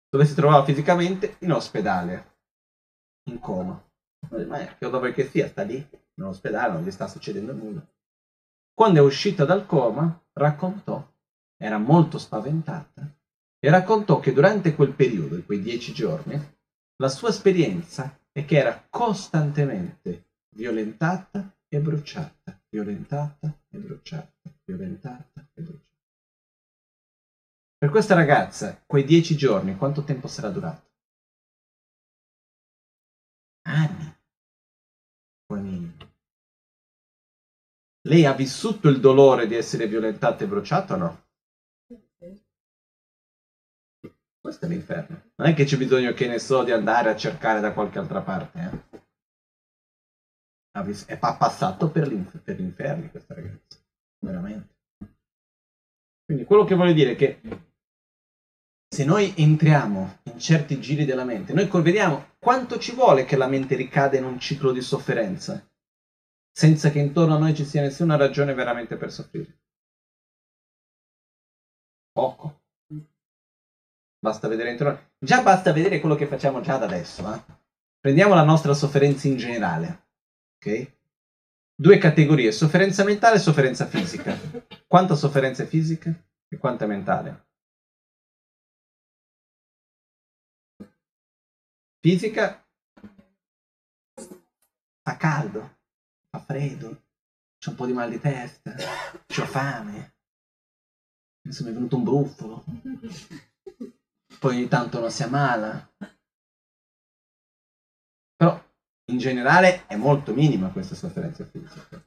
dove 0.09 0.25
si 0.25 0.33
trovava 0.33 0.63
fisicamente 0.65 1.35
in 1.41 1.51
ospedale, 1.51 2.37
in 3.29 3.37
coma. 3.39 3.87
Ma 4.47 4.65
che 4.65 4.89
dove 4.89 5.13
che 5.13 5.27
sia, 5.27 5.47
sta 5.47 5.61
lì, 5.61 5.75
in 5.75 6.23
ospedale, 6.23 6.73
non 6.73 6.83
gli 6.85 6.91
sta 6.91 7.05
succedendo 7.05 7.53
nulla. 7.53 7.87
Quando 8.73 8.97
è 8.97 9.03
uscita 9.03 9.45
dal 9.45 9.67
coma, 9.67 10.19
raccontò, 10.33 11.07
era 11.55 11.77
molto 11.77 12.17
spaventata, 12.17 13.15
e 13.59 13.69
raccontò 13.69 14.19
che 14.19 14.33
durante 14.33 14.73
quel 14.73 14.93
periodo, 14.93 15.39
quei 15.43 15.61
dieci 15.61 15.93
giorni, 15.93 16.35
la 16.95 17.09
sua 17.09 17.29
esperienza 17.29 18.19
è 18.31 18.43
che 18.43 18.57
era 18.57 18.87
costantemente 18.89 20.29
violentata 20.55 21.55
e 21.67 21.79
bruciata, 21.79 22.61
violentata 22.69 23.59
e 23.69 23.77
bruciata, 23.77 24.51
violentata 24.65 25.49
e 25.53 25.61
bruciata. 25.61 25.89
Per 27.77 27.89
questa 27.89 28.13
ragazza, 28.13 28.83
quei 28.85 29.03
dieci 29.03 29.35
giorni, 29.35 29.75
quanto 29.75 30.03
tempo 30.03 30.27
sarà 30.27 30.49
durato? 30.49 30.89
Anni. 33.63 34.19
Lei 38.07 38.25
ha 38.25 38.33
vissuto 38.33 38.89
il 38.89 38.99
dolore 38.99 39.47
di 39.47 39.55
essere 39.55 39.87
violentata 39.87 40.43
e 40.43 40.47
bruciata 40.47 40.95
o 40.95 40.97
no? 40.97 41.25
Questo 44.39 44.65
è 44.65 44.67
l'inferno. 44.67 45.31
Non 45.35 45.49
è 45.49 45.53
che 45.53 45.65
c'è 45.65 45.77
bisogno, 45.77 46.13
che 46.13 46.27
ne 46.27 46.39
so, 46.39 46.63
di 46.63 46.71
andare 46.71 47.11
a 47.11 47.15
cercare 47.15 47.59
da 47.59 47.73
qualche 47.73 47.99
altra 47.99 48.21
parte. 48.21 48.59
Eh? 48.59 49.01
È 50.71 51.17
passato 51.17 51.89
per, 51.89 52.07
l'inf- 52.07 52.39
per 52.39 52.57
l'inferno 52.57 53.09
questa 53.09 53.33
ragazza. 53.33 53.77
Veramente. 54.19 54.75
Quindi 56.23 56.45
quello 56.45 56.63
che 56.63 56.75
voglio 56.75 56.93
dire 56.93 57.11
è 57.11 57.15
che 57.15 57.41
se 58.87 59.05
noi 59.05 59.33
entriamo 59.35 60.19
in 60.23 60.39
certi 60.39 60.79
giri 60.79 61.05
della 61.05 61.23
mente, 61.25 61.53
noi 61.53 61.69
vediamo 61.81 62.35
quanto 62.39 62.77
ci 62.77 62.93
vuole 62.93 63.25
che 63.25 63.35
la 63.35 63.47
mente 63.47 63.75
ricada 63.75 64.17
in 64.17 64.25
un 64.25 64.39
ciclo 64.39 64.71
di 64.71 64.81
sofferenza, 64.81 65.65
senza 66.51 66.89
che 66.89 66.99
intorno 66.99 67.35
a 67.35 67.39
noi 67.39 67.55
ci 67.55 67.65
sia 67.65 67.81
nessuna 67.81 68.15
ragione 68.15 68.53
veramente 68.53 68.95
per 68.97 69.11
soffrire. 69.11 69.59
Poco. 72.11 72.61
Basta 74.19 74.47
vedere 74.47 74.71
intorno. 74.71 74.99
Già 75.17 75.41
basta 75.41 75.71
vedere 75.71 75.99
quello 75.99 76.15
che 76.15 76.27
facciamo 76.27 76.61
già 76.61 76.77
da 76.77 76.85
adesso. 76.85 77.33
Eh? 77.33 77.41
Prendiamo 77.99 78.35
la 78.35 78.43
nostra 78.43 78.73
sofferenza 78.73 79.27
in 79.27 79.37
generale. 79.37 80.09
Ok? 80.63 80.95
Due 81.73 81.97
categorie, 81.97 82.51
sofferenza 82.51 83.03
mentale 83.03 83.37
e 83.37 83.39
sofferenza 83.39 83.87
fisica. 83.87 84.37
Quanta 84.85 85.15
sofferenza 85.15 85.63
è 85.63 85.65
fisica 85.65 86.13
e 86.47 86.57
quanta 86.57 86.85
è 86.85 86.87
mentale? 86.87 87.47
Fisica 91.99 92.63
fa 95.01 95.17
caldo, 95.17 95.77
fa 96.29 96.39
freddo, 96.39 97.05
c'è 97.57 97.69
un 97.69 97.75
po' 97.75 97.87
di 97.87 97.93
mal 97.93 98.09
di 98.11 98.19
testa, 98.19 98.75
ho 98.75 99.45
fame, 99.45 100.15
mi 101.41 101.51
è 101.51 101.73
venuto 101.73 101.95
un 101.95 102.03
brufolo, 102.03 102.63
poi 104.39 104.57
ogni 104.57 104.67
tanto 104.67 104.99
non 104.99 105.09
si 105.09 105.23
ammala. 105.23 105.89
In 109.11 109.17
generale 109.17 109.85
è 109.87 109.97
molto 109.97 110.33
minima 110.33 110.71
questa 110.71 110.95
sofferenza 110.95 111.43
fisica. 111.43 112.01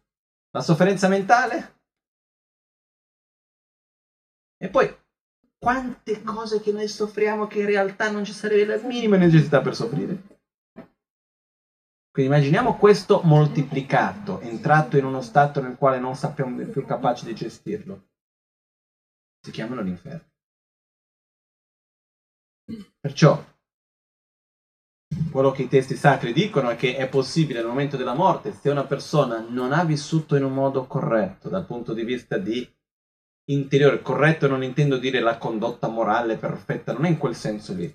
La 0.50 0.62
sofferenza 0.62 1.06
mentale? 1.06 1.80
E 4.56 4.68
poi 4.70 4.96
quante 5.58 6.22
cose 6.22 6.60
che 6.60 6.72
noi 6.72 6.88
soffriamo 6.88 7.46
che 7.46 7.60
in 7.60 7.66
realtà 7.66 8.10
non 8.10 8.24
ci 8.24 8.32
sarebbe 8.32 8.76
la 8.76 8.86
minima 8.86 9.16
necessità 9.16 9.60
per 9.60 9.74
soffrire. 9.74 10.32
Quindi 12.10 12.32
immaginiamo 12.32 12.78
questo 12.78 13.20
moltiplicato, 13.22 14.40
entrato 14.40 14.96
in 14.96 15.04
uno 15.04 15.20
stato 15.20 15.60
nel 15.60 15.76
quale 15.76 15.98
non 15.98 16.14
sappiamo 16.14 16.64
più 16.64 16.86
capaci 16.86 17.26
di 17.26 17.34
gestirlo. 17.34 18.08
Si 19.40 19.50
chiamano 19.50 19.82
l'inferno. 19.82 20.32
Perciò 22.98 23.44
quello 25.30 25.50
che 25.50 25.62
i 25.62 25.68
testi 25.68 25.96
sacri 25.96 26.32
dicono 26.32 26.70
è 26.70 26.76
che 26.76 26.96
è 26.96 27.08
possibile 27.08 27.58
nel 27.58 27.68
momento 27.68 27.96
della 27.96 28.14
morte, 28.14 28.52
se 28.52 28.70
una 28.70 28.84
persona 28.84 29.44
non 29.48 29.72
ha 29.72 29.84
vissuto 29.84 30.36
in 30.36 30.44
un 30.44 30.54
modo 30.54 30.86
corretto 30.86 31.48
dal 31.48 31.66
punto 31.66 31.92
di 31.92 32.04
vista 32.04 32.38
di 32.38 32.68
interiore, 33.50 34.00
corretto 34.00 34.46
non 34.46 34.62
intendo 34.62 34.96
dire 34.96 35.20
la 35.20 35.38
condotta 35.38 35.88
morale 35.88 36.36
perfetta, 36.36 36.92
non 36.92 37.04
è 37.04 37.08
in 37.08 37.18
quel 37.18 37.34
senso 37.34 37.74
lì, 37.74 37.92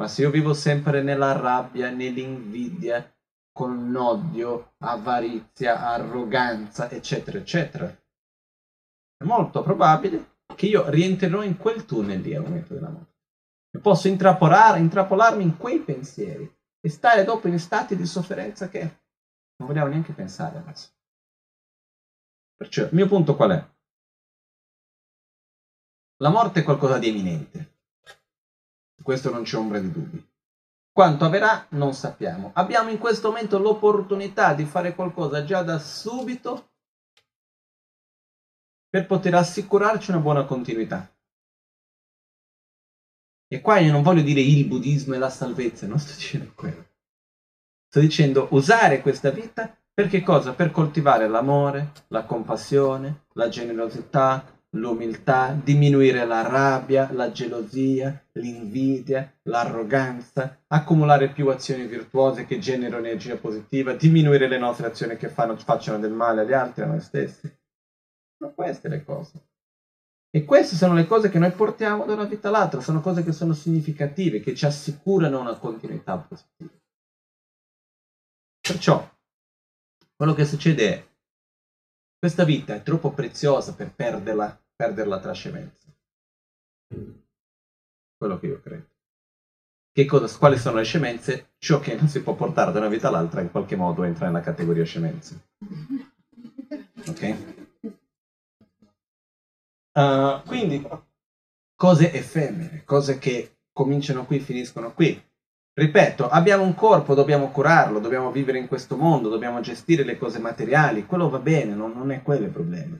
ma 0.00 0.08
se 0.08 0.22
io 0.22 0.30
vivo 0.30 0.54
sempre 0.54 1.02
nella 1.02 1.32
rabbia, 1.32 1.90
nell'invidia, 1.90 3.12
con 3.52 3.94
odio, 3.96 4.74
avarizia, 4.78 5.88
arroganza, 5.88 6.90
eccetera, 6.90 7.38
eccetera, 7.38 7.86
è 7.86 9.24
molto 9.24 9.62
probabile 9.62 10.34
che 10.54 10.66
io 10.66 10.88
rientrerò 10.88 11.42
in 11.42 11.56
quel 11.56 11.84
tunnel 11.84 12.20
lì 12.20 12.34
al 12.34 12.42
momento 12.42 12.74
della 12.74 12.90
morte. 12.90 13.14
E 13.76 13.78
posso 13.80 14.08
intrappolarmi 14.08 15.42
in 15.42 15.56
quei 15.56 15.80
pensieri 15.80 16.55
e 16.86 16.88
stare 16.88 17.24
dopo 17.24 17.48
in 17.48 17.58
stati 17.58 17.96
di 17.96 18.06
sofferenza 18.06 18.68
che 18.68 18.78
non 19.56 19.66
vogliamo 19.66 19.88
neanche 19.88 20.12
pensare 20.12 20.58
adesso. 20.58 20.90
Perciò 22.54 22.84
il 22.84 22.94
mio 22.94 23.08
punto 23.08 23.34
qual 23.34 23.50
è? 23.50 23.70
La 26.18 26.28
morte 26.28 26.60
è 26.60 26.62
qualcosa 26.62 26.98
di 26.98 27.08
eminente. 27.08 27.78
Questo 29.02 29.30
non 29.30 29.42
c'è 29.42 29.56
ombra 29.56 29.80
di 29.80 29.90
dubbi. 29.90 30.30
Quanto 30.92 31.24
avverrà 31.24 31.66
non 31.70 31.92
sappiamo. 31.92 32.52
Abbiamo 32.54 32.90
in 32.90 32.98
questo 32.98 33.30
momento 33.30 33.58
l'opportunità 33.58 34.54
di 34.54 34.64
fare 34.64 34.94
qualcosa 34.94 35.44
già 35.44 35.62
da 35.64 35.80
subito 35.80 36.70
per 38.88 39.06
poter 39.06 39.34
assicurarci 39.34 40.12
una 40.12 40.20
buona 40.20 40.44
continuità. 40.44 41.12
E 43.48 43.60
qua 43.60 43.78
io 43.78 43.92
non 43.92 44.02
voglio 44.02 44.22
dire 44.22 44.40
il 44.40 44.66
buddismo 44.66 45.14
e 45.14 45.18
la 45.18 45.30
salvezza, 45.30 45.86
non 45.86 45.98
sto 45.98 46.14
dicendo 46.14 46.52
quello. 46.54 46.84
Sto 47.88 48.00
dicendo 48.00 48.48
usare 48.50 49.00
questa 49.00 49.30
vita 49.30 49.76
per 49.96 50.08
che 50.08 50.22
cosa? 50.22 50.52
Per 50.52 50.72
coltivare 50.72 51.26
l'amore, 51.26 51.92
la 52.08 52.24
compassione, 52.24 53.24
la 53.32 53.48
generosità, 53.48 54.44
l'umiltà, 54.76 55.58
diminuire 55.58 56.26
la 56.26 56.42
rabbia, 56.42 57.08
la 57.12 57.32
gelosia, 57.32 58.26
l'invidia, 58.32 59.32
l'arroganza, 59.44 60.64
accumulare 60.66 61.30
più 61.30 61.48
azioni 61.48 61.86
virtuose 61.86 62.44
che 62.44 62.58
generano 62.58 63.06
energia 63.06 63.38
positiva, 63.38 63.94
diminuire 63.94 64.48
le 64.48 64.58
nostre 64.58 64.88
azioni 64.88 65.16
che 65.16 65.30
fanno, 65.30 65.56
facciano 65.56 65.98
del 65.98 66.12
male 66.12 66.42
agli 66.42 66.52
altri, 66.52 66.82
a 66.82 66.86
noi 66.88 67.00
stessi. 67.00 67.50
Sono 68.36 68.52
queste 68.52 68.88
le 68.88 69.02
cose. 69.02 69.32
E 70.36 70.44
queste 70.44 70.76
sono 70.76 70.92
le 70.92 71.06
cose 71.06 71.30
che 71.30 71.38
noi 71.38 71.50
portiamo 71.50 72.04
da 72.04 72.12
una 72.12 72.24
vita 72.24 72.48
all'altra, 72.48 72.82
sono 72.82 73.00
cose 73.00 73.24
che 73.24 73.32
sono 73.32 73.54
significative, 73.54 74.40
che 74.40 74.54
ci 74.54 74.66
assicurano 74.66 75.40
una 75.40 75.56
continuità 75.56 76.18
positiva. 76.18 76.78
Perciò, 78.60 79.16
quello 80.14 80.34
che 80.34 80.44
succede 80.44 80.94
è, 80.94 81.06
questa 82.18 82.44
vita 82.44 82.74
è 82.74 82.82
troppo 82.82 83.12
preziosa 83.12 83.72
per 83.72 83.94
perderla, 83.94 84.62
perderla 84.76 85.20
tra 85.20 85.32
scemenze. 85.32 85.96
Quello 88.18 88.38
che 88.38 88.46
io 88.46 88.60
credo. 88.60 88.88
Che 89.90 90.04
cosa, 90.04 90.36
quali 90.36 90.58
sono 90.58 90.76
le 90.76 90.84
scemenze? 90.84 91.54
Ciò 91.56 91.80
che 91.80 91.94
non 91.94 92.08
si 92.08 92.20
può 92.22 92.34
portare 92.34 92.72
da 92.72 92.80
una 92.80 92.88
vita 92.88 93.08
all'altra 93.08 93.40
in 93.40 93.50
qualche 93.50 93.74
modo 93.74 94.02
entra 94.02 94.26
nella 94.26 94.42
categoria 94.42 94.84
scemenze. 94.84 95.48
Ok? 97.06 97.55
Uh, 99.96 100.42
quindi 100.46 100.86
cose 101.74 102.12
effemere, 102.12 102.82
cose 102.84 103.18
che 103.18 103.60
cominciano 103.72 104.26
qui, 104.26 104.40
finiscono 104.40 104.92
qui. 104.92 105.18
Ripeto, 105.72 106.28
abbiamo 106.28 106.64
un 106.64 106.74
corpo, 106.74 107.14
dobbiamo 107.14 107.50
curarlo, 107.50 107.98
dobbiamo 107.98 108.30
vivere 108.30 108.58
in 108.58 108.68
questo 108.68 108.96
mondo, 108.96 109.30
dobbiamo 109.30 109.60
gestire 109.60 110.04
le 110.04 110.18
cose 110.18 110.38
materiali, 110.38 111.06
quello 111.06 111.30
va 111.30 111.38
bene, 111.38 111.74
non, 111.74 111.92
non 111.92 112.10
è 112.10 112.22
quello 112.22 112.44
il 112.44 112.50
problema. 112.50 112.98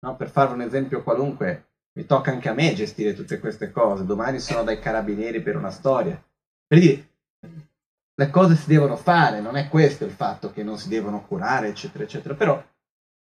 No, 0.00 0.16
per 0.16 0.28
fare 0.28 0.52
un 0.52 0.62
esempio 0.62 1.04
qualunque, 1.04 1.68
mi 1.92 2.06
tocca 2.06 2.32
anche 2.32 2.48
a 2.48 2.54
me 2.54 2.74
gestire 2.74 3.14
tutte 3.14 3.38
queste 3.38 3.70
cose, 3.70 4.04
domani 4.04 4.40
sono 4.40 4.64
dai 4.64 4.80
carabinieri 4.80 5.40
per 5.42 5.56
una 5.56 5.70
storia. 5.70 6.20
Per 6.66 6.78
dire, 6.78 7.08
le 8.14 8.30
cose 8.30 8.56
si 8.56 8.68
devono 8.68 8.96
fare, 8.96 9.40
non 9.40 9.56
è 9.56 9.68
questo 9.68 10.04
il 10.04 10.10
fatto 10.10 10.50
che 10.50 10.64
non 10.64 10.76
si 10.76 10.88
devono 10.88 11.24
curare, 11.24 11.68
eccetera, 11.68 12.02
eccetera. 12.02 12.34
Però 12.34 12.60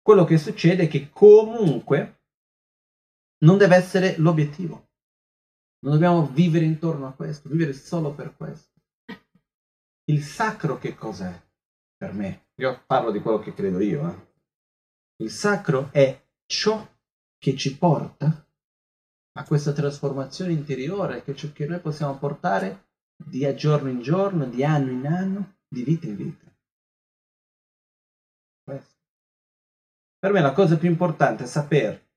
quello 0.01 0.25
che 0.25 0.39
succede 0.39 0.85
è 0.85 0.89
che 0.89 1.11
comunque 1.13 2.18
non 3.39 3.59
deve 3.59 3.77
essere 3.77 4.17
l'obiettivo. 4.19 4.87
Non 5.81 5.93
dobbiamo 5.93 6.27
vivere 6.27 6.65
intorno 6.65 7.07
a 7.07 7.13
questo, 7.13 7.49
vivere 7.49 7.73
solo 7.73 8.13
per 8.13 8.35
questo. 8.35 8.81
Il 10.05 10.23
sacro 10.23 10.79
che 10.79 10.95
cos'è 10.95 11.33
per 11.97 12.13
me? 12.13 12.49
Io 12.57 12.83
parlo 12.87 13.11
di 13.11 13.21
quello 13.21 13.39
che 13.39 13.55
credo 13.55 13.79
io. 13.81 14.09
Eh? 14.09 14.27
Il 15.23 15.31
sacro 15.31 15.91
è 15.93 16.27
ciò 16.47 16.87
che 17.39 17.57
ci 17.57 17.77
porta 17.77 18.47
a 19.33 19.45
questa 19.45 19.73
trasformazione 19.73 20.53
interiore, 20.53 21.23
che, 21.23 21.35
che 21.35 21.67
noi 21.67 21.81
possiamo 21.81 22.19
portare 22.19 22.87
di 23.15 23.55
giorno 23.55 23.89
in 23.89 24.01
giorno, 24.01 24.47
di 24.47 24.65
anno 24.65 24.91
in 24.91 25.07
anno, 25.07 25.59
di 25.69 25.85
vita 25.85 26.07
in 26.07 26.17
vita. 26.17 26.47
Questo. 28.65 28.97
Per 30.19 30.33
me 30.33 30.41
la 30.41 30.53
cosa 30.53 30.77
più 30.77 30.89
importante 30.89 31.45
è 31.45 31.47
sapere 31.47 32.08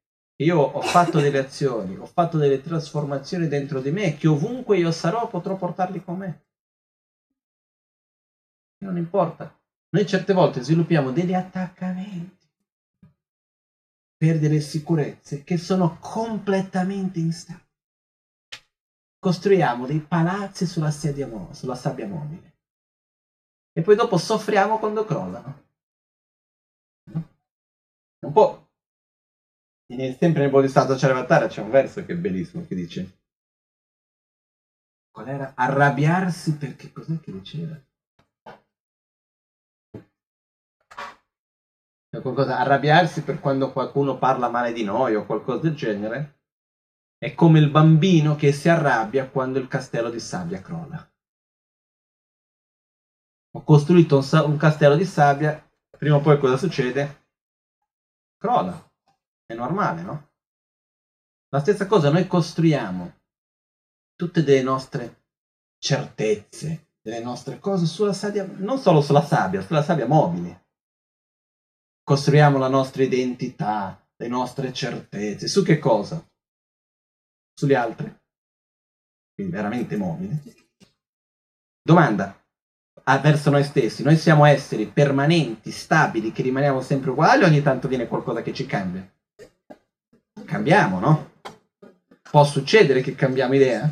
io 0.43 0.59
ho 0.59 0.81
fatto 0.81 1.19
delle 1.19 1.39
azioni, 1.39 1.95
ho 1.97 2.05
fatto 2.05 2.37
delle 2.37 2.61
trasformazioni 2.61 3.47
dentro 3.47 3.79
di 3.79 3.91
me 3.91 4.15
che 4.15 4.27
ovunque 4.27 4.77
io 4.77 4.91
sarò 4.91 5.27
potrò 5.27 5.55
portarli 5.55 6.03
con 6.03 6.17
me. 6.17 6.45
Non 8.79 8.97
importa. 8.97 9.55
Noi 9.89 10.07
certe 10.07 10.33
volte 10.33 10.61
sviluppiamo 10.61 11.11
degli 11.11 11.33
attaccamenti 11.33 12.49
per 14.15 14.39
delle 14.39 14.61
sicurezze 14.61 15.43
che 15.43 15.57
sono 15.57 15.97
completamente 15.99 17.19
instabili. 17.19 17.69
Costruiamo 19.19 19.85
dei 19.85 19.99
palazzi 19.99 20.65
sulla, 20.65 20.89
sedia, 20.89 21.29
sulla 21.53 21.75
sabbia 21.75 22.07
mobile 22.07 22.55
e 23.73 23.81
poi 23.81 23.95
dopo 23.95 24.17
soffriamo 24.17 24.79
quando 24.79 25.05
crollano. 25.05 25.63
Un 28.23 28.31
po' 28.31 28.70
sempre 30.17 30.41
nel 30.41 30.49
Bodhisattva 30.49 30.95
Charvatara 30.95 31.47
c'è 31.47 31.61
un 31.61 31.69
verso 31.69 32.05
che 32.05 32.13
è 32.13 32.15
bellissimo 32.15 32.65
che 32.65 32.75
dice 32.75 33.19
qual 35.11 35.27
era? 35.27 35.53
Arrabbiarsi 35.55 36.57
perché 36.57 36.91
cos'è 36.91 37.19
che 37.19 37.31
diceva? 37.31 37.79
Qualcosa, 42.21 42.59
arrabbiarsi 42.59 43.23
per 43.23 43.39
quando 43.39 43.71
qualcuno 43.71 44.17
parla 44.17 44.49
male 44.49 44.73
di 44.73 44.83
noi 44.83 45.15
o 45.15 45.25
qualcosa 45.25 45.61
del 45.61 45.75
genere 45.75 46.39
è 47.17 47.33
come 47.33 47.59
il 47.59 47.69
bambino 47.69 48.35
che 48.35 48.51
si 48.51 48.67
arrabbia 48.67 49.29
quando 49.29 49.59
il 49.59 49.67
castello 49.67 50.09
di 50.09 50.19
sabbia 50.19 50.61
crolla. 50.61 51.09
Ho 53.53 53.63
costruito 53.63 54.17
un, 54.17 54.43
un 54.45 54.57
castello 54.57 54.95
di 54.95 55.05
sabbia, 55.05 55.69
prima 55.97 56.15
o 56.15 56.21
poi 56.21 56.39
cosa 56.39 56.57
succede? 56.57 57.27
Crolla. 58.37 58.90
È 59.52 59.54
normale, 59.54 60.02
no? 60.02 60.30
La 61.49 61.60
stessa 61.60 61.86
cosa, 61.86 62.10
noi 62.10 62.26
costruiamo 62.26 63.20
tutte 64.16 64.43
delle 64.43 64.62
nostre 64.62 65.24
certezze, 65.78 66.91
delle 67.02 67.20
nostre 67.20 67.60
cose 67.60 67.86
sulla 67.86 68.14
sabbia, 68.14 68.45
non 68.45 68.78
solo 68.78 69.02
sulla 69.02 69.26
sabbia, 69.26 69.62
sulla 69.62 69.84
sabbia 69.84 70.08
mobile. 70.08 70.68
Costruiamo 72.02 72.58
la 72.58 72.70
nostra 72.70 73.04
identità, 73.04 74.02
le 74.16 74.28
nostre 74.30 74.72
certezze. 74.72 75.49
Su 75.49 75.64
che 75.64 75.80
cosa? 75.80 76.26
Sugli 77.54 77.74
altri. 77.74 78.06
Quindi 79.34 79.52
veramente 79.52 79.97
mobile. 79.97 80.41
Domanda, 81.82 82.41
ah, 83.04 83.18
verso 83.18 83.49
noi 83.49 83.66
stessi. 83.66 84.02
Noi 84.02 84.16
siamo 84.16 84.45
esseri 84.45 84.88
permanenti, 84.88 85.72
stabili, 85.72 86.32
che 86.32 86.41
rimaniamo 86.41 86.80
sempre 86.80 87.10
uguali 87.10 87.43
o 87.43 87.47
ogni 87.47 87.62
tanto 87.62 87.89
viene 87.89 88.08
qualcosa 88.08 88.41
che 88.41 88.54
ci 88.54 88.66
cambia? 88.66 89.06
Cambiamo, 90.52 90.99
no? 90.99 91.32
Può 92.30 92.43
succedere 92.43 92.99
che 92.99 93.16
cambiamo 93.16 93.56
idea? 93.56 93.89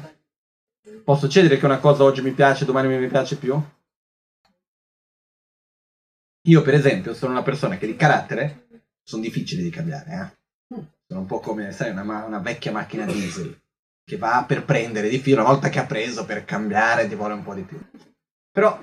Può 1.06 1.18
succedere 1.18 1.58
che 1.58 1.64
una 1.64 1.80
cosa 1.80 2.04
oggi 2.04 2.22
mi 2.22 2.34
piace, 2.34 2.66
domani 2.66 2.90
non 2.90 3.00
mi 3.00 3.08
piace 3.08 3.38
più? 3.38 3.58
Io, 6.48 6.62
per 6.62 6.74
esempio, 6.74 7.14
sono 7.14 7.32
una 7.32 7.44
persona 7.44 7.78
che 7.78 7.86
di 7.86 7.96
carattere 7.96 8.68
sono 9.02 9.22
difficili 9.22 9.64
di 9.64 9.70
cambiare, 9.70 10.12
eh? 10.12 10.78
Sono 11.08 11.22
un 11.22 11.26
po' 11.26 11.40
come, 11.40 11.72
sai, 11.72 11.92
una, 11.92 12.26
una 12.26 12.40
vecchia 12.40 12.74
macchina 12.74 13.06
diesel 13.06 13.58
che 14.04 14.18
va 14.18 14.44
per 14.46 14.66
prendere 14.66 15.08
di 15.08 15.20
più, 15.20 15.34
una 15.34 15.44
volta 15.44 15.70
che 15.70 15.80
ha 15.80 15.86
preso 15.86 16.26
per 16.26 16.44
cambiare 16.44 17.08
ti 17.08 17.16
vuole 17.16 17.36
un 17.36 17.44
po' 17.44 17.54
di 17.54 17.62
più. 17.62 17.80
Però 18.52 18.78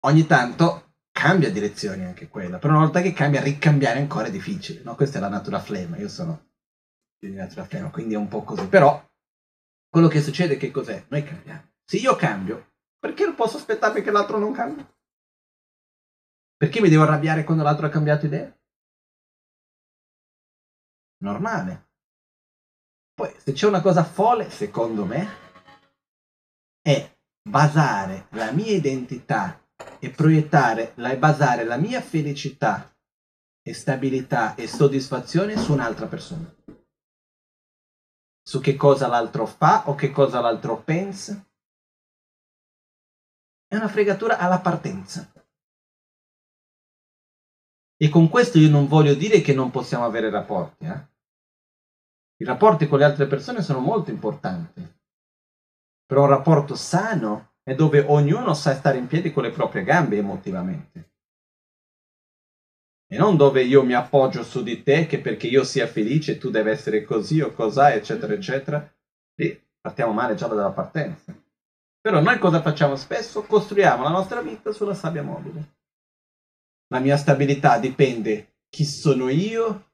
ogni 0.00 0.26
tanto 0.26 0.85
cambia 1.26 1.50
direzioni 1.50 2.04
anche 2.04 2.28
quella, 2.28 2.58
però 2.58 2.74
una 2.74 2.84
volta 2.84 3.00
che 3.00 3.12
cambia, 3.12 3.42
ricambiare 3.42 3.98
ancora 3.98 4.28
è 4.28 4.30
difficile, 4.30 4.82
no? 4.84 4.94
Questa 4.94 5.18
è 5.18 5.20
la 5.20 5.28
natura 5.28 5.58
flemma, 5.58 5.96
io 5.96 6.08
sono 6.08 6.50
di 7.18 7.32
natura 7.32 7.64
flemma, 7.64 7.90
quindi 7.90 8.14
è 8.14 8.16
un 8.16 8.28
po' 8.28 8.44
così, 8.44 8.68
però 8.68 9.04
quello 9.88 10.06
che 10.06 10.22
succede 10.22 10.56
che 10.56 10.70
cos'è? 10.70 11.04
Noi 11.08 11.24
cambiamo. 11.24 11.72
Se 11.84 11.96
io 11.96 12.14
cambio, 12.14 12.74
perché 12.96 13.24
non 13.24 13.34
posso 13.34 13.56
aspettarmi 13.56 14.02
che 14.02 14.12
l'altro 14.12 14.38
non 14.38 14.52
cambi? 14.52 14.86
Perché 16.56 16.80
mi 16.80 16.88
devo 16.88 17.02
arrabbiare 17.02 17.42
quando 17.42 17.64
l'altro 17.64 17.86
ha 17.86 17.90
cambiato 17.90 18.26
idea? 18.26 18.56
Normale. 21.24 21.88
Poi, 23.14 23.34
se 23.36 23.50
c'è 23.50 23.66
una 23.66 23.80
cosa 23.80 24.04
folle, 24.04 24.48
secondo 24.48 25.04
me, 25.04 25.26
è 26.82 27.18
basare 27.42 28.28
la 28.30 28.52
mia 28.52 28.76
identità 28.76 29.60
e 30.06 30.10
proiettare 30.10 30.94
e 30.94 31.18
basare 31.18 31.64
la 31.64 31.76
mia 31.76 32.00
felicità 32.00 32.94
e 33.60 33.74
stabilità 33.74 34.54
e 34.54 34.68
soddisfazione 34.68 35.56
su 35.56 35.72
un'altra 35.72 36.06
persona. 36.06 36.48
Su 38.40 38.60
che 38.60 38.76
cosa 38.76 39.08
l'altro 39.08 39.46
fa 39.46 39.88
o 39.88 39.96
che 39.96 40.12
cosa 40.12 40.40
l'altro 40.40 40.80
pensa. 40.80 41.44
È 43.66 43.74
una 43.74 43.88
fregatura 43.88 44.38
alla 44.38 44.60
partenza. 44.60 45.28
E 47.96 48.08
con 48.08 48.28
questo 48.28 48.58
io 48.58 48.70
non 48.70 48.86
voglio 48.86 49.14
dire 49.14 49.40
che 49.40 49.54
non 49.54 49.72
possiamo 49.72 50.04
avere 50.04 50.30
rapporti. 50.30 50.84
Eh? 50.84 51.06
I 52.36 52.44
rapporti 52.44 52.86
con 52.86 53.00
le 53.00 53.06
altre 53.06 53.26
persone 53.26 53.60
sono 53.60 53.80
molto 53.80 54.12
importanti. 54.12 54.86
Però 56.04 56.22
un 56.22 56.28
rapporto 56.28 56.76
sano 56.76 57.54
è 57.66 57.74
dove 57.74 57.98
ognuno 58.06 58.54
sa 58.54 58.76
stare 58.76 58.96
in 58.96 59.08
piedi 59.08 59.32
con 59.32 59.42
le 59.42 59.50
proprie 59.50 59.82
gambe 59.82 60.16
emotivamente. 60.16 61.10
E 63.08 63.16
non 63.16 63.36
dove 63.36 63.62
io 63.64 63.82
mi 63.82 63.92
appoggio 63.92 64.44
su 64.44 64.62
di 64.62 64.84
te 64.84 65.06
che 65.06 65.18
perché 65.18 65.48
io 65.48 65.64
sia 65.64 65.88
felice 65.88 66.38
tu 66.38 66.50
devi 66.50 66.70
essere 66.70 67.02
così 67.02 67.40
o 67.40 67.52
cos'ha, 67.52 67.92
eccetera, 67.92 68.32
eccetera. 68.34 68.88
Lì 69.34 69.60
partiamo 69.80 70.12
male 70.12 70.36
già 70.36 70.46
dalla 70.46 70.70
partenza. 70.70 71.34
Però 72.00 72.20
noi 72.20 72.38
cosa 72.38 72.62
facciamo 72.62 72.94
spesso? 72.94 73.42
Costruiamo 73.42 74.04
la 74.04 74.10
nostra 74.10 74.40
vita 74.42 74.70
sulla 74.70 74.94
sabbia 74.94 75.24
mobile. 75.24 75.74
La 76.86 77.00
mia 77.00 77.16
stabilità 77.16 77.80
dipende 77.80 78.58
chi 78.68 78.84
sono 78.84 79.28
io, 79.28 79.90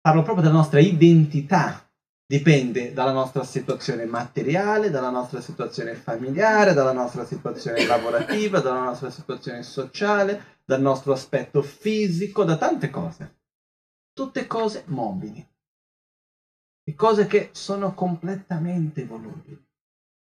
parlo 0.00 0.22
proprio 0.22 0.44
della 0.44 0.56
nostra 0.56 0.78
identità 0.78 1.85
dipende 2.26 2.92
dalla 2.92 3.12
nostra 3.12 3.44
situazione 3.44 4.04
materiale, 4.04 4.90
dalla 4.90 5.10
nostra 5.10 5.40
situazione 5.40 5.94
familiare, 5.94 6.74
dalla 6.74 6.92
nostra 6.92 7.24
situazione 7.24 7.86
lavorativa, 7.86 8.60
dalla 8.60 8.82
nostra 8.82 9.10
situazione 9.10 9.62
sociale, 9.62 10.60
dal 10.64 10.80
nostro 10.80 11.12
aspetto 11.12 11.62
fisico, 11.62 12.42
da 12.42 12.56
tante 12.56 12.90
cose. 12.90 13.38
Tutte 14.12 14.46
cose 14.48 14.82
mobili. 14.86 15.46
E 16.88 16.94
cose 16.94 17.26
che 17.26 17.50
sono 17.52 17.94
completamente 17.94 19.04
volubili. 19.04 19.64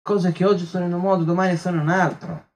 Cose 0.03 0.33
che 0.33 0.45
oggi 0.45 0.67
sono 0.67 0.85
in 0.85 0.93
un 0.93 1.01
modo, 1.01 1.25
domani 1.25 1.57
sono 1.57 1.77
in 1.77 1.83
un 1.83 1.89
altro. 1.89 2.47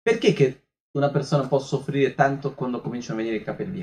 Perché 0.00 0.32
che 0.32 0.68
una 0.96 1.10
persona 1.10 1.48
può 1.48 1.58
soffrire 1.58 2.14
tanto 2.14 2.54
quando 2.54 2.80
cominciano 2.80 3.18
a 3.18 3.22
venire 3.22 3.40
i 3.40 3.44
capelli? 3.44 3.80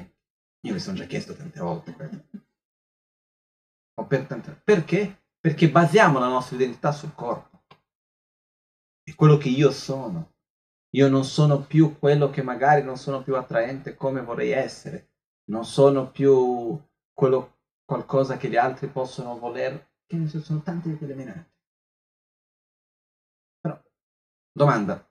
Io 0.65 0.73
mi 0.73 0.79
sono 0.79 0.95
già 0.95 1.05
chiesto 1.05 1.35
tante 1.35 1.59
volte 1.59 1.91
questo 1.91 2.23
per 4.07 4.25
tante... 4.25 4.59
Perché? 4.63 5.25
Perché 5.39 5.69
basiamo 5.69 6.19
la 6.19 6.27
nostra 6.27 6.55
identità 6.55 6.91
sul 6.91 7.13
corpo. 7.13 7.63
È 9.03 9.13
quello 9.15 9.37
che 9.37 9.49
io 9.49 9.71
sono. 9.71 10.35
Io 10.95 11.09
non 11.09 11.23
sono 11.23 11.61
più 11.61 11.97
quello 11.97 12.29
che 12.29 12.41
magari 12.41 12.83
non 12.83 12.97
sono 12.97 13.21
più 13.23 13.35
attraente 13.35 13.95
come 13.95 14.21
vorrei 14.21 14.51
essere. 14.51 15.09
Non 15.45 15.65
sono 15.65 16.09
più 16.09 16.79
quello 17.13 17.57
qualcosa 17.83 18.37
che 18.37 18.49
gli 18.49 18.55
altri 18.55 18.87
possono 18.87 19.37
voler. 19.37 19.91
Che 20.05 20.15
ne 20.15 20.27
sono 20.27 20.61
tanti 20.61 20.95
di 20.97 21.13
menate. 21.13 21.51
Però, 23.59 23.81
domanda. 24.51 25.07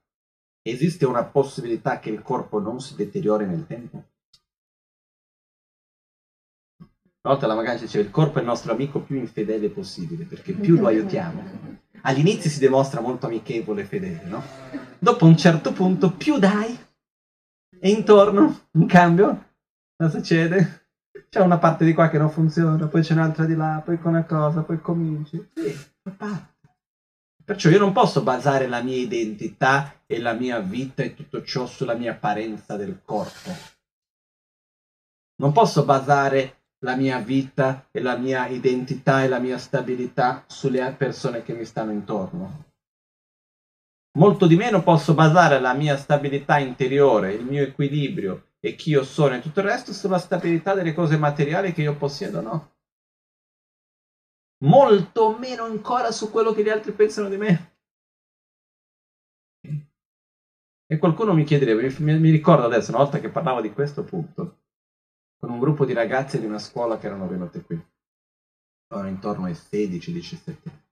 Esiste 0.64 1.04
una 1.04 1.24
possibilità 1.24 1.98
che 1.98 2.10
il 2.10 2.22
corpo 2.22 2.60
non 2.60 2.80
si 2.80 2.94
deteriori 2.94 3.44
nel 3.46 3.66
tempo? 3.66 4.11
Una 7.24 7.34
volta 7.34 7.46
la 7.46 7.54
magari 7.54 7.78
diceva 7.78 8.02
il 8.02 8.10
corpo 8.10 8.38
è 8.38 8.40
il 8.40 8.48
nostro 8.48 8.72
amico 8.72 8.98
più 8.98 9.16
infedele 9.16 9.70
possibile, 9.70 10.24
perché 10.24 10.54
più 10.54 10.76
lo 10.76 10.88
aiutiamo. 10.88 11.80
All'inizio 12.00 12.50
si 12.50 12.58
dimostra 12.58 13.00
molto 13.00 13.26
amichevole 13.26 13.82
e 13.82 13.84
fedele, 13.84 14.24
no? 14.24 14.42
Dopo 14.98 15.24
un 15.26 15.36
certo 15.36 15.72
punto 15.72 16.10
più 16.10 16.38
dai 16.38 16.76
e 17.78 17.90
intorno, 17.90 18.66
in 18.72 18.86
cambio, 18.86 19.50
cosa 19.96 20.18
succede? 20.18 20.88
C'è 21.28 21.40
una 21.40 21.58
parte 21.58 21.84
di 21.84 21.94
qua 21.94 22.08
che 22.08 22.18
non 22.18 22.28
funziona, 22.28 22.88
poi 22.88 23.02
c'è 23.02 23.12
un'altra 23.12 23.44
di 23.44 23.54
là, 23.54 23.80
poi 23.84 24.00
con 24.00 24.14
una 24.14 24.24
cosa, 24.24 24.62
poi 24.62 24.80
cominci. 24.80 25.48
Sì, 25.54 25.78
Perciò 27.44 27.70
io 27.70 27.78
non 27.78 27.92
posso 27.92 28.22
basare 28.22 28.66
la 28.66 28.82
mia 28.82 28.96
identità 28.96 30.02
e 30.06 30.18
la 30.18 30.32
mia 30.32 30.58
vita 30.58 31.04
e 31.04 31.14
tutto 31.14 31.44
ciò 31.44 31.66
sulla 31.66 31.94
mia 31.94 32.12
apparenza 32.12 32.76
del 32.76 33.00
corpo. 33.04 33.50
Non 35.36 35.52
posso 35.52 35.84
basare 35.84 36.61
la 36.84 36.96
mia 36.96 37.18
vita 37.18 37.88
e 37.90 38.00
la 38.00 38.16
mia 38.16 38.46
identità 38.48 39.22
e 39.22 39.28
la 39.28 39.38
mia 39.38 39.58
stabilità 39.58 40.44
sulle 40.46 40.94
persone 40.96 41.42
che 41.42 41.54
mi 41.54 41.64
stanno 41.64 41.92
intorno. 41.92 42.70
Molto 44.18 44.46
di 44.46 44.56
meno 44.56 44.82
posso 44.82 45.14
basare 45.14 45.58
la 45.60 45.74
mia 45.74 45.96
stabilità 45.96 46.58
interiore, 46.58 47.32
il 47.32 47.44
mio 47.44 47.62
equilibrio 47.62 48.48
e 48.60 48.74
chi 48.74 48.90
io 48.90 49.04
sono 49.04 49.34
e 49.34 49.40
tutto 49.40 49.60
il 49.60 49.66
resto 49.66 49.92
sulla 49.92 50.18
stabilità 50.18 50.74
delle 50.74 50.92
cose 50.92 51.16
materiali 51.16 51.72
che 51.72 51.82
io 51.82 51.96
possiedo, 51.96 52.40
no? 52.40 52.72
Molto 54.64 55.36
meno 55.38 55.64
ancora 55.64 56.10
su 56.10 56.30
quello 56.30 56.52
che 56.52 56.62
gli 56.62 56.68
altri 56.68 56.92
pensano 56.92 57.28
di 57.28 57.36
me. 57.36 57.70
E 60.86 60.98
qualcuno 60.98 61.32
mi 61.32 61.44
chiedeva, 61.44 61.80
mi, 61.80 62.18
mi 62.18 62.30
ricordo 62.30 62.66
adesso, 62.66 62.90
una 62.90 63.02
volta 63.02 63.18
che 63.18 63.30
parlavo 63.30 63.62
di 63.62 63.72
questo 63.72 64.04
punto, 64.04 64.61
con 65.42 65.50
un 65.50 65.58
gruppo 65.58 65.84
di 65.84 65.92
ragazze 65.92 66.38
di 66.38 66.46
una 66.46 66.60
scuola 66.60 66.98
che 66.98 67.06
erano 67.06 67.26
venute 67.26 67.62
qui. 67.62 67.76
Erano 68.86 69.08
intorno 69.08 69.46
ai 69.46 69.54
16-17 69.54 70.56
anni. 70.68 70.84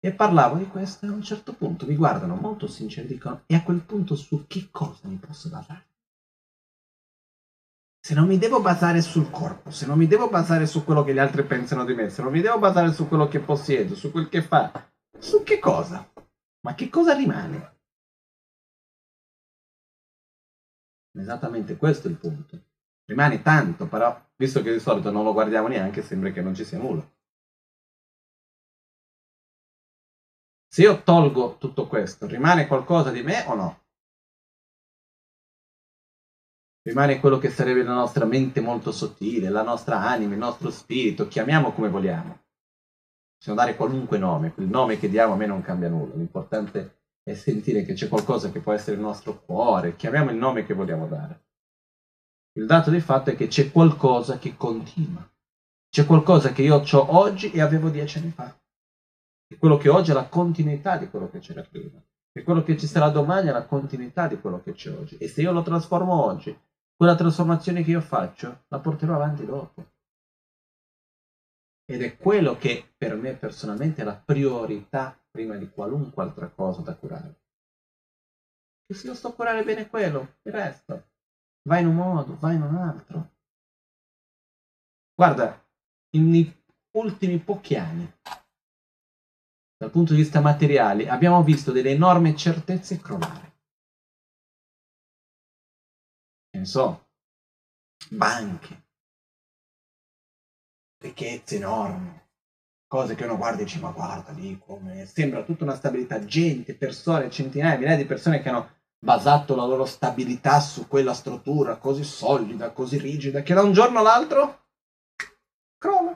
E 0.00 0.12
parlavo 0.12 0.56
di 0.56 0.66
questo 0.66 1.06
e 1.06 1.08
a 1.08 1.12
un 1.12 1.22
certo 1.22 1.54
punto 1.54 1.86
mi 1.86 1.94
guardano 1.94 2.34
molto 2.34 2.66
sinceri 2.66 3.06
e 3.06 3.10
dicono 3.10 3.42
e 3.46 3.54
a 3.54 3.62
quel 3.62 3.82
punto 3.82 4.16
su 4.16 4.46
che 4.48 4.70
cosa 4.72 5.06
mi 5.06 5.18
posso 5.18 5.50
basare? 5.50 5.86
Se 8.00 8.14
non 8.14 8.26
mi 8.26 8.38
devo 8.38 8.60
basare 8.60 9.02
sul 9.02 9.30
corpo, 9.30 9.70
se 9.70 9.86
non 9.86 9.98
mi 9.98 10.08
devo 10.08 10.28
basare 10.28 10.66
su 10.66 10.82
quello 10.82 11.04
che 11.04 11.12
gli 11.12 11.18
altri 11.18 11.44
pensano 11.44 11.84
di 11.84 11.94
me, 11.94 12.08
se 12.10 12.22
non 12.22 12.32
mi 12.32 12.40
devo 12.40 12.58
basare 12.58 12.92
su 12.92 13.06
quello 13.06 13.28
che 13.28 13.38
possiedo, 13.38 13.94
su 13.94 14.10
quel 14.10 14.28
che 14.28 14.42
fa, 14.42 14.90
su 15.16 15.44
che 15.44 15.60
cosa? 15.60 16.10
Ma 16.62 16.74
che 16.74 16.88
cosa 16.88 17.14
rimane? 17.14 17.78
Esattamente 21.12 21.76
questo 21.76 22.08
è 22.08 22.10
il 22.10 22.16
punto. 22.16 22.69
Rimane 23.10 23.42
tanto, 23.42 23.88
però, 23.88 24.24
visto 24.36 24.62
che 24.62 24.72
di 24.72 24.78
solito 24.78 25.10
non 25.10 25.24
lo 25.24 25.32
guardiamo 25.32 25.66
neanche, 25.66 26.00
sembra 26.00 26.30
che 26.30 26.42
non 26.42 26.54
ci 26.54 26.64
sia 26.64 26.78
nulla. 26.78 27.04
Se 30.68 30.82
io 30.82 31.02
tolgo 31.02 31.56
tutto 31.58 31.88
questo, 31.88 32.28
rimane 32.28 32.68
qualcosa 32.68 33.10
di 33.10 33.24
me 33.24 33.44
o 33.48 33.54
no? 33.54 33.80
Rimane 36.82 37.18
quello 37.18 37.38
che 37.38 37.50
sarebbe 37.50 37.82
la 37.82 37.94
nostra 37.94 38.24
mente 38.26 38.60
molto 38.60 38.92
sottile, 38.92 39.48
la 39.48 39.64
nostra 39.64 40.00
anima, 40.06 40.34
il 40.34 40.38
nostro 40.38 40.70
spirito, 40.70 41.26
chiamiamo 41.26 41.72
come 41.72 41.88
vogliamo. 41.88 42.44
Possiamo 43.36 43.58
dare 43.58 43.74
qualunque 43.74 44.18
nome, 44.18 44.54
quel 44.54 44.68
nome 44.68 45.00
che 45.00 45.08
diamo 45.08 45.32
a 45.32 45.36
me 45.36 45.46
non 45.46 45.62
cambia 45.62 45.88
nulla, 45.88 46.14
l'importante 46.14 47.00
è 47.24 47.34
sentire 47.34 47.82
che 47.82 47.94
c'è 47.94 48.06
qualcosa 48.06 48.52
che 48.52 48.60
può 48.60 48.72
essere 48.72 48.94
il 48.94 49.02
nostro 49.02 49.42
cuore, 49.42 49.96
chiamiamo 49.96 50.30
il 50.30 50.36
nome 50.36 50.64
che 50.64 50.74
vogliamo 50.74 51.08
dare. 51.08 51.48
Il 52.54 52.66
dato 52.66 52.90
di 52.90 53.00
fatto 53.00 53.30
è 53.30 53.36
che 53.36 53.46
c'è 53.46 53.70
qualcosa 53.70 54.38
che 54.38 54.56
continua. 54.56 55.28
C'è 55.88 56.04
qualcosa 56.04 56.50
che 56.52 56.62
io 56.62 56.76
ho 56.76 57.16
oggi 57.16 57.52
e 57.52 57.60
avevo 57.60 57.90
dieci 57.90 58.18
anni 58.18 58.30
fa. 58.30 58.56
E 59.46 59.56
quello 59.56 59.76
che 59.76 59.88
oggi 59.88 60.10
è 60.10 60.14
la 60.14 60.28
continuità 60.28 60.96
di 60.96 61.08
quello 61.08 61.30
che 61.30 61.38
c'era 61.38 61.62
prima. 61.62 62.02
E 62.32 62.42
quello 62.42 62.62
che 62.62 62.76
ci 62.76 62.86
sarà 62.86 63.08
domani 63.08 63.48
è 63.48 63.52
la 63.52 63.66
continuità 63.66 64.26
di 64.26 64.40
quello 64.40 64.60
che 64.62 64.72
c'è 64.72 64.90
oggi. 64.90 65.16
E 65.18 65.28
se 65.28 65.42
io 65.42 65.52
lo 65.52 65.62
trasformo 65.62 66.24
oggi, 66.24 66.56
quella 66.96 67.14
trasformazione 67.14 67.84
che 67.84 67.90
io 67.90 68.00
faccio, 68.00 68.64
la 68.68 68.78
porterò 68.78 69.14
avanti 69.14 69.44
dopo. 69.44 69.86
Ed 71.84 72.02
è 72.02 72.16
quello 72.16 72.56
che 72.56 72.92
per 72.96 73.14
me 73.16 73.34
personalmente 73.34 74.02
è 74.02 74.04
la 74.04 74.14
priorità 74.16 75.16
prima 75.30 75.56
di 75.56 75.68
qualunque 75.70 76.22
altra 76.22 76.48
cosa 76.48 76.82
da 76.82 76.94
curare. 76.94 77.40
E 78.86 78.94
se 78.94 79.06
io 79.06 79.14
sto 79.14 79.28
a 79.28 79.34
curare 79.34 79.62
bene 79.64 79.88
quello, 79.88 80.36
il 80.42 80.52
resto 80.52 81.09
va 81.68 81.78
in 81.78 81.86
un 81.86 81.94
modo, 81.94 82.36
va 82.38 82.52
in 82.52 82.62
un 82.62 82.76
altro. 82.76 83.30
Guarda, 85.14 85.62
negli 86.12 86.52
ultimi 86.92 87.38
pochi 87.38 87.76
anni, 87.76 88.10
dal 89.76 89.90
punto 89.90 90.12
di 90.12 90.20
vista 90.20 90.40
materiale, 90.40 91.08
abbiamo 91.08 91.42
visto 91.42 91.72
delle 91.72 91.90
enormi 91.90 92.36
certezze 92.36 93.00
crollare. 93.00 93.48
Che 96.50 96.64
so, 96.64 97.08
banche, 98.10 98.88
ricchezze 101.02 101.56
enormi, 101.56 102.20
cose 102.86 103.14
che 103.14 103.24
uno 103.24 103.36
guarda 103.36 103.60
e 103.60 103.64
dice 103.64 103.78
ma 103.78 103.90
guarda 103.92 104.32
lì 104.32 104.58
come 104.58 105.06
sembra 105.06 105.44
tutta 105.44 105.64
una 105.64 105.76
stabilità, 105.76 106.24
gente, 106.24 106.74
persone, 106.74 107.30
centinaia, 107.30 107.78
migliaia 107.78 107.96
di 107.96 108.04
persone 108.04 108.40
che 108.42 108.48
hanno 108.48 108.79
basato 109.00 109.56
la 109.56 109.64
loro 109.64 109.86
stabilità 109.86 110.60
su 110.60 110.86
quella 110.86 111.14
struttura 111.14 111.78
così 111.78 112.04
solida, 112.04 112.70
così 112.72 112.98
rigida, 112.98 113.42
che 113.42 113.54
da 113.54 113.62
un 113.62 113.72
giorno 113.72 113.98
all'altro 113.98 114.68
crolla. 115.78 116.14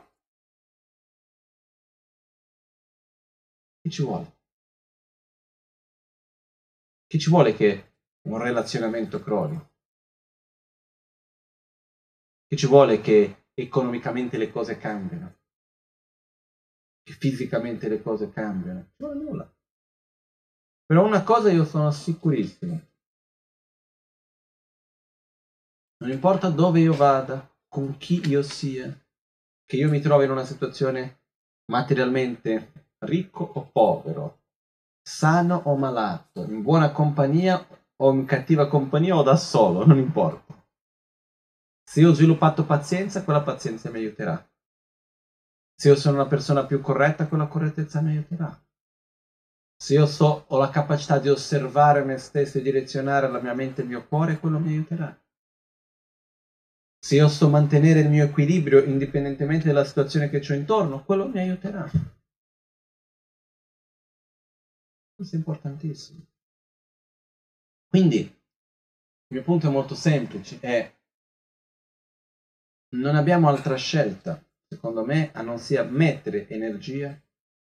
Che 3.80 3.90
ci 3.90 4.02
vuole? 4.02 4.36
Che 7.06 7.18
ci 7.18 7.30
vuole 7.30 7.54
che 7.54 7.92
un 8.28 8.38
relazionamento 8.38 9.20
crolli? 9.20 9.58
Che 12.46 12.56
ci 12.56 12.66
vuole 12.66 13.00
che 13.00 13.46
economicamente 13.54 14.36
le 14.36 14.50
cose 14.50 14.76
cambiano? 14.76 15.38
Che 17.02 17.12
fisicamente 17.12 17.88
le 17.88 18.02
cose 18.02 18.30
cambiano? 18.30 18.92
Non 18.96 19.10
è 19.10 19.14
nulla. 19.14 19.53
Però 20.86 21.04
una 21.04 21.22
cosa 21.22 21.50
io 21.50 21.64
sono 21.64 21.90
sicurissimo. 21.90 22.80
Non 26.02 26.10
importa 26.10 26.50
dove 26.50 26.80
io 26.80 26.94
vada, 26.94 27.48
con 27.68 27.96
chi 27.96 28.28
io 28.28 28.42
sia, 28.42 28.92
che 29.64 29.76
io 29.76 29.88
mi 29.88 30.00
trovi 30.00 30.24
in 30.24 30.30
una 30.30 30.44
situazione 30.44 31.22
materialmente 31.70 32.88
ricco 33.04 33.44
o 33.44 33.70
povero, 33.72 34.42
sano 35.02 35.62
o 35.64 35.76
malato, 35.76 36.42
in 36.44 36.62
buona 36.62 36.92
compagnia 36.92 37.66
o 37.96 38.12
in 38.12 38.26
cattiva 38.26 38.68
compagnia 38.68 39.16
o 39.16 39.22
da 39.22 39.36
solo, 39.36 39.86
non 39.86 39.98
importa. 39.98 40.54
Se 41.86 42.00
io 42.00 42.10
ho 42.10 42.14
sviluppato 42.14 42.64
pazienza, 42.64 43.24
quella 43.24 43.42
pazienza 43.42 43.90
mi 43.90 43.98
aiuterà. 43.98 44.46
Se 45.76 45.88
io 45.88 45.96
sono 45.96 46.20
una 46.20 46.28
persona 46.28 46.64
più 46.64 46.80
corretta, 46.80 47.26
quella 47.26 47.46
correttezza 47.46 48.00
mi 48.00 48.10
aiuterà. 48.10 48.63
Se 49.84 49.92
io 49.92 50.06
so, 50.06 50.46
ho 50.48 50.56
la 50.56 50.70
capacità 50.70 51.18
di 51.18 51.28
osservare 51.28 52.02
me 52.02 52.16
stesso 52.16 52.56
e 52.56 52.62
direzionare 52.62 53.28
la 53.28 53.38
mia 53.38 53.52
mente 53.52 53.82
e 53.82 53.84
il 53.84 53.90
mio 53.90 54.06
cuore, 54.08 54.38
quello 54.38 54.58
mi 54.58 54.70
aiuterà. 54.70 55.14
Se 56.98 57.16
io 57.16 57.28
so 57.28 57.50
mantenere 57.50 58.00
il 58.00 58.08
mio 58.08 58.24
equilibrio 58.24 58.82
indipendentemente 58.82 59.66
dalla 59.66 59.84
situazione 59.84 60.30
che 60.30 60.38
ho 60.38 60.54
intorno, 60.54 61.04
quello 61.04 61.28
mi 61.28 61.38
aiuterà. 61.38 61.86
Questo 65.14 65.34
è 65.34 65.38
importantissimo. 65.38 66.24
Quindi, 67.86 68.20
il 68.20 68.32
mio 69.28 69.42
punto 69.42 69.66
è 69.66 69.70
molto 69.70 69.94
semplice, 69.94 70.60
è 70.60 70.96
non 72.96 73.16
abbiamo 73.16 73.48
altra 73.48 73.76
scelta, 73.76 74.42
secondo 74.66 75.04
me, 75.04 75.30
a 75.32 75.42
non 75.42 75.58
sia 75.58 75.82
mettere 75.82 76.48
energia 76.48 77.14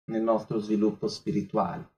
nel 0.05 0.21
nostro 0.21 0.57
sviluppo 0.59 1.09
spirituale. 1.09 1.91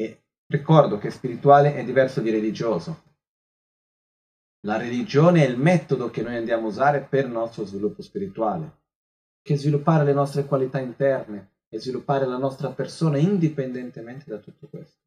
E 0.00 0.22
ricordo 0.46 0.96
che 0.96 1.10
spirituale 1.10 1.74
è 1.74 1.84
diverso 1.84 2.22
di 2.22 2.30
religioso. 2.30 3.08
La 4.60 4.78
religione 4.78 5.44
è 5.44 5.48
il 5.48 5.58
metodo 5.58 6.08
che 6.08 6.22
noi 6.22 6.36
andiamo 6.36 6.66
a 6.66 6.70
usare 6.70 7.02
per 7.02 7.26
il 7.26 7.30
nostro 7.30 7.66
sviluppo 7.66 8.00
spirituale, 8.00 8.78
che 9.42 9.54
è 9.54 9.56
sviluppare 9.58 10.04
le 10.04 10.14
nostre 10.14 10.46
qualità 10.46 10.78
interne 10.78 11.56
e 11.68 11.78
sviluppare 11.78 12.24
la 12.24 12.38
nostra 12.38 12.70
persona 12.70 13.18
indipendentemente 13.18 14.24
da 14.30 14.38
tutto 14.38 14.68
questo. 14.68 14.98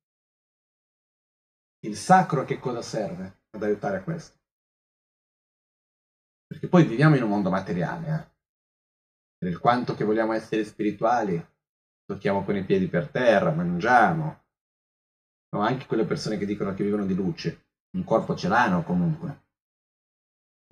Il 1.86 1.96
sacro 1.96 2.46
che 2.46 2.60
cosa 2.60 2.84
serve 2.84 3.42
ad 3.50 3.64
aiutare 3.64 3.98
a 3.98 4.04
questo? 4.04 4.38
Perché 6.46 6.68
poi 6.68 6.86
viviamo 6.86 7.16
in 7.16 7.24
un 7.24 7.30
mondo 7.30 7.50
materiale, 7.50 8.08
eh? 8.08 8.32
per 9.40 9.60
quanto 9.60 9.96
che 9.96 10.04
vogliamo 10.04 10.34
essere 10.34 10.64
spirituali, 10.64 11.44
tocchiamo 12.06 12.44
con 12.44 12.56
i 12.56 12.64
piedi 12.64 12.88
per 12.88 13.10
terra, 13.10 13.52
mangiamo, 13.52 14.43
no, 15.54 15.62
anche 15.62 15.86
quelle 15.86 16.04
persone 16.04 16.38
che 16.38 16.46
dicono 16.46 16.74
che 16.74 16.84
vivono 16.84 17.06
di 17.06 17.14
luce, 17.14 17.66
un 17.96 18.04
corpo 18.04 18.36
ce 18.36 18.48
l'hanno 18.48 18.84
comunque. 18.84 19.42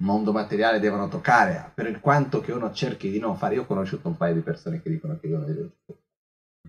Il 0.01 0.07
mondo 0.07 0.31
materiale 0.31 0.79
devono 0.79 1.07
toccare, 1.07 1.71
per 1.75 1.99
quanto 1.99 2.41
che 2.41 2.51
uno 2.51 2.73
cerchi 2.73 3.11
di 3.11 3.19
non 3.19 3.37
fare. 3.37 3.55
Io 3.55 3.61
ho 3.61 3.65
conosciuto 3.65 4.07
un 4.07 4.17
paio 4.17 4.33
di 4.33 4.41
persone 4.41 4.81
che 4.81 4.89
dicono 4.89 5.19
che 5.19 5.27
vivono 5.27 5.45
di 5.45 5.53
luce. 5.53 6.01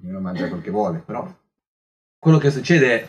Ognuno 0.02 0.20
mangia 0.20 0.48
quel 0.48 0.60
che 0.60 0.70
vuole, 0.70 0.98
però 0.98 1.26
quello 2.18 2.38
che 2.38 2.50
succede 2.50 3.00
è 3.00 3.08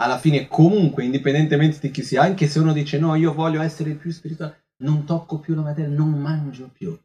alla 0.00 0.18
fine 0.18 0.46
comunque, 0.46 1.04
indipendentemente 1.04 1.78
di 1.80 1.90
chi 1.90 2.02
sia, 2.02 2.22
anche 2.22 2.46
se 2.46 2.58
uno 2.58 2.72
dice 2.72 2.98
no, 2.98 3.14
io 3.14 3.32
voglio 3.32 3.62
essere 3.62 3.94
più 3.94 4.10
spirituale, 4.10 4.66
non 4.82 5.04
tocco 5.04 5.38
più 5.38 5.54
la 5.54 5.62
materia, 5.62 5.88
non 5.88 6.10
mangio 6.20 6.68
più. 6.68 6.96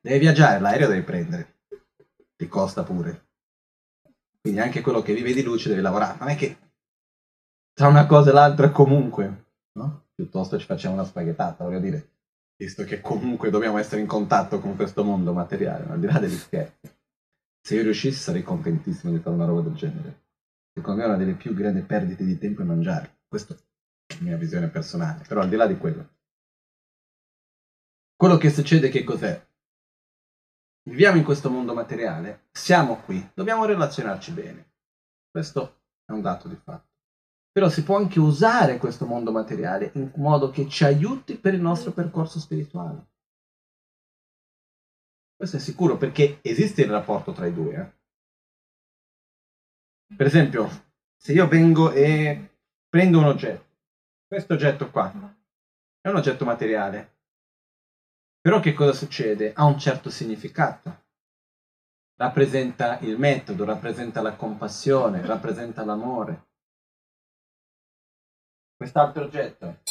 Devi 0.00 0.18
viaggiare, 0.18 0.60
l'aereo 0.60 0.88
devi 0.88 1.02
prendere. 1.02 1.58
Ti 2.36 2.48
costa 2.48 2.82
pure. 2.82 3.25
Quindi 4.46 4.62
anche 4.62 4.80
quello 4.80 5.02
che 5.02 5.12
vive 5.12 5.32
di 5.32 5.42
luce 5.42 5.68
deve 5.68 5.80
lavorare. 5.80 6.18
Non 6.20 6.28
è 6.28 6.36
che 6.36 6.56
tra 7.72 7.88
una 7.88 8.06
cosa 8.06 8.30
e 8.30 8.32
l'altra 8.32 8.70
comunque, 8.70 9.46
no? 9.72 10.04
Piuttosto 10.14 10.56
ci 10.56 10.66
facciamo 10.66 10.94
una 10.94 11.04
spaghettata, 11.04 11.64
voglio 11.64 11.80
dire. 11.80 12.10
Visto 12.54 12.84
che 12.84 13.00
comunque 13.00 13.50
dobbiamo 13.50 13.78
essere 13.78 14.02
in 14.02 14.06
contatto 14.06 14.60
con 14.60 14.76
questo 14.76 15.02
mondo 15.02 15.32
materiale, 15.32 15.90
al 15.90 15.98
di 15.98 16.06
là 16.06 16.20
degli 16.20 16.36
scherzi. 16.36 16.88
Se 17.60 17.74
io 17.74 17.82
riuscissi 17.82 18.20
sarei 18.20 18.44
contentissimo 18.44 19.12
di 19.12 19.18
fare 19.18 19.34
una 19.34 19.46
roba 19.46 19.62
del 19.62 19.74
genere. 19.74 20.22
Secondo 20.72 21.00
me 21.00 21.06
una 21.08 21.16
delle 21.16 21.34
più 21.34 21.52
grandi 21.52 21.80
perdite 21.80 22.24
di 22.24 22.38
tempo 22.38 22.62
è 22.62 22.64
mangiare. 22.64 23.22
Questa 23.26 23.52
è 23.52 23.58
la 24.14 24.16
mia 24.20 24.36
visione 24.36 24.68
personale. 24.68 25.24
Però 25.26 25.40
al 25.40 25.48
di 25.48 25.56
là 25.56 25.66
di 25.66 25.76
quello. 25.76 26.08
Quello 28.14 28.36
che 28.36 28.50
succede 28.50 28.90
che 28.90 29.02
cos'è? 29.02 29.45
Viviamo 30.88 31.16
in 31.16 31.24
questo 31.24 31.50
mondo 31.50 31.74
materiale, 31.74 32.46
siamo 32.52 33.00
qui, 33.00 33.30
dobbiamo 33.34 33.64
relazionarci 33.64 34.30
bene. 34.30 34.70
Questo 35.28 35.80
è 36.04 36.12
un 36.12 36.20
dato 36.20 36.46
di 36.46 36.54
fatto. 36.54 36.86
Però 37.50 37.68
si 37.68 37.82
può 37.82 37.96
anche 37.96 38.20
usare 38.20 38.78
questo 38.78 39.04
mondo 39.04 39.32
materiale 39.32 39.90
in 39.94 40.12
modo 40.14 40.50
che 40.50 40.68
ci 40.68 40.84
aiuti 40.84 41.38
per 41.38 41.54
il 41.54 41.60
nostro 41.60 41.90
percorso 41.90 42.38
spirituale. 42.38 43.04
Questo 45.34 45.56
è 45.56 45.60
sicuro 45.60 45.96
perché 45.96 46.38
esiste 46.42 46.82
il 46.82 46.90
rapporto 46.90 47.32
tra 47.32 47.46
i 47.46 47.52
due. 47.52 47.74
Eh? 47.74 47.92
Per 50.14 50.26
esempio, 50.26 50.68
se 51.16 51.32
io 51.32 51.48
vengo 51.48 51.90
e 51.90 52.58
prendo 52.88 53.18
un 53.18 53.24
oggetto, 53.24 53.64
questo 54.28 54.54
oggetto 54.54 54.88
qua 54.90 55.12
è 56.00 56.08
un 56.08 56.16
oggetto 56.16 56.44
materiale, 56.44 57.15
però 58.46 58.60
che 58.60 58.74
cosa 58.74 58.92
succede? 58.92 59.52
Ha 59.52 59.64
un 59.64 59.76
certo 59.76 60.08
significato. 60.08 61.06
Rappresenta 62.14 63.00
il 63.00 63.18
metodo, 63.18 63.64
rappresenta 63.64 64.22
la 64.22 64.36
compassione, 64.36 65.26
rappresenta 65.26 65.84
l'amore. 65.84 66.50
Quest'altro 68.76 69.24
oggetto 69.24 69.82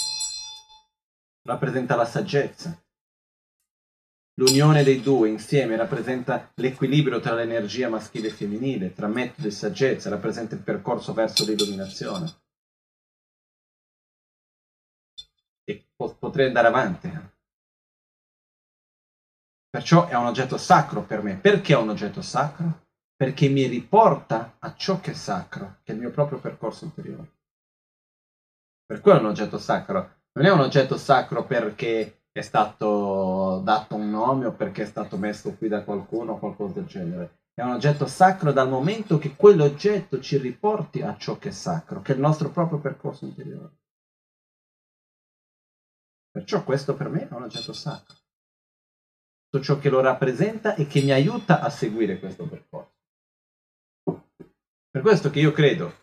rappresenta 1.41 1.97
la 1.97 2.05
saggezza. 2.05 2.81
L'unione 4.35 4.83
dei 4.83 5.01
due 5.01 5.27
insieme 5.27 5.75
rappresenta 5.75 6.49
l'equilibrio 6.55 7.19
tra 7.19 7.33
l'energia 7.33 7.89
maschile 7.89 8.29
e 8.29 8.31
femminile, 8.31 8.93
tra 8.93 9.07
metodo 9.07 9.49
e 9.49 9.51
saggezza, 9.51 10.09
rappresenta 10.09 10.55
il 10.55 10.63
percorso 10.63 11.11
verso 11.11 11.43
l'illuminazione. 11.43 12.31
E 15.65 15.89
potrei 15.97 16.47
andare 16.47 16.67
avanti. 16.67 17.33
Perciò 19.75 20.07
è 20.07 20.15
un 20.15 20.27
oggetto 20.27 20.55
sacro 20.55 21.01
per 21.01 21.21
me. 21.21 21.35
Perché 21.35 21.73
è 21.73 21.77
un 21.77 21.89
oggetto 21.89 22.21
sacro? 22.21 22.85
Perché 23.13 23.49
mi 23.49 23.65
riporta 23.65 24.55
a 24.59 24.73
ciò 24.73 25.01
che 25.01 25.11
è 25.11 25.13
sacro, 25.13 25.79
che 25.83 25.91
è 25.91 25.95
il 25.95 25.99
mio 25.99 26.11
proprio 26.11 26.39
percorso 26.39 26.85
interiore. 26.85 27.33
Per 28.85 29.01
quello 29.01 29.17
è 29.17 29.21
un 29.21 29.27
oggetto 29.27 29.57
sacro. 29.57 30.21
Non 30.31 30.45
è 30.45 30.49
un 30.49 30.61
oggetto 30.61 30.95
sacro 30.95 31.43
perché 31.43 32.21
è 32.31 32.39
stato 32.39 33.59
dato 33.65 33.95
un 33.95 34.09
nome 34.09 34.45
o 34.45 34.53
perché 34.53 34.83
è 34.83 34.85
stato 34.85 35.17
messo 35.17 35.53
qui 35.57 35.67
da 35.67 35.83
qualcuno 35.83 36.31
o 36.31 36.39
qualcosa 36.39 36.75
del 36.75 36.85
genere. 36.85 37.39
È 37.53 37.61
un 37.61 37.71
oggetto 37.71 38.07
sacro 38.07 38.53
dal 38.53 38.69
momento 38.69 39.17
che 39.17 39.35
quell'oggetto 39.35 40.21
ci 40.21 40.37
riporti 40.37 41.01
a 41.01 41.17
ciò 41.17 41.37
che 41.37 41.49
è 41.49 41.51
sacro, 41.51 42.01
che 42.01 42.13
è 42.13 42.15
il 42.15 42.21
nostro 42.21 42.49
proprio 42.49 42.79
percorso 42.79 43.25
interiore. 43.25 43.73
Perciò 46.31 46.63
questo 46.63 46.95
per 46.95 47.09
me 47.09 47.27
è 47.27 47.33
un 47.33 47.43
oggetto 47.43 47.73
sacro 47.73 48.23
tutto 49.55 49.61
ciò 49.61 49.79
che 49.79 49.89
lo 49.89 50.01
rappresenta 50.01 50.75
e 50.75 50.85
che 50.85 51.01
mi 51.01 51.11
aiuta 51.11 51.61
a 51.61 51.69
seguire 51.69 52.19
questo 52.19 52.45
percorso. 52.47 52.93
Per 54.89 55.01
questo 55.01 55.29
che 55.29 55.39
io 55.39 55.51
credo, 55.51 55.93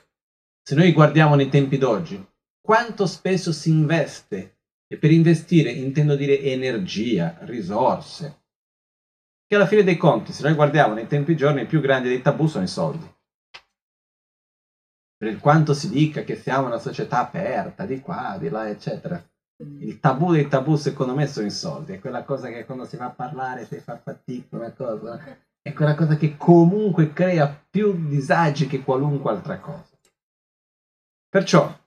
se 0.62 0.74
noi 0.74 0.92
guardiamo 0.92 1.34
nei 1.34 1.48
tempi 1.48 1.76
d'oggi, 1.78 2.24
quanto 2.60 3.06
spesso 3.06 3.52
si 3.52 3.70
investe, 3.70 4.58
e 4.86 4.98
per 4.98 5.10
investire 5.10 5.70
intendo 5.70 6.16
dire 6.16 6.40
energia, 6.40 7.38
risorse, 7.42 8.44
che 9.46 9.56
alla 9.56 9.66
fine 9.66 9.84
dei 9.84 9.96
conti, 9.96 10.32
se 10.32 10.42
noi 10.42 10.54
guardiamo 10.54 10.94
nei 10.94 11.06
tempi 11.06 11.36
giorni, 11.36 11.62
il 11.62 11.66
più 11.66 11.80
grande 11.80 12.08
dei 12.08 12.22
tabù 12.22 12.46
sono 12.46 12.64
i 12.64 12.68
soldi. 12.68 13.10
per 15.22 15.38
quanto 15.38 15.72
si 15.72 15.88
dica 15.88 16.22
che 16.22 16.34
siamo 16.34 16.66
una 16.66 16.78
società 16.78 17.20
aperta, 17.20 17.86
di 17.86 18.00
qua, 18.00 18.36
di 18.40 18.48
là, 18.48 18.68
eccetera, 18.68 19.24
il 19.78 20.00
tabù 20.00 20.32
dei 20.32 20.48
tabù 20.48 20.76
secondo 20.76 21.14
me 21.14 21.26
sono 21.26 21.46
i 21.46 21.50
soldi, 21.50 21.92
è 21.92 22.00
quella 22.00 22.24
cosa 22.24 22.48
che 22.48 22.64
quando 22.64 22.84
si 22.84 22.96
va 22.96 23.06
a 23.06 23.10
parlare 23.10 23.66
si 23.66 23.78
fa 23.78 23.96
fatica, 23.98 24.56
una 24.56 24.72
cosa, 24.72 25.20
è 25.60 25.72
quella 25.72 25.94
cosa 25.94 26.16
che 26.16 26.36
comunque 26.36 27.12
crea 27.12 27.46
più 27.70 28.08
disagi 28.08 28.66
che 28.66 28.82
qualunque 28.82 29.30
altra 29.30 29.58
cosa. 29.60 29.90
Perciò, 31.28 31.80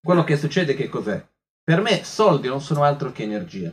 quello 0.00 0.24
che 0.24 0.36
succede 0.36 0.74
che 0.74 0.88
cos'è? 0.88 1.24
Per 1.64 1.80
me 1.80 2.04
soldi 2.04 2.48
non 2.48 2.60
sono 2.60 2.82
altro 2.82 3.12
che 3.12 3.22
energia. 3.22 3.72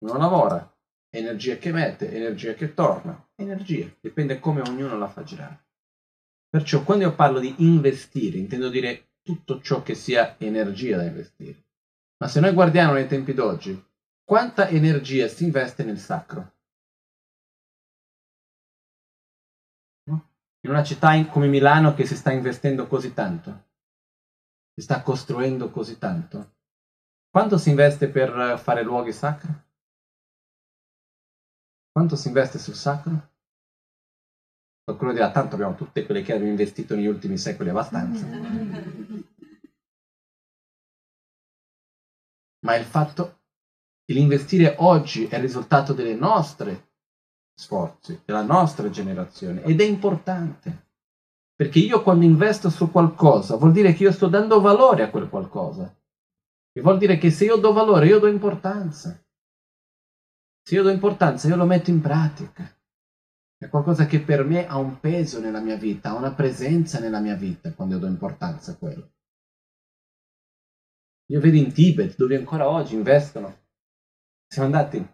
Uno 0.00 0.18
lavora, 0.18 0.76
energia 1.10 1.56
che 1.56 1.72
mette, 1.72 2.12
energia 2.12 2.54
che 2.54 2.74
torna, 2.74 3.30
energia, 3.36 3.88
dipende 4.00 4.38
come 4.40 4.60
ognuno 4.60 4.96
la 4.98 5.08
fa 5.08 5.22
girare. 5.22 5.66
Perciò 6.48 6.82
quando 6.82 7.04
io 7.04 7.14
parlo 7.14 7.40
di 7.40 7.54
investire, 7.58 8.38
intendo 8.38 8.68
dire 8.68 9.07
tutto 9.28 9.60
ciò 9.60 9.82
che 9.82 9.94
sia 9.94 10.36
energia 10.38 10.96
da 10.96 11.04
investire. 11.04 11.64
Ma 12.16 12.28
se 12.28 12.40
noi 12.40 12.54
guardiamo 12.54 12.94
nei 12.94 13.06
tempi 13.06 13.34
d'oggi, 13.34 13.78
quanta 14.24 14.68
energia 14.68 15.28
si 15.28 15.44
investe 15.44 15.84
nel 15.84 15.98
sacro? 15.98 16.54
In 20.06 20.70
una 20.70 20.82
città 20.82 21.22
come 21.26 21.46
Milano 21.46 21.92
che 21.92 22.06
si 22.06 22.16
sta 22.16 22.32
investendo 22.32 22.86
così 22.86 23.12
tanto, 23.12 23.66
si 24.74 24.80
sta 24.80 25.02
costruendo 25.02 25.70
così 25.70 25.98
tanto, 25.98 26.54
quanto 27.30 27.58
si 27.58 27.68
investe 27.68 28.08
per 28.08 28.58
fare 28.58 28.82
luoghi 28.82 29.12
sacri? 29.12 29.52
Quanto 31.92 32.16
si 32.16 32.28
investe 32.28 32.58
sul 32.58 32.74
sacro? 32.74 33.36
Qualcuno 34.84 35.12
dirà, 35.12 35.30
tanto 35.30 35.54
abbiamo 35.54 35.74
tutte 35.74 36.06
quelle 36.06 36.22
che 36.22 36.32
abbiamo 36.32 36.50
investito 36.50 36.94
negli 36.94 37.06
ultimi 37.06 37.36
secoli 37.36 37.68
abbastanza. 37.68 38.24
Ma 42.60 42.76
il 42.76 42.84
fatto 42.84 43.40
che 44.04 44.14
l'investire 44.14 44.76
oggi 44.78 45.26
è 45.26 45.36
il 45.36 45.42
risultato 45.42 45.92
delle 45.92 46.14
nostre 46.14 46.92
sforzi, 47.54 48.22
della 48.24 48.42
nostra 48.42 48.88
generazione, 48.88 49.62
ed 49.62 49.80
è 49.80 49.84
importante. 49.84 50.86
Perché 51.54 51.80
io 51.80 52.02
quando 52.02 52.24
investo 52.24 52.70
su 52.70 52.90
qualcosa 52.90 53.56
vuol 53.56 53.72
dire 53.72 53.92
che 53.92 54.04
io 54.04 54.12
sto 54.12 54.28
dando 54.28 54.60
valore 54.60 55.02
a 55.02 55.10
quel 55.10 55.28
qualcosa. 55.28 55.92
E 56.72 56.80
vuol 56.80 56.98
dire 56.98 57.18
che 57.18 57.30
se 57.30 57.46
io 57.46 57.56
do 57.56 57.72
valore, 57.72 58.06
io 58.06 58.20
do 58.20 58.28
importanza. 58.28 59.20
Se 60.62 60.74
io 60.74 60.82
do 60.82 60.90
importanza, 60.90 61.48
io 61.48 61.56
lo 61.56 61.66
metto 61.66 61.90
in 61.90 62.00
pratica. 62.00 62.72
È 63.56 63.68
qualcosa 63.68 64.06
che 64.06 64.20
per 64.20 64.44
me 64.44 64.68
ha 64.68 64.76
un 64.76 65.00
peso 65.00 65.40
nella 65.40 65.60
mia 65.60 65.76
vita, 65.76 66.10
ha 66.10 66.14
una 66.14 66.32
presenza 66.32 67.00
nella 67.00 67.18
mia 67.18 67.34
vita 67.34 67.72
quando 67.72 67.94
io 67.94 68.00
do 68.00 68.06
importanza 68.06 68.70
a 68.70 68.76
quello. 68.76 69.10
Io 71.30 71.40
vedo 71.40 71.56
in 71.56 71.72
Tibet, 71.72 72.16
dove 72.16 72.36
ancora 72.36 72.68
oggi 72.68 72.94
investono. 72.94 73.66
Siamo 74.46 74.66
andati 74.66 75.06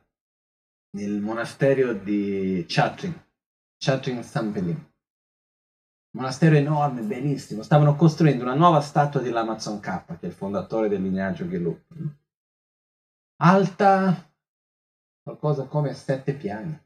nel 0.97 1.21
monastero 1.21 1.93
di 1.93 2.65
Chatrin, 2.69 3.13
Chatrin 3.77 4.23
Sampelin. 4.23 4.93
Monastero 6.17 6.55
enorme, 6.55 7.03
bellissimo. 7.03 7.65
Stavano 7.65 7.97
costruendo 7.97 8.45
una 8.45 8.55
nuova 8.55 8.81
statua 8.81 9.21
di 9.21 9.31
Lamazon 9.31 9.81
K, 9.81 10.05
che 10.07 10.21
è 10.21 10.27
il 10.27 10.33
fondatore 10.33 10.89
del 10.89 11.03
lignaggio 11.03 11.49
Gelup. 11.49 11.83
Alta 13.43 14.33
qualcosa 15.21 15.65
come 15.65 15.95
sette 15.95 16.35
piani. 16.35 16.81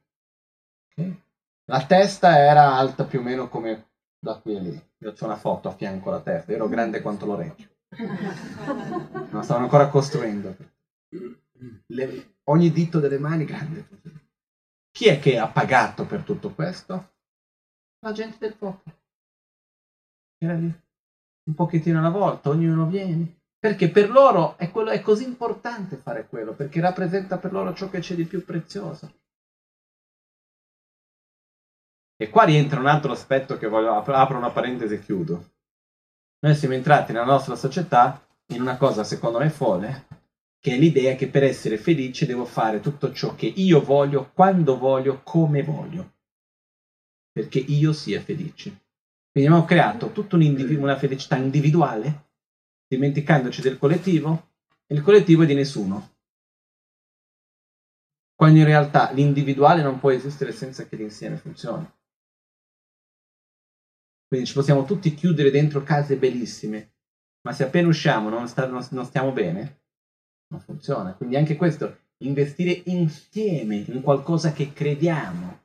Okay? 0.91 1.23
La 1.67 1.85
testa 1.85 2.39
era 2.39 2.77
alta 2.77 3.05
più 3.05 3.19
o 3.19 3.23
meno 3.23 3.49
come 3.51 3.91
da 4.19 4.39
qui 4.39 4.57
a 4.57 4.61
lì. 4.61 4.91
Io 5.01 5.11
ho 5.11 5.25
una 5.27 5.37
foto 5.37 5.69
a 5.69 5.75
fianco 5.75 6.09
alla 6.09 6.23
testa, 6.23 6.53
ero 6.53 6.67
grande 6.67 7.03
quanto 7.03 7.27
l'orecchio. 7.27 7.77
Ma 9.31 9.43
stavano 9.43 9.65
ancora 9.65 9.89
costruendo. 9.89 10.57
Le, 11.87 12.37
ogni 12.45 12.71
dito 12.71 13.01
delle 13.01 13.19
mani 13.19 13.45
grande. 13.45 13.89
Chi 14.91 15.09
è 15.09 15.19
che 15.19 15.39
ha 15.39 15.49
pagato 15.49 16.07
per 16.07 16.23
tutto 16.23 16.53
questo? 16.53 17.15
La 18.01 18.13
gente 18.13 18.37
del 18.39 18.57
popolo. 18.57 18.97
Era 20.39 20.55
lì. 20.55 20.73
Un 21.49 21.55
pochettino 21.55 21.99
alla 21.99 22.11
volta, 22.11 22.51
ognuno 22.51 22.87
viene. 22.87 23.41
Perché 23.59 23.91
per 23.91 24.11
loro 24.11 24.57
è, 24.57 24.71
quello, 24.71 24.91
è 24.91 25.01
così 25.01 25.25
importante 25.25 25.97
fare 25.97 26.29
quello, 26.29 26.55
perché 26.55 26.81
rappresenta 26.81 27.39
per 27.39 27.53
loro 27.53 27.75
ciò 27.75 27.89
che 27.91 28.01
c'è 28.01 28.15
di 28.15 28.25
più 28.25 28.45
prezioso. 28.45 29.13
E 32.17 32.29
qua 32.31 32.45
rientra 32.45 32.79
un 32.79 32.87
altro 32.87 33.13
aspetto 33.13 33.57
che 33.57 33.67
voglio, 33.67 33.95
apro 33.95 34.37
una 34.37 34.51
parentesi 34.51 34.95
e 34.95 35.01
chiudo. 35.01 35.51
Noi 36.41 36.55
siamo 36.55 36.75
entrati 36.75 37.13
nella 37.13 37.25
nostra 37.25 37.57
società 37.57 38.25
in 38.53 38.61
una 38.61 38.77
cosa 38.77 39.03
secondo 39.03 39.39
me 39.39 39.51
folle, 39.51 40.07
che 40.61 40.75
è 40.75 40.79
l'idea 40.79 41.17
che 41.17 41.29
per 41.29 41.43
essere 41.43 41.79
felice 41.79 42.27
devo 42.27 42.45
fare 42.45 42.79
tutto 42.79 43.13
ciò 43.13 43.35
che 43.35 43.47
io 43.47 43.81
voglio, 43.81 44.31
quando 44.33 44.79
voglio, 44.79 45.23
come 45.25 45.65
voglio, 45.65 46.13
perché 47.33 47.59
io 47.59 47.93
sia 47.93 48.21
felice. 48.21 48.85
Quindi 49.33 49.51
abbiamo 49.51 49.65
creato 49.65 50.13
tutta 50.13 50.37
una 50.37 50.97
felicità 50.97 51.37
individuale, 51.37 52.31
dimenticandoci 52.87 53.61
del 53.61 53.77
collettivo, 53.77 54.51
e 54.87 54.95
il 54.95 55.03
collettivo 55.03 55.43
è 55.43 55.47
di 55.47 55.55
nessuno. 55.55 56.15
Quando 58.37 58.61
in 58.61 58.65
realtà 58.65 59.11
l'individuale 59.11 59.83
non 59.83 59.99
può 59.99 60.13
esistere 60.13 60.53
senza 60.53 60.87
che 60.87 60.95
l'insieme 60.95 61.37
funzioni. 61.37 61.85
Quindi 64.29 64.47
ci 64.47 64.53
possiamo 64.53 64.85
tutti 64.85 65.15
chiudere 65.15 65.51
dentro 65.51 65.83
case 65.83 66.19
bellissime, 66.19 66.93
ma 67.47 67.55
se 67.55 67.65
appena 67.65 67.89
usciamo 67.89 68.29
non, 68.29 68.47
sta, 68.47 68.67
non, 68.67 68.87
non 68.91 69.07
stiamo 69.07 69.33
bene, 69.33 69.81
non 70.49 70.61
funziona. 70.61 71.15
Quindi 71.15 71.37
anche 71.37 71.57
questo, 71.57 72.01
investire 72.19 72.83
insieme 72.87 73.77
in 73.77 74.03
qualcosa 74.03 74.53
che 74.53 74.75
crediamo, 74.75 75.61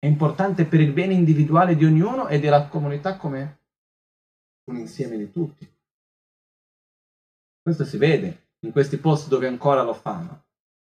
è 0.00 0.06
importante 0.06 0.64
per 0.64 0.80
il 0.80 0.92
bene 0.92 1.14
individuale 1.14 1.76
di 1.76 1.84
ognuno 1.84 2.26
e 2.26 2.40
della 2.40 2.66
comunità 2.66 3.16
come 3.16 3.58
un 4.68 4.76
insieme 4.76 5.16
di 5.16 5.30
tutti. 5.30 5.72
Questo 7.62 7.84
si 7.84 7.98
vede 7.98 8.48
in 8.66 8.72
questi 8.72 8.96
posti 8.96 9.28
dove 9.28 9.46
ancora 9.46 9.84
lo 9.84 9.94
fanno. 9.94 10.46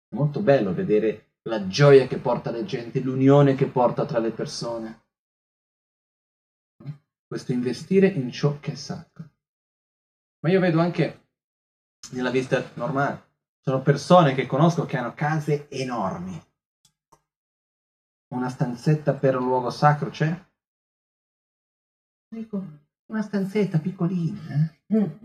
È 0.08 0.14
molto 0.14 0.40
bello 0.40 0.72
vedere 0.72 1.32
la 1.42 1.66
gioia 1.66 2.06
che 2.06 2.16
porta 2.16 2.50
la 2.50 2.64
gente, 2.64 3.00
l'unione 3.00 3.54
che 3.54 3.66
porta 3.66 4.06
tra 4.06 4.18
le 4.18 4.30
persone 4.30 5.08
questo 7.30 7.52
investire 7.52 8.08
in 8.08 8.32
ciò 8.32 8.58
che 8.58 8.72
è 8.72 8.74
sacro. 8.74 9.30
Ma 10.40 10.50
io 10.50 10.58
vedo 10.58 10.80
anche 10.80 11.28
nella 12.10 12.30
vita 12.30 12.72
normale, 12.74 13.34
sono 13.60 13.82
persone 13.82 14.34
che 14.34 14.46
conosco 14.46 14.84
che 14.84 14.96
hanno 14.96 15.14
case 15.14 15.68
enormi. 15.68 16.42
Una 18.34 18.48
stanzetta 18.48 19.14
per 19.14 19.36
un 19.36 19.44
luogo 19.44 19.70
sacro 19.70 20.10
c'è? 20.10 20.44
Dico, 22.34 22.64
una 23.06 23.22
stanzetta 23.22 23.78
piccolina, 23.78 24.74
eh? 24.88 25.18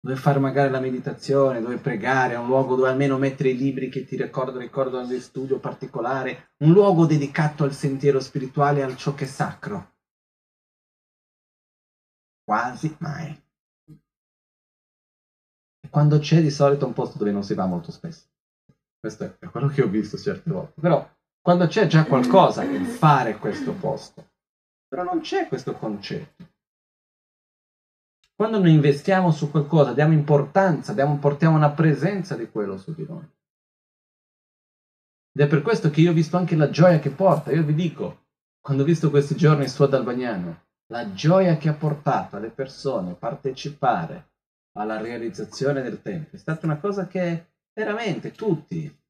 dove 0.00 0.16
fare 0.16 0.38
magari 0.38 0.70
la 0.70 0.80
meditazione, 0.80 1.60
dove 1.60 1.76
pregare, 1.76 2.36
un 2.36 2.46
luogo 2.46 2.76
dove 2.76 2.88
almeno 2.88 3.18
mettere 3.18 3.50
i 3.50 3.58
libri 3.58 3.90
che 3.90 4.06
ti 4.06 4.16
ricordano, 4.16 4.60
ricordano 4.60 5.06
di 5.06 5.20
studio 5.20 5.58
particolare, 5.58 6.52
un 6.60 6.72
luogo 6.72 7.04
dedicato 7.04 7.64
al 7.64 7.74
sentiero 7.74 8.20
spirituale, 8.20 8.82
al 8.82 8.96
ciò 8.96 9.14
che 9.14 9.24
è 9.24 9.28
sacro 9.28 9.92
quasi 12.44 12.94
mai. 13.00 13.42
E 15.80 15.88
quando 15.88 16.18
c'è 16.18 16.40
di 16.40 16.50
solito 16.50 16.86
un 16.86 16.92
posto 16.92 17.18
dove 17.18 17.32
non 17.32 17.42
si 17.42 17.54
va 17.54 17.66
molto 17.66 17.90
spesso. 17.90 18.26
Questo 19.00 19.36
è 19.38 19.48
quello 19.48 19.68
che 19.68 19.82
ho 19.82 19.88
visto 19.88 20.16
certe 20.16 20.50
volte. 20.50 20.80
Però 20.80 21.10
quando 21.40 21.66
c'è 21.66 21.86
già 21.86 22.04
qualcosa 22.04 22.62
nel 22.62 22.86
fare 22.86 23.36
questo 23.38 23.72
posto, 23.74 24.30
però 24.86 25.02
non 25.02 25.20
c'è 25.20 25.48
questo 25.48 25.74
concetto. 25.74 26.52
Quando 28.34 28.58
noi 28.58 28.72
investiamo 28.72 29.30
su 29.30 29.50
qualcosa, 29.50 29.92
diamo 29.92 30.12
importanza, 30.12 30.92
diamo, 30.92 31.18
portiamo 31.18 31.56
una 31.56 31.70
presenza 31.70 32.34
di 32.34 32.50
quello 32.50 32.78
su 32.78 32.94
di 32.94 33.04
noi. 33.06 33.30
Ed 35.36 35.42
è 35.42 35.46
per 35.46 35.62
questo 35.62 35.90
che 35.90 36.00
io 36.00 36.10
ho 36.10 36.14
visto 36.14 36.36
anche 36.36 36.56
la 36.56 36.70
gioia 36.70 36.98
che 36.98 37.10
porta. 37.10 37.52
Io 37.52 37.62
vi 37.62 37.74
dico, 37.74 38.26
quando 38.60 38.82
ho 38.82 38.86
visto 38.86 39.10
questi 39.10 39.36
giorni 39.36 39.68
su 39.68 39.82
ad 39.82 39.94
Albagnano, 39.94 40.63
la 40.88 41.12
gioia 41.12 41.56
che 41.56 41.68
ha 41.68 41.74
portato 41.74 42.36
alle 42.36 42.50
persone 42.50 43.12
a 43.12 43.14
partecipare 43.14 44.32
alla 44.76 45.00
realizzazione 45.00 45.82
del 45.82 46.02
tempio 46.02 46.36
è 46.36 46.40
stata 46.40 46.66
una 46.66 46.78
cosa 46.78 47.06
che 47.06 47.46
veramente 47.72 48.32
tutti, 48.32 49.02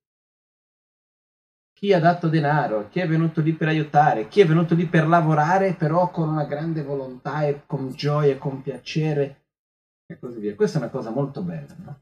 chi 1.74 1.92
ha 1.92 2.00
dato 2.00 2.28
denaro, 2.28 2.88
chi 2.88 3.00
è 3.00 3.08
venuto 3.08 3.40
lì 3.40 3.52
per 3.52 3.68
aiutare, 3.68 4.28
chi 4.28 4.40
è 4.40 4.46
venuto 4.46 4.74
lì 4.74 4.86
per 4.86 5.06
lavorare, 5.06 5.74
però 5.74 6.10
con 6.10 6.28
una 6.28 6.44
grande 6.44 6.82
volontà 6.82 7.44
e 7.44 7.66
con 7.66 7.90
gioia 7.92 8.38
con 8.38 8.62
piacere 8.62 9.42
e 10.06 10.18
così 10.18 10.38
via. 10.38 10.54
Questa 10.54 10.78
è 10.78 10.82
una 10.82 10.90
cosa 10.90 11.10
molto 11.10 11.42
bella. 11.42 11.74
No? 11.76 12.00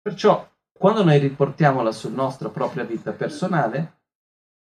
Perciò, 0.00 0.48
quando 0.70 1.02
noi 1.02 1.18
riportiamola 1.18 1.90
sulla 1.92 2.16
nostra 2.16 2.50
propria 2.50 2.84
vita 2.84 3.12
personale, 3.12 3.98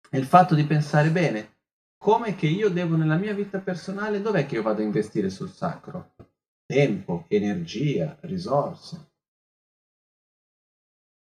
è 0.10 0.18
il 0.18 0.26
fatto 0.26 0.56
di 0.56 0.66
pensare 0.66 1.10
bene, 1.10 1.58
come 2.04 2.34
che 2.34 2.48
io 2.48 2.72
devo 2.72 2.96
nella 2.96 3.16
mia 3.16 3.36
vita 3.36 3.60
personale, 3.60 4.24
dov'è 4.24 4.48
che 4.48 4.56
io 4.56 4.64
vado 4.64 4.82
a 4.82 4.84
investire 4.84 5.30
sul 5.30 5.52
sacro? 5.52 6.16
Tempo, 6.66 7.26
energia, 7.28 8.18
risorse. 8.22 9.12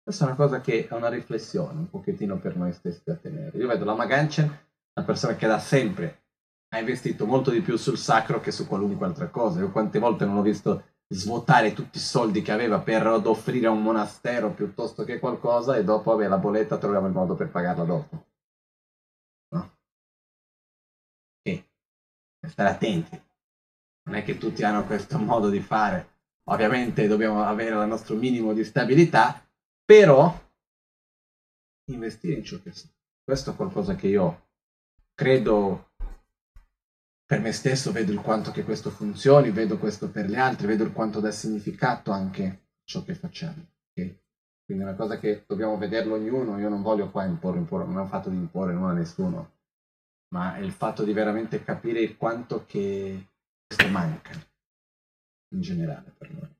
Questa 0.03 0.25
è 0.25 0.29
una 0.29 0.37
cosa 0.37 0.62
che 0.62 0.89
è 0.89 0.95
una 0.95 1.11
riflessione 1.11 1.79
un 1.79 1.91
pochettino 1.91 2.39
per 2.39 2.57
noi 2.57 2.73
stessi 2.73 3.03
da 3.05 3.16
tenere. 3.16 3.59
Io 3.59 3.68
vedo 3.68 3.85
la 3.85 3.95
Maganchen, 3.95 4.47
una 4.47 5.07
persona 5.07 5.37
che 5.37 5.47
da 5.47 5.59
sempre 5.59 6.23
ha 6.70 6.79
investito 6.79 7.27
molto 7.27 7.51
di 7.51 7.61
più 7.61 7.77
sul 7.77 7.99
sacro 7.99 8.41
che 8.41 8.51
su 8.51 8.66
qualunque 8.66 9.05
altra 9.05 9.29
cosa. 9.29 9.61
Io 9.61 9.70
quante 9.70 9.99
volte 9.99 10.25
non 10.25 10.39
ho 10.39 10.43
visto 10.43 10.85
svuotare 11.07 11.75
tutti 11.75 11.99
i 11.99 12.01
soldi 12.01 12.41
che 12.41 12.51
aveva 12.51 12.81
per 12.81 13.07
offrire 13.07 13.66
a 13.66 13.70
un 13.70 13.83
monastero 13.83 14.53
piuttosto 14.53 15.05
che 15.05 15.18
qualcosa 15.18 15.77
e 15.77 15.85
dopo 15.85 16.12
avere 16.12 16.31
la 16.31 16.39
bolletta 16.39 16.79
troviamo 16.79 17.09
il 17.09 17.12
modo 17.12 17.35
per 17.35 17.51
pagarla 17.51 17.85
dopo. 17.85 18.32
Stare 22.49 22.70
attenti. 22.70 23.20
Non 24.05 24.16
è 24.16 24.24
che 24.24 24.38
tutti 24.38 24.62
hanno 24.62 24.84
questo 24.84 25.18
modo 25.18 25.49
di 25.49 25.61
fare. 25.61 26.11
Ovviamente 26.45 27.07
dobbiamo 27.07 27.43
avere 27.45 27.80
il 27.80 27.88
nostro 27.88 28.16
minimo 28.16 28.53
di 28.53 28.64
stabilità, 28.64 29.45
però 29.84 30.40
investire 31.90 32.34
in 32.34 32.45
ciò 32.45 32.61
che 32.61 32.72
sa. 32.72 32.88
Questo 33.22 33.53
è 33.53 33.55
qualcosa 33.55 33.95
che 33.95 34.09
io 34.09 34.49
credo 35.14 35.90
per 37.32 37.40
me 37.40 37.53
stesso 37.53 37.93
vedo 37.93 38.12
il 38.12 38.20
quanto 38.20 38.51
che 38.51 38.62
questo 38.62 38.90
funzioni, 38.90 39.51
vedo 39.51 39.78
questo 39.78 40.11
per 40.11 40.26
gli 40.26 40.34
altri, 40.34 40.66
vedo 40.66 40.84
il 40.84 40.93
quanto 40.93 41.18
dà 41.20 41.30
significato 41.30 42.11
anche 42.11 42.64
ciò 42.84 43.03
che 43.05 43.14
facciamo. 43.14 43.64
Okay? 43.90 44.20
Quindi 44.64 44.84
è 44.84 44.86
una 44.86 44.97
cosa 44.97 45.18
che 45.18 45.45
dobbiamo 45.47 45.78
vederlo 45.78 46.14
ognuno, 46.14 46.59
io 46.59 46.68
non 46.68 46.82
voglio 46.82 47.11
qua 47.11 47.24
imporre, 47.24 47.59
imporre 47.59 47.86
non 47.86 47.97
ho 47.97 48.07
fatto 48.07 48.28
di 48.28 48.36
imporre 48.36 48.74
nulla 48.74 48.90
a 48.90 48.95
nessuno, 48.95 49.53
ma 50.33 50.57
è 50.57 50.61
il 50.61 50.72
fatto 50.72 51.05
di 51.05 51.12
veramente 51.12 51.62
capire 51.62 52.16
quanto 52.16 52.64
che 52.64 53.28
questo 53.66 53.89
manca 53.89 54.33
in 55.55 55.61
generale 55.61 56.11
per 56.11 56.30
noi. 56.33 56.57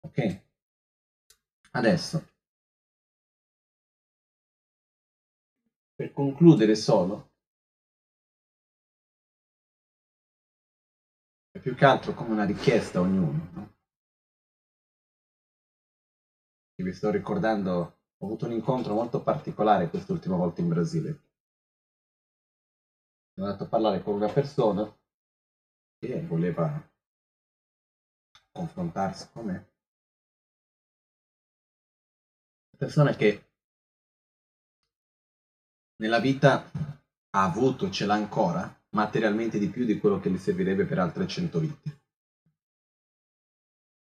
Ok? 0.00 0.44
Adesso, 1.72 2.24
per 5.94 6.12
concludere 6.12 6.76
solo, 6.76 7.32
è 11.50 11.58
più 11.58 11.74
che 11.74 11.84
altro 11.84 12.14
come 12.14 12.30
una 12.30 12.44
richiesta 12.44 12.98
a 12.98 13.02
ognuno. 13.02 13.50
No? 13.54 13.74
Vi 16.76 16.92
sto 16.92 17.10
ricordando, 17.10 17.72
ho 18.18 18.24
avuto 18.24 18.46
un 18.46 18.52
incontro 18.52 18.94
molto 18.94 19.22
particolare 19.22 19.88
quest'ultima 19.88 20.36
volta 20.36 20.60
in 20.60 20.68
Brasile. 20.68 21.25
Sono 23.38 23.48
andato 23.48 23.64
a 23.64 23.68
parlare 23.68 24.02
con 24.02 24.14
una 24.14 24.32
persona 24.32 24.90
che 25.98 26.22
voleva 26.22 26.90
confrontarsi 28.50 29.28
con 29.30 29.44
me. 29.44 29.52
Una 29.52 29.66
persona 32.78 33.14
che 33.14 33.50
nella 35.96 36.18
vita 36.18 36.62
ha 36.62 37.44
avuto, 37.44 37.90
ce 37.90 38.06
l'ha 38.06 38.14
ancora, 38.14 38.74
materialmente 38.94 39.58
di 39.58 39.68
più 39.68 39.84
di 39.84 39.98
quello 39.98 40.18
che 40.18 40.30
gli 40.30 40.38
servirebbe 40.38 40.86
per 40.86 40.98
altre 40.98 41.26
cento 41.26 41.58
vite. 41.58 42.04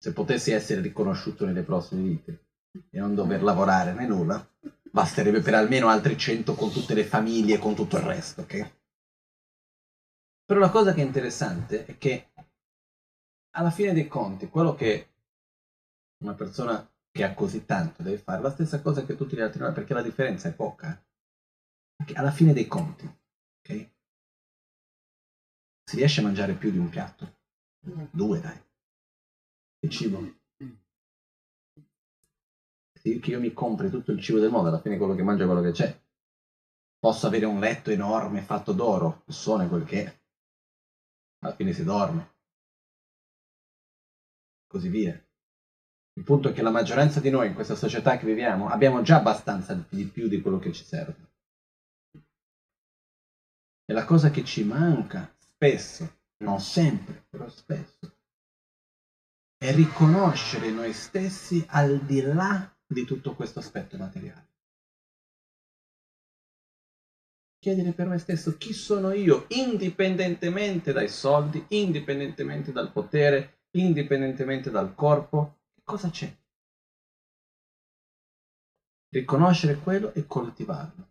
Se 0.00 0.12
potessi 0.12 0.52
essere 0.52 0.80
riconosciuto 0.80 1.44
nelle 1.44 1.64
prossime 1.64 2.02
vite 2.02 2.46
e 2.88 3.00
non 3.00 3.16
dover 3.16 3.42
lavorare 3.42 3.92
né 3.94 4.06
nulla, 4.06 4.48
basterebbe 4.92 5.40
per 5.40 5.54
almeno 5.54 5.88
altri 5.88 6.16
cento 6.16 6.54
con 6.54 6.70
tutte 6.70 6.94
le 6.94 7.04
famiglie 7.04 7.56
e 7.56 7.58
con 7.58 7.74
tutto 7.74 7.96
il 7.96 8.04
resto, 8.04 8.42
ok? 8.42 8.77
Però 10.48 10.60
la 10.60 10.70
cosa 10.70 10.94
che 10.94 11.02
è 11.02 11.04
interessante 11.04 11.84
è 11.84 11.98
che 11.98 12.32
alla 13.50 13.70
fine 13.70 13.92
dei 13.92 14.08
conti, 14.08 14.48
quello 14.48 14.74
che 14.74 15.12
una 16.24 16.32
persona 16.32 16.90
che 17.10 17.22
ha 17.22 17.34
così 17.34 17.66
tanto 17.66 18.02
deve 18.02 18.16
fare 18.16 18.40
la 18.40 18.48
stessa 18.48 18.80
cosa 18.80 19.04
che 19.04 19.14
tutti 19.14 19.36
gli 19.36 19.42
altri, 19.42 19.60
perché 19.74 19.92
la 19.92 20.00
differenza 20.00 20.48
è 20.48 20.54
poca. 20.54 20.98
Perché 21.94 22.14
alla 22.14 22.30
fine 22.30 22.54
dei 22.54 22.66
conti, 22.66 23.04
ok? 23.04 23.90
Si 25.84 25.96
riesce 25.96 26.20
a 26.20 26.24
mangiare 26.24 26.54
più 26.54 26.70
di 26.70 26.78
un 26.78 26.88
piatto? 26.88 27.40
Due, 28.10 28.40
dai. 28.40 28.58
Che 29.80 29.88
cibo? 29.90 30.34
Se 32.94 33.08
io 33.10 33.38
mi 33.38 33.52
compri 33.52 33.90
tutto 33.90 34.12
il 34.12 34.20
cibo 34.22 34.38
del 34.38 34.50
mondo, 34.50 34.68
alla 34.68 34.80
fine 34.80 34.96
quello 34.96 35.14
che 35.14 35.22
mangio 35.22 35.42
è 35.42 35.46
quello 35.46 35.60
che 35.60 35.72
c'è. 35.72 36.02
Posso 36.98 37.26
avere 37.26 37.44
un 37.44 37.60
letto 37.60 37.90
enorme 37.90 38.40
fatto 38.40 38.72
d'oro, 38.72 39.24
il 39.26 39.34
sole 39.34 39.68
quel 39.68 39.84
che 39.84 40.04
è. 40.06 40.17
Alla 41.40 41.54
fine 41.54 41.72
si 41.72 41.84
dorme. 41.84 42.34
Così 44.66 44.88
via. 44.88 45.12
Il 46.14 46.24
punto 46.24 46.48
è 46.48 46.52
che 46.52 46.62
la 46.62 46.70
maggioranza 46.70 47.20
di 47.20 47.30
noi 47.30 47.46
in 47.46 47.54
questa 47.54 47.76
società 47.76 48.16
che 48.16 48.26
viviamo 48.26 48.68
abbiamo 48.68 49.02
già 49.02 49.16
abbastanza 49.16 49.74
di 49.88 50.04
più 50.04 50.26
di 50.26 50.40
quello 50.40 50.58
che 50.58 50.72
ci 50.72 50.84
serve. 50.84 51.26
E 53.84 53.92
la 53.92 54.04
cosa 54.04 54.30
che 54.30 54.44
ci 54.44 54.64
manca 54.64 55.32
spesso, 55.38 56.22
non 56.38 56.60
sempre, 56.60 57.24
però 57.30 57.48
spesso, 57.48 58.16
è 59.56 59.72
riconoscere 59.72 60.70
noi 60.70 60.92
stessi 60.92 61.64
al 61.68 62.00
di 62.00 62.20
là 62.20 62.76
di 62.86 63.04
tutto 63.04 63.34
questo 63.34 63.60
aspetto 63.60 63.96
materiale. 63.96 64.47
Chiedere 67.60 67.90
per 67.92 68.06
me 68.06 68.18
stesso 68.18 68.56
chi 68.56 68.72
sono 68.72 69.10
io, 69.10 69.46
indipendentemente 69.48 70.92
dai 70.92 71.08
soldi, 71.08 71.64
indipendentemente 71.70 72.70
dal 72.70 72.92
potere, 72.92 73.62
indipendentemente 73.72 74.70
dal 74.70 74.94
corpo, 74.94 75.56
che 75.74 75.82
cosa 75.82 76.08
c'è? 76.08 76.32
Riconoscere 79.08 79.74
quello 79.74 80.12
e 80.14 80.24
coltivarlo. 80.26 81.08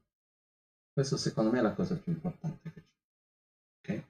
Questo 0.93 1.17
secondo 1.17 1.49
me 1.49 1.57
è 1.59 1.61
la 1.61 1.73
cosa 1.73 1.95
più 1.95 2.13
importante 2.13 2.71
che 2.71 2.81
c'è. 2.81 3.95
Ok? 3.95 4.03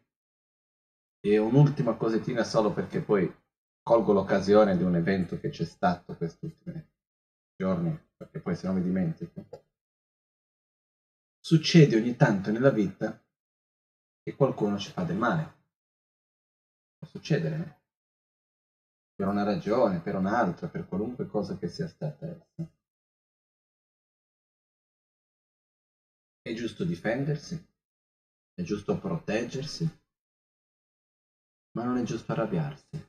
E 1.25 1.37
un'ultima 1.39 1.95
cosettina 1.95 2.43
solo 2.43 2.71
perché 2.71 2.99
poi 2.99 3.27
colgo 3.81 4.13
l'occasione 4.13 4.77
di 4.77 4.83
un 4.83 4.95
evento 4.95 5.39
che 5.39 5.49
c'è 5.49 5.63
stato 5.63 6.15
questi 6.15 6.45
ultimi 6.45 6.85
giorni, 7.55 7.97
perché 8.15 8.39
poi 8.39 8.55
se 8.55 8.67
no 8.67 8.73
mi 8.73 8.83
dimentico. 8.83 9.43
Succede 11.47 11.95
ogni 11.95 12.17
tanto 12.17 12.51
nella 12.51 12.71
vita 12.71 13.23
che 14.21 14.35
qualcuno 14.35 14.77
ci 14.77 14.91
fa 14.91 15.05
del 15.05 15.15
male. 15.15 15.43
Può 16.97 17.07
succedere? 17.07 17.83
Per 19.15 19.25
una 19.25 19.43
ragione, 19.43 20.01
per 20.01 20.15
un'altra, 20.15 20.67
per 20.67 20.85
qualunque 20.85 21.25
cosa 21.25 21.57
che 21.57 21.69
sia 21.69 21.87
stata 21.87 22.27
essa. 22.27 22.69
È 26.41 26.53
giusto 26.53 26.83
difendersi, 26.83 27.55
è 28.53 28.61
giusto 28.61 28.99
proteggersi, 28.99 29.85
ma 31.77 31.83
non 31.83 31.95
è 31.95 32.03
giusto 32.03 32.33
arrabbiarsi, 32.33 33.07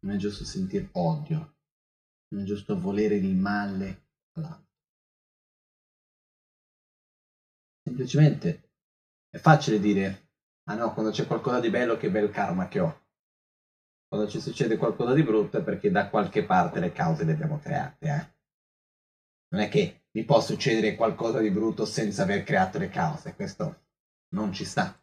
non 0.00 0.14
è 0.14 0.18
giusto 0.18 0.44
sentire 0.44 0.90
odio, 0.92 1.54
non 2.34 2.42
è 2.42 2.44
giusto 2.44 2.78
volere 2.78 3.14
il 3.14 3.34
male 3.34 4.08
all'altro. 4.32 4.63
Semplicemente 7.86 8.70
è 9.28 9.36
facile 9.36 9.78
dire, 9.78 10.30
ah 10.70 10.74
no, 10.74 10.94
quando 10.94 11.12
c'è 11.12 11.26
qualcosa 11.26 11.60
di 11.60 11.68
bello 11.68 11.98
che 11.98 12.10
bel 12.10 12.30
karma 12.30 12.66
che 12.66 12.80
ho. 12.80 13.02
Quando 14.08 14.26
ci 14.26 14.40
succede 14.40 14.78
qualcosa 14.78 15.12
di 15.12 15.22
brutto 15.22 15.58
è 15.58 15.62
perché 15.62 15.90
da 15.90 16.08
qualche 16.08 16.44
parte 16.44 16.80
le 16.80 16.92
cause 16.92 17.24
le 17.24 17.32
abbiamo 17.32 17.58
create. 17.58 18.06
Eh? 18.06 18.32
Non 19.48 19.60
è 19.60 19.68
che 19.68 20.04
mi 20.12 20.24
può 20.24 20.40
succedere 20.40 20.94
qualcosa 20.94 21.40
di 21.40 21.50
brutto 21.50 21.84
senza 21.84 22.22
aver 22.22 22.42
creato 22.42 22.78
le 22.78 22.88
cause, 22.88 23.34
questo 23.34 23.82
non 24.30 24.52
ci 24.52 24.64
sta. 24.64 24.98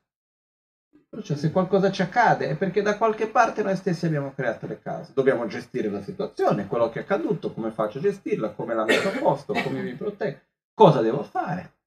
Perciò 1.07 1.35
se 1.35 1.51
qualcosa 1.51 1.91
ci 1.91 2.01
accade 2.01 2.49
è 2.49 2.57
perché 2.57 2.81
da 2.81 2.97
qualche 2.97 3.27
parte 3.27 3.61
noi 3.61 3.75
stessi 3.75 4.07
abbiamo 4.07 4.33
creato 4.33 4.65
le 4.65 4.81
cause. 4.81 5.11
Dobbiamo 5.13 5.45
gestire 5.45 5.89
la 5.89 6.01
situazione, 6.01 6.65
quello 6.65 6.89
che 6.89 6.99
è 6.99 7.01
accaduto, 7.03 7.53
come 7.53 7.69
faccio 7.69 7.99
a 7.99 8.01
gestirla, 8.01 8.53
come 8.53 8.73
la 8.73 8.85
metto 8.85 9.09
a 9.09 9.19
posto, 9.19 9.53
come 9.53 9.83
mi 9.83 9.93
proteggo, 9.93 10.39
cosa 10.73 11.01
devo 11.01 11.21
fare. 11.21 11.79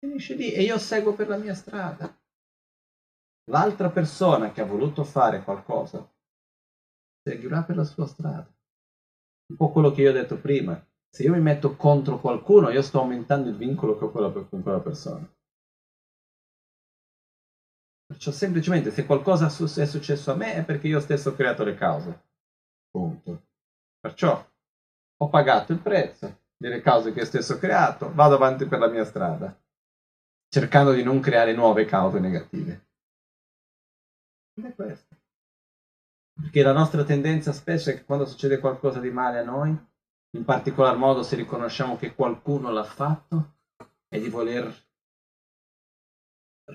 Finisce 0.00 0.34
lì 0.34 0.52
e 0.52 0.62
io 0.62 0.78
seguo 0.78 1.14
per 1.14 1.28
la 1.28 1.36
mia 1.36 1.54
strada. 1.54 2.16
L'altra 3.50 3.90
persona 3.90 4.52
che 4.52 4.60
ha 4.60 4.64
voluto 4.64 5.02
fare 5.02 5.42
qualcosa 5.42 6.08
seguirà 7.22 7.62
per 7.64 7.76
la 7.76 7.84
sua 7.84 8.06
strada. 8.06 8.48
Un 9.50 9.56
po' 9.56 9.72
quello 9.72 9.90
che 9.90 10.02
io 10.02 10.10
ho 10.10 10.12
detto 10.12 10.38
prima. 10.38 10.80
Se 11.10 11.24
io 11.24 11.32
mi 11.32 11.40
metto 11.40 11.74
contro 11.74 12.20
qualcuno, 12.20 12.70
io 12.70 12.82
sto 12.82 13.00
aumentando 13.00 13.48
il 13.48 13.56
vincolo 13.56 13.98
che 13.98 14.04
ho 14.04 14.10
con 14.10 14.62
quella 14.62 14.80
persona. 14.80 15.26
Perciò 18.06 18.30
semplicemente 18.30 18.90
se 18.90 19.04
qualcosa 19.04 19.46
è 19.46 19.86
successo 19.86 20.30
a 20.30 20.34
me 20.34 20.54
è 20.54 20.64
perché 20.64 20.86
io 20.86 21.00
stesso 21.00 21.30
ho 21.30 21.34
creato 21.34 21.64
le 21.64 21.74
cause. 21.74 22.22
Punto. 22.90 23.46
Perciò 23.98 24.46
ho 25.20 25.28
pagato 25.28 25.72
il 25.72 25.80
prezzo 25.80 26.42
delle 26.56 26.80
cause 26.80 27.12
che 27.12 27.20
io 27.20 27.24
stesso 27.24 27.54
ho 27.54 27.58
creato, 27.58 28.12
vado 28.14 28.36
avanti 28.36 28.66
per 28.66 28.78
la 28.78 28.88
mia 28.88 29.04
strada. 29.04 29.58
Cercando 30.48 30.92
di 30.92 31.02
non 31.02 31.20
creare 31.20 31.54
nuove 31.54 31.84
cause 31.84 32.18
negative. 32.18 32.86
Ed 34.54 34.64
è 34.64 34.74
questo. 34.74 35.16
Perché 36.40 36.62
la 36.62 36.72
nostra 36.72 37.04
tendenza 37.04 37.52
spesso 37.52 37.90
è 37.90 37.94
che 37.94 38.04
quando 38.04 38.24
succede 38.24 38.58
qualcosa 38.58 39.00
di 39.00 39.10
male 39.10 39.38
a 39.38 39.44
noi, 39.44 39.76
in 40.36 40.44
particolar 40.44 40.96
modo 40.96 41.22
se 41.22 41.36
riconosciamo 41.36 41.96
che 41.96 42.14
qualcuno 42.14 42.70
l'ha 42.70 42.84
fatto, 42.84 43.56
è 44.08 44.20
di 44.20 44.28
voler 44.28 44.72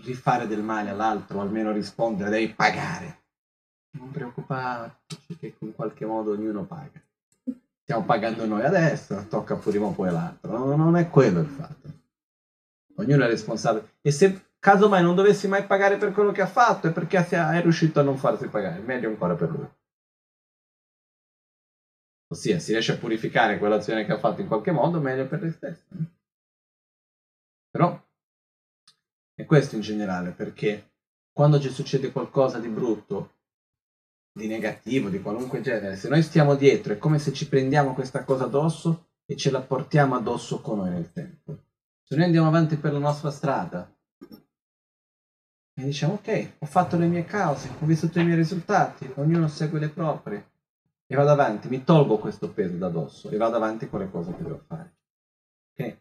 rifare 0.01 0.47
del 0.47 0.61
male 0.61 0.89
all'altro, 0.89 1.37
o 1.37 1.41
almeno 1.41 1.71
rispondere, 1.71 2.29
devi 2.29 2.53
pagare. 2.53 3.21
Non 3.97 4.11
preoccuparci 4.11 5.37
che 5.37 5.55
in 5.59 5.73
qualche 5.73 6.05
modo 6.05 6.31
ognuno 6.31 6.65
paga. 6.65 7.01
Stiamo 7.83 8.03
pagando 8.05 8.45
noi 8.45 8.63
adesso, 8.63 9.27
tocca 9.27 9.55
prima 9.55 9.85
o 9.85 9.91
poi 9.91 10.11
l'altro. 10.11 10.57
No, 10.57 10.75
non 10.75 10.95
è 10.97 11.09
quello 11.09 11.41
il 11.41 11.47
fatto. 11.47 12.02
Ognuno 12.95 13.23
è 13.23 13.27
responsabile. 13.27 13.95
E 14.01 14.11
se 14.11 14.51
casomai 14.59 15.01
non 15.01 15.15
dovessi 15.15 15.47
mai 15.47 15.65
pagare 15.65 15.97
per 15.97 16.11
quello 16.11 16.31
che 16.31 16.41
ha 16.41 16.47
fatto, 16.47 16.87
è 16.87 16.91
perché 16.91 17.17
è 17.27 17.61
riuscito 17.61 17.99
a 17.99 18.03
non 18.03 18.17
farsi 18.17 18.47
pagare. 18.47 18.79
Meglio 18.79 19.09
ancora 19.09 19.35
per 19.35 19.49
lui. 19.49 19.67
Ossia, 22.27 22.59
si 22.59 22.71
riesce 22.71 22.93
a 22.93 22.97
purificare 22.97 23.57
quell'azione 23.57 24.05
che 24.05 24.13
ha 24.13 24.17
fatto 24.17 24.41
in 24.41 24.47
qualche 24.47 24.71
modo, 24.71 24.99
meglio 24.99 25.27
per 25.27 25.39
te 25.39 25.51
stesso. 25.51 25.85
Però 27.69 28.01
è 29.35 29.45
questo 29.45 29.75
in 29.75 29.81
generale, 29.81 30.31
perché 30.31 30.91
quando 31.31 31.59
ci 31.59 31.69
succede 31.69 32.11
qualcosa 32.11 32.59
di 32.59 32.67
brutto, 32.69 33.31
di 34.31 34.47
negativo, 34.47 35.09
di 35.09 35.21
qualunque 35.21 35.61
genere, 35.61 35.95
se 35.95 36.09
noi 36.09 36.23
stiamo 36.23 36.55
dietro 36.55 36.93
è 36.93 36.97
come 36.97 37.19
se 37.19 37.33
ci 37.33 37.47
prendiamo 37.47 37.93
questa 37.93 38.23
cosa 38.23 38.45
addosso 38.45 39.09
e 39.25 39.35
ce 39.35 39.51
la 39.51 39.61
portiamo 39.61 40.15
addosso 40.15 40.59
con 40.61 40.79
noi 40.79 40.89
nel 40.89 41.11
tempo. 41.11 41.57
Se 42.13 42.19
noi 42.19 42.27
andiamo 42.27 42.47
avanti 42.47 42.75
per 42.75 42.93
la 42.93 42.99
nostra 42.99 43.31
strada 43.31 43.91
e 45.73 45.83
diciamo 45.83 46.13
ok, 46.13 46.57
ho 46.59 46.65
fatto 46.67 46.95
le 46.95 47.07
mie 47.07 47.25
cause, 47.25 47.69
ho 47.79 47.85
vissuto 47.87 48.19
i 48.19 48.23
miei 48.23 48.35
risultati, 48.35 49.11
ognuno 49.15 49.47
segue 49.47 49.79
le 49.79 49.89
proprie 49.89 50.51
e 51.07 51.15
vado 51.15 51.31
avanti, 51.31 51.69
mi 51.69 51.83
tolgo 51.83 52.19
questo 52.19 52.51
peso 52.51 52.77
da 52.77 52.85
addosso 52.85 53.31
e 53.31 53.37
vado 53.37 53.55
avanti 53.55 53.89
con 53.89 54.01
le 54.01 54.11
cose 54.11 54.31
che 54.35 54.43
devo 54.43 54.61
fare. 54.67 54.95
Ok? 55.71 55.97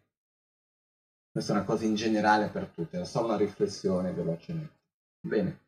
Questa 1.30 1.54
è 1.54 1.56
una 1.56 1.64
cosa 1.64 1.86
in 1.86 1.94
generale 1.94 2.48
per 2.48 2.66
tutti, 2.66 2.96
era 2.96 3.06
solo 3.06 3.28
una 3.28 3.38
riflessione 3.38 4.12
velocemente. 4.12 4.80
Bene. 5.18 5.61